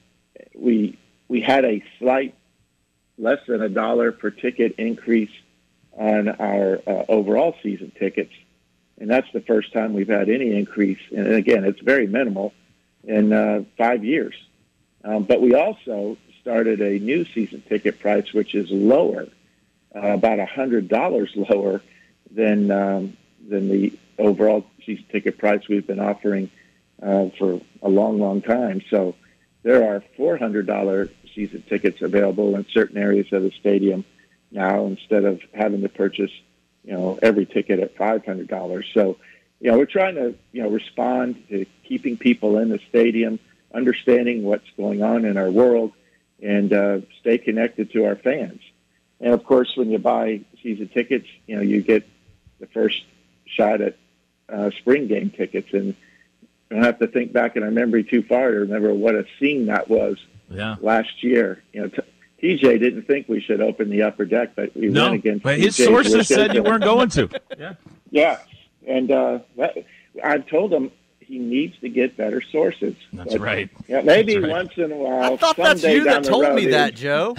we 0.53 0.97
we 1.27 1.41
had 1.41 1.65
a 1.65 1.83
slight 1.99 2.35
less 3.17 3.39
than 3.47 3.61
a 3.61 3.69
dollar 3.69 4.11
per 4.11 4.29
ticket 4.29 4.75
increase 4.77 5.31
on 5.93 6.27
our 6.27 6.81
uh, 6.87 7.05
overall 7.07 7.55
season 7.61 7.91
tickets 7.97 8.33
and 8.97 9.09
that's 9.09 9.31
the 9.33 9.41
first 9.41 9.73
time 9.73 9.93
we've 9.93 10.07
had 10.07 10.29
any 10.29 10.55
increase. 10.55 10.99
And 11.15 11.27
again, 11.33 11.65
it's 11.65 11.81
very 11.81 12.07
minimal 12.07 12.53
in 13.03 13.33
uh, 13.33 13.63
five 13.77 14.05
years. 14.05 14.35
Um, 15.03 15.23
but 15.23 15.41
we 15.41 15.53
also 15.53 16.17
started 16.41 16.81
a 16.81 16.99
new 16.99 17.25
season 17.25 17.61
ticket 17.67 17.99
price, 17.99 18.33
which 18.33 18.55
is 18.55 18.71
lower, 18.71 19.27
uh, 19.95 19.99
about 19.99 20.39
hundred 20.47 20.87
dollars 20.87 21.31
lower 21.35 21.81
than 22.31 22.71
um, 22.71 23.17
than 23.47 23.69
the 23.69 23.97
overall 24.17 24.65
season 24.85 25.05
ticket 25.11 25.37
price 25.37 25.67
we've 25.67 25.87
been 25.87 25.99
offering 25.99 26.49
uh, 27.01 27.29
for 27.37 27.61
a 27.81 27.89
long, 27.89 28.19
long 28.19 28.41
time. 28.41 28.81
So 28.89 29.15
there 29.63 29.89
are 29.89 30.03
four 30.17 30.37
hundred 30.37 30.67
dollar 30.67 31.09
season 31.33 31.63
tickets 31.67 32.01
available 32.01 32.55
in 32.55 32.65
certain 32.71 32.97
areas 32.97 33.27
of 33.31 33.43
the 33.43 33.51
stadium 33.51 34.05
now, 34.51 34.85
instead 34.85 35.25
of 35.25 35.41
having 35.53 35.81
to 35.81 35.89
purchase 35.89 36.31
you 36.85 36.93
know, 36.93 37.19
every 37.21 37.45
ticket 37.45 37.79
at 37.79 37.95
$500. 37.95 38.83
So, 38.93 39.17
you 39.59 39.71
know, 39.71 39.77
we're 39.77 39.85
trying 39.85 40.15
to, 40.15 40.35
you 40.51 40.63
know, 40.63 40.69
respond 40.69 41.43
to 41.49 41.65
keeping 41.83 42.17
people 42.17 42.57
in 42.57 42.69
the 42.69 42.79
stadium, 42.89 43.39
understanding 43.73 44.43
what's 44.43 44.69
going 44.77 45.01
on 45.01 45.25
in 45.25 45.37
our 45.37 45.49
world, 45.49 45.93
and 46.41 46.71
uh, 46.71 46.99
stay 47.19 47.37
connected 47.37 47.91
to 47.93 48.05
our 48.05 48.15
fans. 48.15 48.61
And 49.19 49.33
of 49.33 49.43
course, 49.43 49.75
when 49.75 49.89
you 49.89 49.97
buy 49.97 50.41
season 50.61 50.89
tickets, 50.89 51.27
you 51.47 51.55
know, 51.55 51.61
you 51.61 51.81
get 51.81 52.07
the 52.59 52.67
first 52.67 53.03
shot 53.45 53.81
at 53.81 53.97
uh, 54.49 54.71
spring 54.71 55.07
game 55.07 55.29
tickets. 55.29 55.73
And 55.73 55.95
I 56.69 56.75
don't 56.75 56.83
have 56.83 56.99
to 56.99 57.07
think 57.07 57.33
back 57.33 57.55
in 57.55 57.63
our 57.63 57.71
memory 57.71 58.03
too 58.03 58.23
far 58.23 58.51
to 58.51 58.59
remember 58.59 58.93
what 58.93 59.15
a 59.15 59.25
scene 59.39 59.67
that 59.67 59.89
was 59.89 60.17
yeah. 60.49 60.75
last 60.81 61.23
year. 61.23 61.63
You 61.73 61.81
know, 61.81 61.87
t- 61.89 62.01
TJ 62.41 62.79
didn't 62.79 63.03
think 63.03 63.27
we 63.29 63.39
should 63.39 63.61
open 63.61 63.89
the 63.89 64.03
upper 64.03 64.25
deck, 64.25 64.51
but 64.55 64.75
we 64.75 64.87
no, 64.87 65.03
went 65.03 65.15
against. 65.15 65.43
But 65.43 65.59
his 65.59 65.75
sources 65.75 66.27
said 66.27 66.53
you 66.53 66.63
weren't 66.63 66.83
going 66.83 67.09
to. 67.09 67.29
yeah. 67.57 67.73
Yeah, 68.11 68.39
and 68.87 69.11
uh, 69.11 69.39
I've 70.23 70.47
told 70.47 70.71
him 70.71 70.91
he 71.19 71.39
needs 71.39 71.77
to 71.79 71.89
get 71.89 72.15
better 72.15 72.41
sources. 72.41 72.95
That's 73.11 73.33
but, 73.33 73.41
right. 73.41 73.69
Yeah, 73.87 74.01
maybe 74.01 74.35
that's 74.35 74.43
right. 74.43 74.51
once 74.51 74.77
in 74.77 74.91
a 74.91 74.95
while. 74.95 75.33
I 75.33 75.37
thought 75.37 75.57
that's 75.57 75.83
you 75.83 76.03
that 76.03 76.23
told 76.23 76.53
me 76.53 76.67
that, 76.67 76.95
Joe. 76.95 77.35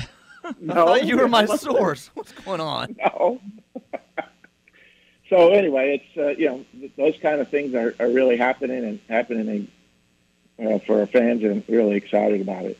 No, 0.60 0.72
I 0.72 0.98
thought 0.98 1.06
you 1.06 1.16
were 1.16 1.28
my 1.28 1.44
source. 1.56 2.10
What's 2.14 2.32
going 2.32 2.60
on? 2.60 2.96
No. 2.98 3.40
so 5.28 5.50
anyway, 5.50 6.00
it's 6.02 6.18
uh, 6.18 6.28
you 6.38 6.46
know 6.46 6.64
those 6.96 7.16
kind 7.20 7.40
of 7.40 7.48
things 7.48 7.74
are, 7.74 7.94
are 8.00 8.08
really 8.08 8.36
happening 8.36 8.84
and 8.84 9.00
happening 9.08 9.68
uh, 10.58 10.78
for 10.80 11.00
our 11.00 11.06
fans, 11.06 11.42
and 11.42 11.64
really 11.68 11.96
excited 11.96 12.40
about 12.40 12.64
it. 12.66 12.78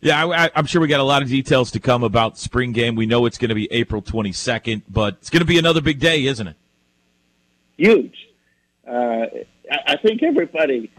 Yeah, 0.00 0.26
I, 0.26 0.50
am 0.54 0.66
sure 0.66 0.82
we 0.82 0.88
got 0.88 1.00
a 1.00 1.04
lot 1.04 1.22
of 1.22 1.28
details 1.28 1.70
to 1.70 1.80
come 1.80 2.04
about 2.04 2.36
spring 2.36 2.72
game. 2.72 2.94
We 2.94 3.06
know 3.06 3.24
it's 3.24 3.38
going 3.38 3.48
to 3.48 3.54
be 3.54 3.72
April 3.72 4.02
22nd, 4.02 4.82
but 4.86 5.14
it's 5.14 5.30
going 5.30 5.40
to 5.40 5.46
be 5.46 5.58
another 5.58 5.80
big 5.80 5.98
day, 5.98 6.26
isn't 6.26 6.46
it? 6.46 6.56
Huge. 7.78 8.14
Uh, 8.86 9.24
I 9.70 9.96
think 9.96 10.22
everybody 10.22 10.92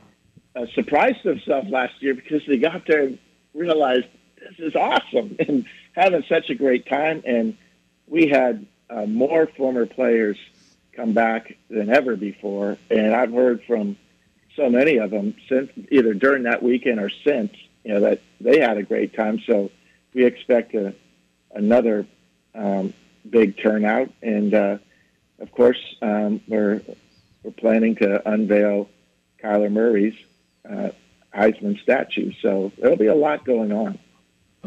uh, 0.55 0.65
surprised 0.73 1.23
themselves 1.23 1.69
last 1.69 1.93
year 2.01 2.15
because 2.15 2.41
they 2.47 2.57
got 2.57 2.87
there 2.87 3.03
and 3.03 3.19
realized 3.53 4.07
this 4.45 4.59
is 4.59 4.75
awesome 4.75 5.35
and 5.47 5.65
having 5.93 6.23
such 6.27 6.49
a 6.49 6.55
great 6.55 6.87
time. 6.87 7.23
And 7.25 7.57
we 8.07 8.27
had 8.27 8.65
uh, 8.89 9.05
more 9.05 9.47
former 9.47 9.85
players 9.85 10.37
come 10.93 11.13
back 11.13 11.57
than 11.69 11.89
ever 11.89 12.15
before. 12.15 12.77
And 12.89 13.13
I've 13.13 13.33
heard 13.33 13.63
from 13.63 13.97
so 14.55 14.69
many 14.69 14.97
of 14.97 15.11
them 15.11 15.35
since 15.49 15.71
either 15.91 16.13
during 16.13 16.43
that 16.43 16.63
weekend 16.63 16.99
or 16.99 17.09
since, 17.09 17.53
you 17.83 17.93
know, 17.93 17.99
that 18.01 18.21
they 18.39 18.59
had 18.59 18.77
a 18.77 18.83
great 18.83 19.13
time. 19.13 19.39
So 19.45 19.71
we 20.13 20.25
expect 20.25 20.73
a, 20.75 20.93
another 21.53 22.07
um, 22.53 22.93
big 23.29 23.61
turnout. 23.61 24.09
And 24.21 24.53
uh, 24.53 24.77
of 25.39 25.51
course, 25.51 25.79
um, 26.01 26.41
we're, 26.47 26.81
we're 27.43 27.51
planning 27.51 27.95
to 27.95 28.27
unveil 28.29 28.89
Kyler 29.43 29.71
Murray's 29.71 30.15
uh, 30.69 30.89
Heisman 31.35 31.81
statue. 31.81 32.31
So 32.41 32.71
there'll 32.77 32.95
be 32.95 33.07
a 33.07 33.15
lot 33.15 33.43
going 33.43 33.73
on. 33.73 33.99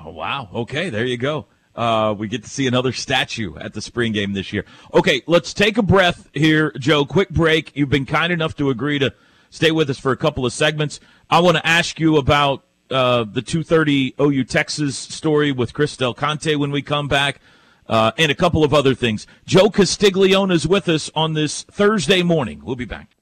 Oh, 0.04 0.10
wow. 0.10 0.48
Okay, 0.54 0.90
there 0.90 1.04
you 1.04 1.16
go. 1.16 1.46
Uh, 1.74 2.14
we 2.16 2.28
get 2.28 2.42
to 2.42 2.50
see 2.50 2.66
another 2.66 2.92
statue 2.92 3.56
at 3.58 3.72
the 3.72 3.80
spring 3.80 4.12
game 4.12 4.32
this 4.32 4.52
year. 4.52 4.64
Okay, 4.94 5.22
let's 5.26 5.54
take 5.54 5.78
a 5.78 5.82
breath 5.82 6.28
here, 6.32 6.72
Joe. 6.78 7.04
Quick 7.04 7.30
break. 7.30 7.70
You've 7.76 7.88
been 7.88 8.06
kind 8.06 8.32
enough 8.32 8.56
to 8.56 8.70
agree 8.70 8.98
to 8.98 9.14
stay 9.50 9.70
with 9.70 9.88
us 9.88 9.98
for 9.98 10.10
a 10.10 10.16
couple 10.16 10.44
of 10.44 10.52
segments. 10.52 10.98
I 11.30 11.40
want 11.40 11.56
to 11.56 11.66
ask 11.66 12.00
you 12.00 12.16
about 12.16 12.64
uh, 12.90 13.24
the 13.24 13.42
230 13.42 14.14
OU 14.20 14.44
Texas 14.44 14.96
story 14.96 15.52
with 15.52 15.72
Chris 15.72 15.96
Del 15.96 16.14
Conte 16.14 16.54
when 16.56 16.70
we 16.70 16.82
come 16.82 17.06
back, 17.06 17.40
uh, 17.86 18.12
and 18.18 18.32
a 18.32 18.34
couple 18.34 18.64
of 18.64 18.74
other 18.74 18.94
things. 18.94 19.26
Joe 19.46 19.70
Castiglione 19.70 20.52
is 20.52 20.66
with 20.66 20.88
us 20.88 21.10
on 21.14 21.34
this 21.34 21.62
Thursday 21.64 22.22
morning. 22.22 22.62
We'll 22.64 22.76
be 22.76 22.86
back. 22.86 23.17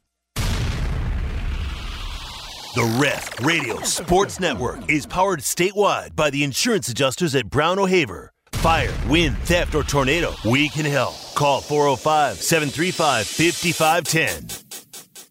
The 2.76 2.84
Ref 3.00 3.40
Radio 3.40 3.80
Sports 3.80 4.38
Network 4.38 4.90
is 4.90 5.06
powered 5.06 5.40
statewide 5.40 6.14
by 6.14 6.28
the 6.28 6.44
insurance 6.44 6.90
adjusters 6.90 7.34
at 7.34 7.48
Brown 7.48 7.78
O'Haver. 7.78 8.34
Fire, 8.52 8.92
wind, 9.08 9.38
theft, 9.44 9.74
or 9.74 9.82
tornado, 9.82 10.34
we 10.44 10.68
can 10.68 10.84
help. 10.84 11.14
Call 11.34 11.62
405 11.62 12.36
735 12.36 13.26
5510. 13.26 15.24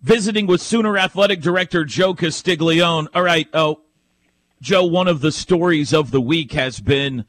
Visiting 0.00 0.46
with 0.46 0.62
Sooner 0.62 0.96
Athletic 0.96 1.40
Director 1.40 1.84
Joe 1.84 2.14
Castiglione. 2.14 3.08
All 3.16 3.24
right, 3.24 3.48
oh, 3.52 3.80
Joe, 4.62 4.84
one 4.84 5.08
of 5.08 5.20
the 5.20 5.32
stories 5.32 5.92
of 5.92 6.12
the 6.12 6.20
week 6.20 6.52
has 6.52 6.78
been 6.78 7.24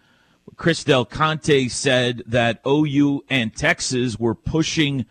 Chris 0.55 0.83
Del 0.83 1.05
Conte 1.05 1.67
said 1.69 2.21
that 2.27 2.61
OU 2.63 3.23
and 3.27 3.55
Texas 3.55 4.19
were 4.19 4.35
pushing 4.35 5.07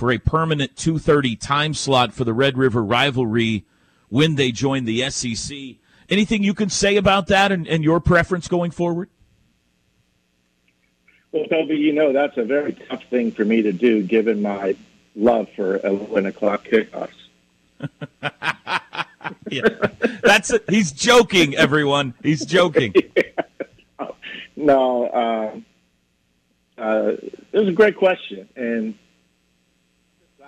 for 0.00 0.10
a 0.10 0.18
permanent 0.18 0.74
2:30 0.76 1.38
time 1.38 1.74
slot 1.74 2.14
for 2.14 2.24
the 2.24 2.32
Red 2.32 2.56
River 2.56 2.82
rivalry 2.82 3.66
when 4.08 4.36
they 4.36 4.50
join 4.50 4.86
the 4.86 5.10
SEC. 5.10 5.76
Anything 6.08 6.42
you 6.42 6.54
can 6.54 6.70
say 6.70 6.96
about 6.96 7.26
that 7.26 7.52
and, 7.52 7.68
and 7.68 7.84
your 7.84 8.00
preference 8.00 8.48
going 8.48 8.70
forward? 8.70 9.10
Well, 11.32 11.44
Toby, 11.44 11.76
you 11.76 11.92
know 11.92 12.14
that's 12.14 12.38
a 12.38 12.44
very 12.44 12.72
tough 12.72 13.04
thing 13.10 13.30
for 13.30 13.44
me 13.44 13.60
to 13.60 13.72
do, 13.72 14.02
given 14.02 14.40
my 14.40 14.74
love 15.14 15.50
for 15.54 15.78
11 15.86 16.24
o'clock 16.24 16.64
kickoffs. 16.64 17.10
yeah, 19.50 19.68
that's 20.22 20.50
it. 20.50 20.64
He's 20.70 20.92
joking, 20.92 21.54
everyone. 21.56 22.14
He's 22.22 22.46
joking. 22.46 22.94
no, 24.56 25.12
um, 25.12 25.66
uh, 26.78 27.12
it 27.52 27.58
was 27.58 27.68
a 27.68 27.72
great 27.72 27.98
question, 27.98 28.48
and 28.56 28.94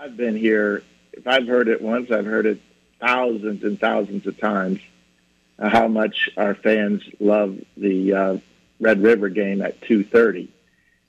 I've 0.03 0.17
been 0.17 0.35
here. 0.35 0.83
If 1.13 1.29
I've 1.29 1.47
heard 1.47 1.69
it 1.69 1.81
once, 1.81 2.11
I've 2.11 2.27
heard 2.27 2.45
it 2.45 2.61
thousands 2.99 3.63
and 3.63 3.79
thousands 3.79 4.27
of 4.27 4.37
times. 4.37 4.81
Uh, 5.61 5.69
how 5.69 5.87
much 5.87 6.29
our 6.37 6.57
fans 6.57 7.05
love 7.21 7.57
the 7.77 8.13
uh, 8.13 8.37
Red 8.81 9.01
River 9.01 9.29
game 9.29 9.63
at 9.63 9.81
two 9.83 10.03
thirty, 10.03 10.53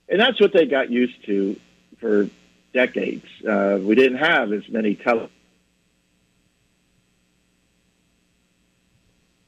and 0.07 0.21
that's 0.21 0.39
what 0.39 0.53
they 0.53 0.67
got 0.67 0.91
used 0.91 1.25
to 1.25 1.59
for 1.97 2.29
decades. 2.71 3.25
Uh, 3.41 3.79
we 3.81 3.95
didn't 3.95 4.19
have 4.19 4.53
as 4.53 4.69
many 4.69 4.93
tele 4.93 5.27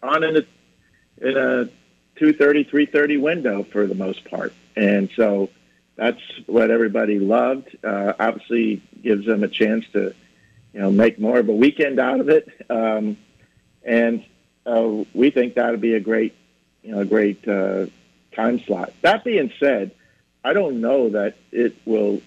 on 0.01 0.23
in 0.23 0.37
a 0.37 0.45
in 1.21 1.37
a 1.37 1.65
230 2.15 2.63
330 2.63 3.17
window 3.17 3.63
for 3.63 3.85
the 3.85 3.95
most 3.95 4.23
part 4.25 4.53
and 4.75 5.09
so 5.15 5.49
that's 5.95 6.21
what 6.45 6.69
everybody 6.69 7.19
loved 7.19 7.75
uh, 7.83 8.13
obviously 8.19 8.81
gives 9.05 9.25
them 9.25 9.43
a 9.43 9.47
chance 9.47 9.85
to 9.93 10.13
you 10.73 10.81
know 10.81 10.91
make 10.91 11.17
more 11.17 11.39
of 11.39 11.47
a 11.47 11.53
weekend 11.53 11.99
out 11.99 12.19
of 12.19 12.27
it. 12.27 12.49
Um, 12.69 13.17
and 13.83 14.25
uh, 14.65 15.05
we 15.13 15.29
think 15.29 15.55
that 15.55 15.71
would 15.71 15.81
be 15.81 15.93
a 15.93 16.01
great 16.01 16.35
you 16.83 16.91
know 16.91 16.99
a 16.99 17.05
great 17.05 17.47
uh, 17.47 17.85
time 18.35 18.59
slot. 18.59 18.91
That 19.01 19.23
being 19.23 19.53
said 19.59 19.91
i 20.45 20.53
don't 20.53 20.79
know 20.79 21.09
that 21.09 21.35
it 21.51 21.75
will 21.85 22.21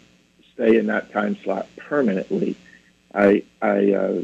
stay 0.52 0.76
in 0.76 0.86
that 0.86 1.12
time 1.12 1.36
slot 1.44 1.68
permanently. 1.76 2.56
I, 3.14 3.44
I, 3.62 3.92
uh, 3.92 4.22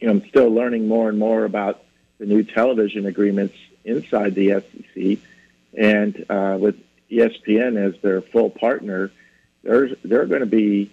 you 0.00 0.08
know, 0.08 0.10
I'm 0.10 0.28
still 0.28 0.50
learning 0.50 0.88
more 0.88 1.08
and 1.08 1.16
more 1.16 1.44
about 1.44 1.84
the 2.18 2.26
new 2.26 2.42
television 2.42 3.06
agreements 3.06 3.54
inside 3.84 4.34
the 4.34 4.60
SEC, 4.60 5.18
and 5.78 6.26
uh, 6.28 6.56
with 6.58 6.76
ESPN 7.10 7.76
as 7.76 8.00
their 8.02 8.20
full 8.20 8.50
partner, 8.50 9.12
there's 9.62 9.96
there 10.02 10.20
are 10.22 10.26
going 10.26 10.40
to 10.40 10.46
be, 10.46 10.90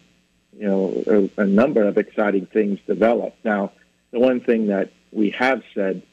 you 0.58 0.68
know, 0.68 1.30
a, 1.38 1.42
a 1.42 1.46
number 1.46 1.84
of 1.84 1.98
exciting 1.98 2.46
things 2.46 2.80
develop. 2.88 3.36
Now, 3.44 3.72
the 4.12 4.20
one 4.20 4.42
thing 4.42 4.68
that 4.68 4.92
we 5.12 5.32
have 5.32 5.64
said 5.74 6.04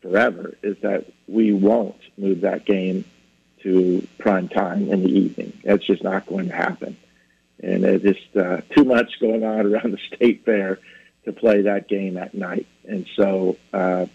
forever 0.00 0.54
is 0.62 0.76
that 0.82 1.06
we 1.28 1.52
won't 1.52 2.00
move 2.16 2.40
that 2.42 2.64
game 2.64 3.04
to 3.62 4.06
prime 4.18 4.48
time 4.48 4.90
in 4.90 5.02
the 5.02 5.10
evening. 5.10 5.52
That's 5.62 5.84
just 5.84 6.02
not 6.02 6.26
going 6.26 6.48
to 6.48 6.54
happen 6.54 6.96
and 7.62 7.84
it's 7.84 8.04
just 8.04 8.36
uh, 8.36 8.60
too 8.74 8.84
much 8.84 9.20
going 9.20 9.44
on 9.44 9.66
around 9.72 9.92
the 9.92 9.98
state 10.14 10.44
fair 10.44 10.78
to 11.24 11.32
play 11.32 11.62
that 11.62 11.88
game 11.88 12.16
at 12.16 12.34
night. 12.34 12.66
And 12.84 13.06
so 13.14 13.56
uh, 13.72 14.06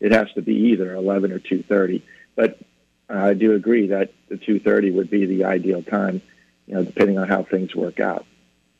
it 0.00 0.12
has 0.12 0.32
to 0.32 0.42
be 0.42 0.54
either 0.70 0.94
11 0.94 1.32
or 1.32 1.38
2:30. 1.38 2.02
But 2.34 2.58
I 3.08 3.34
do 3.34 3.54
agree 3.54 3.88
that 3.88 4.12
the 4.28 4.36
2:30 4.36 4.94
would 4.94 5.10
be 5.10 5.26
the 5.26 5.44
ideal 5.44 5.82
time, 5.82 6.22
you 6.66 6.74
know, 6.74 6.84
depending 6.84 7.18
on 7.18 7.28
how 7.28 7.42
things 7.42 7.74
work 7.74 8.00
out. 8.00 8.26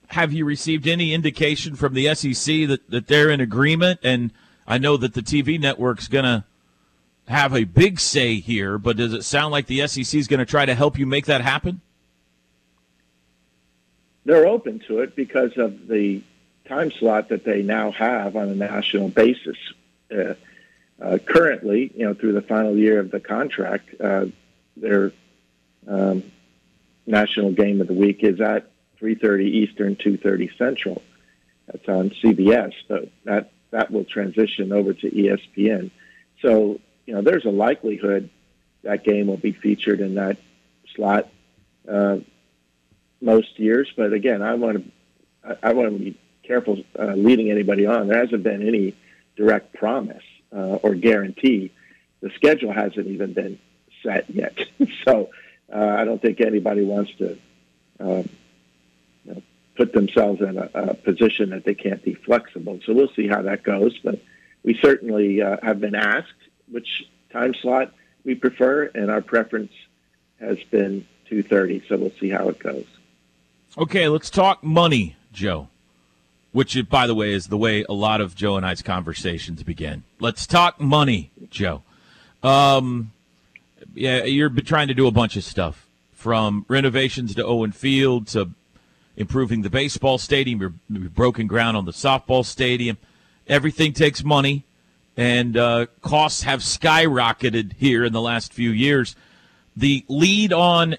Have 0.09 0.33
you 0.33 0.45
received 0.45 0.87
any 0.87 1.13
indication 1.13 1.75
from 1.77 1.95
the 1.95 2.15
SEC 2.15 2.69
that, 2.69 2.91
that 2.91 3.07
they're 3.07 3.31
in 3.31 3.41
agreement? 3.41 4.01
And 4.03 4.33
I 4.67 4.79
know 4.79 4.97
that 4.97 5.15
the 5.15 5.23
TV 5.23 5.61
network's 5.61 6.09
going 6.09 6.25
to 6.25 6.45
have 7.29 7.55
a 7.55 7.65
big 7.65 7.99
say 7.99 8.37
here, 8.37 8.79
but 8.79 8.97
does 8.97 9.13
it 9.13 9.25
sound 9.25 9.53
like 9.53 9.67
the 9.67 9.87
SEC 9.87 10.15
is 10.15 10.29
going 10.29 10.39
to 10.39 10.47
try 10.47 10.65
to 10.65 10.75
help 10.75 10.99
you 10.99 11.07
make 11.07 11.27
that 11.27 11.41
happen? 11.41 11.81
they're 14.27 14.47
open 14.47 14.81
to 14.89 14.99
it 14.99 15.17
because 15.17 15.57
of 15.57 15.87
the 15.87 16.21
time 16.69 16.91
slot 16.91 17.29
that 17.31 17.45
they 17.45 17.63
now 17.63 17.93
have 17.93 18.37
on 18.37 18.49
a 18.51 18.55
national 18.55 19.09
basis. 19.09 19.57
Uh, 20.15 20.35
uh, 21.01 21.19
currently, 21.25 21.93
you 21.95 22.05
know, 22.05 22.13
through 22.13 22.33
the 22.33 22.43
final 22.43 22.77
year 22.77 22.99
of 22.99 23.11
the 23.11 23.21
contract, 23.21 23.89
uh, 24.01 24.27
their 24.77 25.13
um, 25.87 26.25
national 27.07 27.53
game 27.53 27.81
of 27.81 27.87
the 27.87 27.95
week 27.95 28.25
is 28.25 28.41
at 28.41 28.69
3:30 29.01 29.45
Eastern, 29.45 29.97
2:30 29.97 30.57
Central. 30.57 31.03
That's 31.67 31.89
on 31.89 32.11
CBS, 32.23 32.73
but 32.89 33.09
that 33.25 33.51
that 33.71 33.91
will 33.91 34.05
transition 34.05 34.73
over 34.73 34.93
to 34.93 35.11
ESPN. 35.11 35.91
So, 36.43 36.81
you 37.07 37.15
know, 37.15 37.23
there's 37.23 37.45
a 37.45 37.51
likelihood 37.51 38.31
that 38.83 39.05
game 39.05 39.27
will 39.27 39.37
be 39.37 39.53
featured 39.53 40.01
in 40.01 40.15
that 40.15 40.39
slot 40.95 41.29
uh, 41.89 42.19
most 43.21 43.59
years. 43.59 43.93
But 43.97 44.13
again, 44.13 44.43
I 44.43 44.55
want 44.55 44.85
to 44.85 45.59
I, 45.63 45.73
want 45.73 45.93
to 45.93 45.99
be 45.99 46.19
careful 46.43 46.83
uh, 46.99 47.15
leading 47.15 47.51
anybody 47.51 47.87
on. 47.87 48.09
There 48.09 48.19
hasn't 48.19 48.43
been 48.43 48.67
any 48.67 48.95
direct 49.37 49.75
promise 49.75 50.23
uh, 50.55 50.77
or 50.83 50.95
guarantee. 50.95 51.73
The 52.21 52.31
schedule 52.31 52.73
hasn't 52.73 53.07
even 53.07 53.33
been 53.33 53.59
set 54.03 54.29
yet, 54.31 54.59
so 55.05 55.31
uh, 55.73 55.79
I 55.79 56.05
don't 56.05 56.21
think 56.21 56.41
anybody 56.41 56.85
wants 56.85 57.13
to 57.19 57.39
um, 58.01 58.29
put 59.77 59.93
themselves 59.93 60.41
in 60.41 60.59
a, 60.59 60.71
a, 60.75 60.95
position 60.95 61.51
that 61.51 61.65
they 61.65 61.75
can't 61.75 62.03
be 62.03 62.15
flexible. 62.15 62.81
So 62.85 62.93
we'll 62.93 63.13
see 63.15 63.29
how 63.29 63.43
that 63.43 63.63
goes. 63.63 63.99
But 63.99 64.21
we 64.63 64.79
certainly 64.83 65.43
uh, 65.43 65.59
have 65.63 65.81
been 65.81 65.95
asked 65.95 66.33
which 66.71 67.05
time 67.31 67.55
slot 67.55 67.93
we 68.25 68.35
prefer, 68.35 68.91
and 68.95 69.11
our 69.11 69.21
preference 69.21 69.73
has 70.41 70.59
been 70.71 71.07
2:30. 71.31 71.87
So 71.89 71.97
we'll 71.97 72.13
see 72.19 72.31
how 72.31 72.49
it 72.49 72.59
goes. 72.59 72.87
Okay, 73.79 74.09
let's 74.09 74.31
talk 74.31 74.65
money, 74.65 75.17
Joe. 75.33 75.69
Which, 76.53 76.89
by 76.89 77.07
the 77.07 77.15
way, 77.15 77.35
is 77.35 77.49
the 77.49 77.59
way 77.59 77.85
a 77.87 77.93
lot 77.93 78.23
of 78.23 78.35
Joe 78.35 78.57
and 78.57 78.65
I's 78.65 78.81
conversations 78.81 79.63
begin. 79.63 80.05
Let's 80.21 80.47
talk 80.47 80.81
money, 80.81 81.31
Joe. 81.51 81.83
Um, 82.43 83.13
yeah, 83.95 84.25
you're 84.25 84.49
trying 84.49 84.89
to 84.89 84.95
do 84.95 85.07
a 85.07 85.11
bunch 85.11 85.37
of 85.37 85.45
stuff 85.45 85.87
from 86.13 86.65
renovations 86.69 87.35
to 87.35 87.45
Owen 87.45 87.73
Field 87.73 88.29
to 88.29 88.51
improving 89.17 89.63
the 89.63 89.71
baseball 89.71 90.19
stadium. 90.19 90.61
You're 90.61 91.09
broken 91.11 91.47
ground 91.47 91.77
on 91.77 91.85
the 91.85 91.93
softball 91.93 92.45
stadium. 92.45 92.99
Everything 93.47 93.93
takes 93.93 94.25
money, 94.25 94.65
and 95.17 95.57
uh, 95.57 95.87
costs 96.03 96.43
have 96.43 96.61
skyrocketed 96.61 97.75
here 97.75 98.05
in 98.05 98.13
the 98.13 98.21
last 98.21 98.53
few 98.53 98.71
years. 98.71 99.17
The 99.77 100.05
lead 100.09 100.53
on 100.53 100.97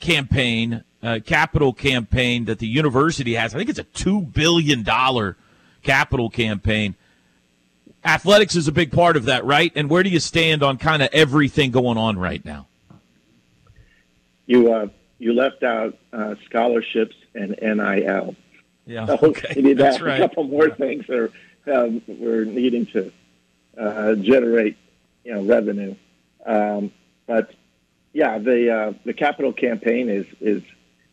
campaign 0.00 0.84
uh, 1.02 1.18
capital 1.24 1.72
campaign 1.72 2.44
that 2.46 2.58
the 2.58 2.66
university 2.66 3.34
has. 3.34 3.54
I 3.54 3.58
think 3.58 3.70
it's 3.70 3.78
a 3.78 3.84
$2 3.84 4.32
billion 4.32 4.84
capital 5.82 6.30
campaign. 6.30 6.94
Athletics 8.04 8.56
is 8.56 8.68
a 8.68 8.72
big 8.72 8.92
part 8.92 9.16
of 9.16 9.26
that, 9.26 9.44
right? 9.44 9.72
And 9.74 9.90
where 9.90 10.02
do 10.02 10.10
you 10.10 10.20
stand 10.20 10.62
on 10.62 10.78
kind 10.78 11.02
of 11.02 11.08
everything 11.12 11.70
going 11.70 11.98
on 11.98 12.18
right 12.18 12.44
now? 12.44 12.66
You 14.46 14.72
uh, 14.72 14.88
you 15.20 15.34
left 15.34 15.62
out 15.62 15.96
uh, 16.12 16.34
scholarships 16.46 17.14
and 17.34 17.54
NIL. 17.62 18.34
Yeah, 18.86 19.06
so 19.06 19.18
okay. 19.22 19.60
need 19.60 19.78
That's 19.78 20.00
right. 20.00 20.18
a 20.20 20.26
couple 20.26 20.44
more 20.44 20.68
Yeah. 20.68 20.74
things 20.74 21.06
that 21.06 21.16
are, 21.18 21.30
um, 21.72 22.02
we're 22.08 22.44
needing 22.46 22.86
to 22.86 23.12
uh, 23.78 24.14
generate, 24.14 24.76
you 25.24 25.34
know, 25.34 25.42
revenue. 25.42 25.94
Um, 26.44 26.90
but 27.26 27.52
yeah, 28.14 28.38
the 28.38 28.70
uh, 28.74 28.92
the 29.04 29.12
capital 29.12 29.52
campaign 29.52 30.08
is 30.08 30.26
is 30.40 30.62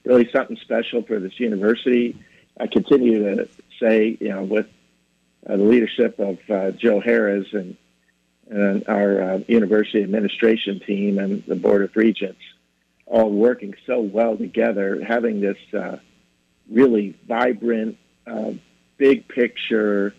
really 0.05 0.29
something 0.31 0.57
special 0.57 1.03
for 1.03 1.19
this 1.19 1.37
university. 1.39 2.17
I 2.59 2.67
continue 2.67 3.35
to 3.35 3.49
say, 3.79 4.17
you 4.19 4.29
know, 4.29 4.43
with 4.43 4.67
uh, 5.47 5.57
the 5.57 5.63
leadership 5.63 6.17
of 6.17 6.39
uh, 6.49 6.71
Joe 6.71 7.01
Harroz 7.01 7.53
and 7.53 7.75
and 8.49 8.87
our 8.87 9.21
uh, 9.21 9.39
university 9.49 10.01
administration 10.01 10.79
team 10.79 11.19
and 11.19 11.43
the 11.45 11.55
board 11.55 11.83
of 11.83 11.93
regents, 11.97 12.39
all 13.07 13.29
working 13.31 13.73
so 13.85 14.01
well 14.01 14.37
together, 14.37 15.03
having 15.03 15.41
this 15.41 15.57
uh, 15.73 15.97
really 16.69 17.17
vibrant, 17.27 17.97
uh, 18.25 18.51
big 18.97 19.27
picture, 19.27 20.13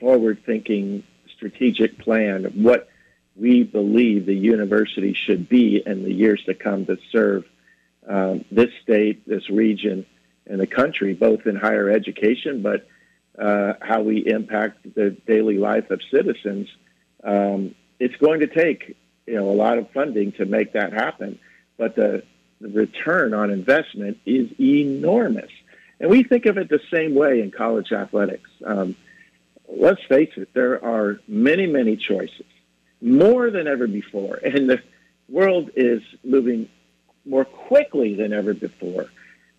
forward-thinking, 0.00 1.02
strategic 1.36 1.98
plan 1.98 2.46
of 2.46 2.54
what 2.54 2.88
we 3.36 3.62
believe 3.62 4.24
the 4.24 4.34
university 4.34 5.12
should 5.12 5.48
be 5.48 5.82
in 5.84 6.02
the 6.02 6.12
years 6.12 6.42
to 6.44 6.54
come 6.54 6.86
to 6.86 6.96
serve 7.12 7.44
um, 8.08 8.44
this 8.50 8.70
state, 8.82 9.26
this 9.28 9.50
region, 9.50 10.06
and 10.46 10.60
the 10.60 10.66
country, 10.66 11.12
both 11.12 11.46
in 11.46 11.56
higher 11.56 11.90
education, 11.90 12.62
but 12.62 12.86
uh, 13.38 13.74
how 13.82 14.00
we 14.00 14.26
impact 14.26 14.94
the 14.94 15.10
daily 15.26 15.58
life 15.58 15.90
of 15.90 16.00
citizens. 16.10 16.68
Um, 17.22 17.74
it's 17.98 18.16
going 18.16 18.40
to 18.40 18.46
take 18.46 18.96
you 19.26 19.34
know 19.34 19.50
a 19.50 19.52
lot 19.52 19.78
of 19.78 19.90
funding 19.90 20.32
to 20.32 20.46
make 20.46 20.72
that 20.72 20.92
happen, 20.92 21.38
but 21.76 21.96
the, 21.96 22.22
the 22.60 22.68
return 22.68 23.34
on 23.34 23.50
investment 23.50 24.18
is 24.24 24.48
enormous, 24.58 25.50
and 26.00 26.10
we 26.10 26.22
think 26.22 26.46
of 26.46 26.58
it 26.58 26.68
the 26.68 26.80
same 26.90 27.14
way 27.14 27.40
in 27.40 27.50
college 27.50 27.92
athletics. 27.92 28.50
Um, 28.64 28.96
let's 29.68 30.02
face 30.04 30.30
it, 30.36 30.52
there 30.54 30.84
are 30.84 31.20
many, 31.28 31.66
many 31.66 31.96
choices, 31.96 32.46
more 33.00 33.50
than 33.50 33.66
ever 33.66 33.86
before, 33.86 34.36
and 34.36 34.68
the 34.68 34.80
world 35.28 35.70
is 35.74 36.02
moving 36.24 36.68
more 37.24 37.44
quickly 37.44 38.14
than 38.14 38.32
ever 38.32 38.54
before. 38.54 39.06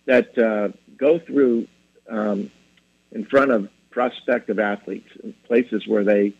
That 0.06 0.38
uh, 0.38 0.68
go 0.96 1.18
through 1.18 1.68
um, 2.08 2.50
in 3.12 3.24
front 3.26 3.50
of 3.50 3.68
prospective 3.90 4.58
athletes 4.58 5.08
in 5.22 5.34
places 5.46 5.86
where 5.86 6.04
they 6.04 6.32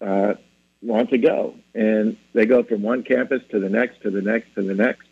uh, 0.00 0.34
want 0.82 1.10
to 1.10 1.18
go, 1.18 1.54
and 1.74 2.16
they 2.32 2.46
go 2.46 2.62
from 2.62 2.82
one 2.82 3.02
campus 3.02 3.42
to 3.50 3.58
the 3.60 3.68
next, 3.68 4.02
to 4.02 4.10
the 4.10 4.22
next, 4.22 4.54
to 4.54 4.62
the 4.62 4.74
next, 4.74 5.06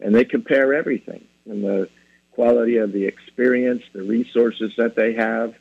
and 0.00 0.14
they 0.14 0.24
compare 0.24 0.74
everything 0.74 1.24
and 1.46 1.64
the 1.64 1.88
quality 2.32 2.78
of 2.78 2.92
the 2.92 3.04
experience, 3.04 3.82
the 3.92 4.02
resources 4.02 4.72
that 4.76 4.96
they 4.96 5.14
have, 5.14 5.54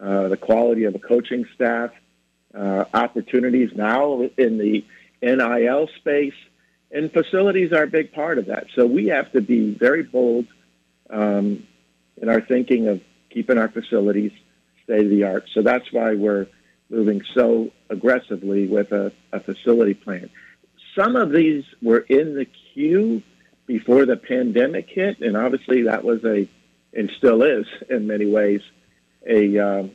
uh, 0.00 0.28
the 0.28 0.36
quality 0.36 0.84
of 0.84 0.94
a 0.94 0.98
coaching 0.98 1.44
staff, 1.54 1.90
uh, 2.54 2.84
opportunities 2.94 3.70
now 3.74 4.22
in 4.38 4.58
the 4.58 4.84
NIL 5.22 5.88
space, 5.98 6.34
and 6.90 7.12
facilities 7.12 7.72
are 7.72 7.82
a 7.82 7.88
big 7.88 8.12
part 8.12 8.38
of 8.38 8.46
that. 8.46 8.66
So 8.74 8.86
we 8.86 9.08
have 9.08 9.32
to 9.32 9.40
be 9.40 9.74
very 9.74 10.02
bold 10.02 10.46
um, 11.10 11.66
in 12.16 12.28
our 12.28 12.40
thinking 12.40 12.88
of 12.88 13.00
keeping 13.30 13.58
our 13.58 13.68
facilities 13.68 14.32
state 14.84 15.04
of 15.04 15.10
the 15.10 15.24
art. 15.24 15.44
So 15.52 15.62
that's 15.62 15.92
why 15.92 16.14
we're 16.14 16.46
moving 16.90 17.22
so 17.34 17.70
aggressively 17.90 18.66
with 18.66 18.92
a, 18.92 19.12
a 19.32 19.40
facility 19.40 19.94
plan. 19.94 20.30
Some 20.96 21.16
of 21.16 21.32
these 21.32 21.64
were 21.82 21.98
in 21.98 22.34
the 22.34 22.46
queue 22.72 23.22
before 23.66 24.06
the 24.06 24.16
pandemic 24.16 24.88
hit, 24.88 25.20
and 25.20 25.36
obviously 25.36 25.82
that 25.82 26.04
was 26.04 26.24
a, 26.24 26.48
and 26.92 27.10
still 27.18 27.42
is 27.42 27.66
in 27.88 28.06
many 28.06 28.26
ways, 28.26 28.60
a 29.26 29.58
um, 29.58 29.90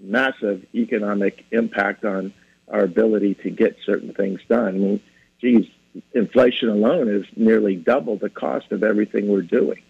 massive 0.00 0.66
economic 0.74 1.44
impact 1.50 2.04
on 2.04 2.32
our 2.68 2.82
ability 2.82 3.34
to 3.34 3.50
get 3.50 3.76
certain 3.84 4.12
things 4.14 4.40
done. 4.48 4.68
I 4.68 4.72
mean, 4.72 5.00
geez, 5.40 5.66
inflation 6.12 6.68
alone 6.68 7.08
is 7.08 7.24
nearly 7.36 7.76
double 7.76 8.16
the 8.16 8.30
cost 8.30 8.72
of 8.72 8.82
everything 8.82 9.28
we're 9.28 9.42
doing, 9.42 9.82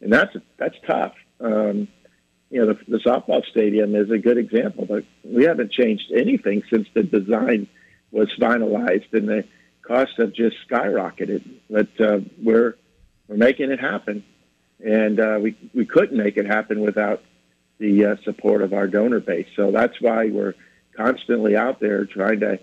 and 0.00 0.12
that's 0.12 0.36
that's 0.56 0.76
tough. 0.86 1.14
Um, 1.40 1.88
you 2.54 2.64
know, 2.64 2.72
the, 2.72 2.78
the 2.86 2.98
softball 2.98 3.44
stadium 3.44 3.96
is 3.96 4.12
a 4.12 4.18
good 4.18 4.38
example, 4.38 4.86
but 4.86 5.04
we 5.24 5.42
haven't 5.42 5.72
changed 5.72 6.12
anything 6.12 6.62
since 6.70 6.86
the 6.94 7.02
design 7.02 7.66
was 8.12 8.28
finalized, 8.38 9.12
and 9.12 9.28
the 9.28 9.44
costs 9.82 10.14
have 10.18 10.32
just 10.32 10.56
skyrocketed. 10.68 11.42
But 11.68 12.00
uh, 12.00 12.20
we're 12.40 12.76
we're 13.26 13.38
making 13.38 13.72
it 13.72 13.80
happen, 13.80 14.24
and 14.78 15.18
uh, 15.18 15.38
we 15.42 15.56
we 15.74 15.84
couldn't 15.84 16.16
make 16.16 16.36
it 16.36 16.46
happen 16.46 16.78
without 16.78 17.22
the 17.78 18.04
uh, 18.04 18.16
support 18.22 18.62
of 18.62 18.72
our 18.72 18.86
donor 18.86 19.18
base. 19.18 19.48
So 19.56 19.72
that's 19.72 20.00
why 20.00 20.30
we're 20.30 20.54
constantly 20.96 21.56
out 21.56 21.80
there 21.80 22.04
trying 22.04 22.38
to 22.38 22.60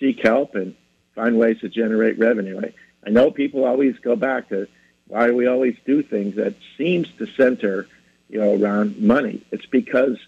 seek 0.00 0.22
help 0.22 0.54
and 0.54 0.74
find 1.14 1.38
ways 1.38 1.60
to 1.60 1.68
generate 1.68 2.18
revenue. 2.18 2.62
I, 2.64 2.72
I 3.06 3.10
know 3.10 3.30
people 3.30 3.66
always 3.66 3.94
go 3.98 4.16
back 4.16 4.48
to 4.48 4.68
why 5.06 5.32
we 5.32 5.46
always 5.46 5.76
do 5.84 6.02
things 6.02 6.36
that 6.36 6.54
seems 6.78 7.08
to 7.18 7.26
center, 7.36 7.86
you 8.34 8.40
know, 8.40 8.60
around 8.60 9.00
money. 9.00 9.46
It's 9.52 9.64
because 9.66 10.18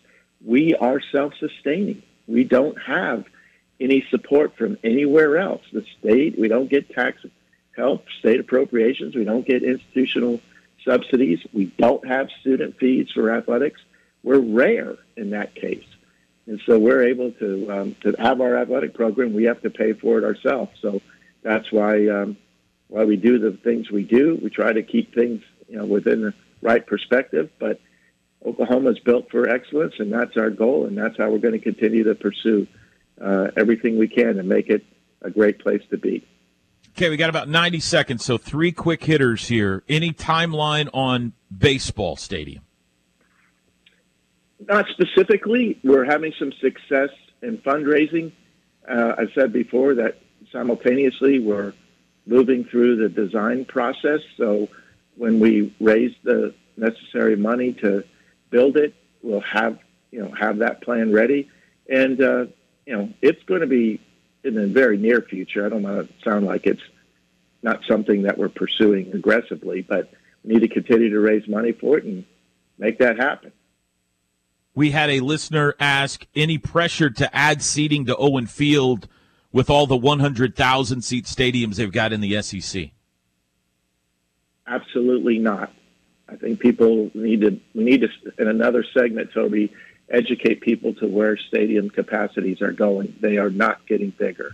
we 0.44 0.76
are 0.76 1.00
self-sustaining. 1.10 2.04
We 2.28 2.44
don't 2.44 2.80
have 2.80 3.24
any 3.80 4.06
support 4.10 4.56
from 4.56 4.78
anywhere 4.84 5.38
else. 5.38 5.62
The 5.72 5.84
state, 5.98 6.38
we 6.38 6.46
don't 6.46 6.70
get 6.70 6.88
tax 6.88 7.20
help, 7.76 8.06
state 8.20 8.38
appropriations. 8.38 9.16
We 9.16 9.24
don't 9.24 9.44
get 9.44 9.64
institutional 9.64 10.40
subsidies. 10.84 11.40
We 11.52 11.66
don't 11.78 12.06
have 12.06 12.28
student 12.40 12.78
fees 12.78 13.08
for 13.12 13.34
athletics. 13.36 13.80
We're 14.22 14.38
rare 14.38 14.94
in 15.16 15.30
that 15.30 15.56
case. 15.56 15.84
And 16.46 16.60
so 16.64 16.78
we're 16.78 17.08
able 17.08 17.32
to 17.32 17.72
um, 17.72 17.96
to 18.02 18.14
have 18.20 18.40
our 18.40 18.56
athletic 18.56 18.94
program. 18.94 19.32
We 19.32 19.44
have 19.44 19.62
to 19.62 19.70
pay 19.70 19.94
for 19.94 20.16
it 20.16 20.22
ourselves. 20.22 20.70
So 20.80 21.02
that's 21.42 21.72
why 21.72 22.06
um, 22.06 22.36
why 22.86 23.04
we 23.04 23.16
do 23.16 23.40
the 23.40 23.50
things 23.50 23.90
we 23.90 24.04
do. 24.04 24.38
We 24.40 24.48
try 24.48 24.72
to 24.72 24.84
keep 24.84 25.12
things 25.12 25.42
you 25.68 25.76
know 25.76 25.86
within 25.86 26.22
the 26.22 26.34
right 26.62 26.86
perspective. 26.86 27.50
But 27.58 27.80
Oklahoma 28.46 28.90
is 28.90 28.98
built 29.00 29.30
for 29.30 29.48
excellence, 29.48 29.94
and 29.98 30.12
that's 30.12 30.36
our 30.36 30.50
goal, 30.50 30.86
and 30.86 30.96
that's 30.96 31.16
how 31.18 31.28
we're 31.30 31.38
going 31.38 31.54
to 31.54 31.60
continue 31.60 32.04
to 32.04 32.14
pursue 32.14 32.66
uh, 33.20 33.48
everything 33.56 33.98
we 33.98 34.08
can 34.08 34.36
to 34.36 34.42
make 34.42 34.68
it 34.68 34.84
a 35.22 35.30
great 35.30 35.58
place 35.58 35.82
to 35.90 35.98
be. 35.98 36.24
Okay, 36.96 37.10
we 37.10 37.16
got 37.16 37.28
about 37.28 37.48
90 37.48 37.80
seconds, 37.80 38.24
so 38.24 38.38
three 38.38 38.72
quick 38.72 39.04
hitters 39.04 39.48
here. 39.48 39.82
Any 39.88 40.12
timeline 40.12 40.88
on 40.94 41.32
baseball 41.56 42.16
stadium? 42.16 42.62
Not 44.66 44.86
specifically. 44.88 45.78
We're 45.84 46.04
having 46.04 46.32
some 46.38 46.52
success 46.52 47.10
in 47.42 47.58
fundraising. 47.58 48.32
Uh, 48.88 49.14
I 49.18 49.26
said 49.34 49.52
before 49.52 49.94
that 49.94 50.18
simultaneously 50.52 51.38
we're 51.38 51.74
moving 52.26 52.64
through 52.64 52.96
the 52.96 53.08
design 53.08 53.64
process. 53.64 54.20
So 54.36 54.68
when 55.16 55.40
we 55.40 55.74
raise 55.80 56.14
the 56.22 56.54
necessary 56.76 57.36
money 57.36 57.72
to 57.74 58.04
build 58.50 58.76
it, 58.76 58.94
we'll 59.22 59.40
have 59.40 59.78
you 60.10 60.20
know 60.20 60.32
have 60.38 60.58
that 60.58 60.82
plan 60.82 61.12
ready, 61.12 61.50
and 61.88 62.20
uh, 62.20 62.46
you 62.86 62.96
know 62.96 63.12
it's 63.22 63.42
going 63.44 63.60
to 63.60 63.66
be 63.66 64.00
in 64.44 64.54
the 64.54 64.66
very 64.66 64.96
near 64.96 65.20
future. 65.20 65.66
I 65.66 65.68
don't 65.68 65.82
want 65.82 66.08
to 66.08 66.24
sound 66.24 66.46
like 66.46 66.66
it's 66.66 66.82
not 67.62 67.80
something 67.88 68.22
that 68.22 68.38
we're 68.38 68.48
pursuing 68.48 69.12
aggressively, 69.12 69.82
but 69.82 70.10
we 70.44 70.54
need 70.54 70.60
to 70.60 70.68
continue 70.68 71.10
to 71.10 71.20
raise 71.20 71.46
money 71.48 71.72
for 71.72 71.98
it 71.98 72.04
and 72.04 72.24
make 72.78 72.98
that 72.98 73.18
happen. 73.18 73.52
We 74.74 74.90
had 74.90 75.10
a 75.10 75.20
listener 75.20 75.74
ask 75.80 76.26
any 76.34 76.58
pressure 76.58 77.10
to 77.10 77.34
add 77.34 77.62
seating 77.62 78.04
to 78.06 78.16
Owen 78.16 78.46
Field 78.46 79.08
with 79.50 79.70
all 79.70 79.86
the 79.86 79.96
100,000 79.96 81.02
seat 81.02 81.24
stadiums 81.24 81.76
they've 81.76 81.90
got 81.90 82.12
in 82.12 82.20
the 82.20 82.42
SEC. 82.42 82.90
Absolutely 84.66 85.38
not. 85.38 85.72
I 86.28 86.36
think 86.36 86.60
people 86.60 87.10
need 87.14 87.42
to, 87.42 87.60
we 87.74 87.84
need 87.84 88.00
to, 88.00 88.08
in 88.38 88.48
another 88.48 88.84
segment, 88.96 89.32
Toby, 89.32 89.72
educate 90.08 90.60
people 90.60 90.94
to 90.94 91.06
where 91.06 91.36
stadium 91.36 91.90
capacities 91.90 92.60
are 92.60 92.72
going. 92.72 93.14
They 93.20 93.38
are 93.38 93.50
not 93.50 93.86
getting 93.86 94.10
bigger. 94.10 94.52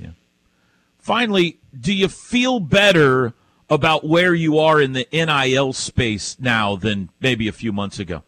Finally, 0.99 1.59
do 1.79 1.93
you 1.93 2.09
feel 2.09 2.61
better 2.61 3.33
about 3.69 4.07
where 4.07 4.35
you 4.35 4.59
are 4.59 4.81
in 4.81 4.93
the 4.93 5.07
NIL 5.13 5.73
space 5.73 6.37
now 6.39 6.77
than 6.77 7.09
maybe 7.21 7.49
a 7.49 7.53
few 7.53 7.73
months 7.73 7.99
ago? 7.99 8.23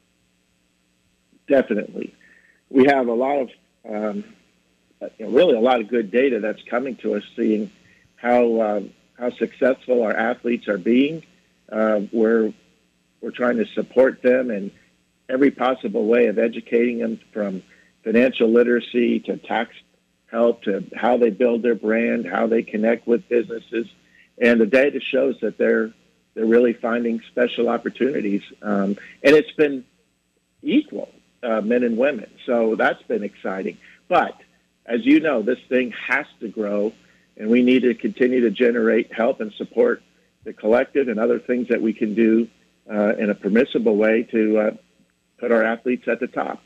Definitely. 1.47 2.14
We 2.70 2.86
have 2.86 3.09
a 3.09 3.12
lot 3.12 3.38
of, 3.42 3.51
um, 3.88 4.24
you 5.18 5.26
know, 5.26 5.30
really 5.30 5.55
a 5.55 5.61
lot 5.61 5.80
of 5.80 5.88
good 5.88 6.11
data 6.11 6.40
that's 6.40 6.62
coming 6.62 6.97
to 6.97 7.14
us, 7.14 7.22
seeing 7.36 7.70
how 8.16 8.61
um, 8.62 8.90
how 9.18 9.30
successful 9.30 10.03
our 10.03 10.16
athletes 10.16 10.66
are 10.66 10.78
being. 10.78 11.22
Uh, 11.70 12.01
we're 12.11 12.53
we're 13.24 13.30
trying 13.30 13.56
to 13.56 13.64
support 13.72 14.20
them 14.20 14.50
in 14.50 14.70
every 15.30 15.50
possible 15.50 16.04
way 16.04 16.26
of 16.26 16.38
educating 16.38 16.98
them 16.98 17.18
from 17.32 17.62
financial 18.04 18.50
literacy 18.50 19.18
to 19.20 19.38
tax 19.38 19.74
help 20.26 20.62
to 20.64 20.84
how 20.94 21.16
they 21.16 21.30
build 21.30 21.62
their 21.62 21.74
brand, 21.74 22.26
how 22.26 22.46
they 22.46 22.62
connect 22.62 23.06
with 23.06 23.26
businesses, 23.30 23.86
and 24.36 24.60
the 24.60 24.66
data 24.66 25.00
shows 25.00 25.36
that 25.40 25.56
they're 25.56 25.90
they're 26.34 26.44
really 26.44 26.74
finding 26.74 27.22
special 27.30 27.68
opportunities, 27.68 28.42
um, 28.60 28.96
and 29.22 29.36
it's 29.36 29.52
been 29.52 29.84
equal, 30.62 31.08
uh, 31.44 31.60
men 31.60 31.82
and 31.84 31.96
women. 31.96 32.28
So 32.44 32.74
that's 32.74 33.02
been 33.04 33.22
exciting. 33.22 33.78
But 34.08 34.38
as 34.84 35.06
you 35.06 35.20
know, 35.20 35.42
this 35.42 35.60
thing 35.68 35.92
has 35.92 36.26
to 36.40 36.48
grow, 36.48 36.92
and 37.38 37.48
we 37.48 37.62
need 37.62 37.82
to 37.84 37.94
continue 37.94 38.40
to 38.40 38.50
generate 38.50 39.14
help 39.14 39.40
and 39.40 39.52
support 39.52 40.02
the 40.42 40.52
collective 40.52 41.08
and 41.08 41.18
other 41.18 41.38
things 41.38 41.68
that 41.68 41.80
we 41.80 41.94
can 41.94 42.14
do 42.14 42.48
uh, 42.91 43.16
in 43.16 43.30
a 43.30 43.35
permissible 43.35 43.97
way 43.97 44.26
to 44.30 44.59
uh, 44.59 44.70
put 45.39 45.53
our 45.53 45.62
athletes 45.62 46.05
at 46.07 46.20
the 46.20 46.26
top. 46.26 46.62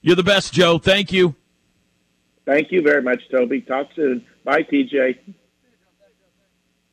You're 0.00 0.16
the 0.16 0.22
best, 0.22 0.52
Joe. 0.52 0.78
Thank 0.78 1.12
you. 1.12 1.34
Thank 2.46 2.72
you 2.72 2.82
very 2.82 3.02
much, 3.02 3.20
Toby. 3.30 3.60
Talk 3.60 3.88
soon. 3.94 4.24
Bye, 4.44 4.62
TJ. 4.62 5.18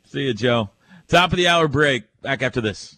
See 0.05 0.21
you, 0.21 0.33
Joe. 0.33 0.69
Top 1.07 1.31
of 1.31 1.37
the 1.37 1.47
hour 1.47 1.67
break. 1.67 2.03
Back 2.21 2.41
after 2.41 2.61
this. 2.61 2.97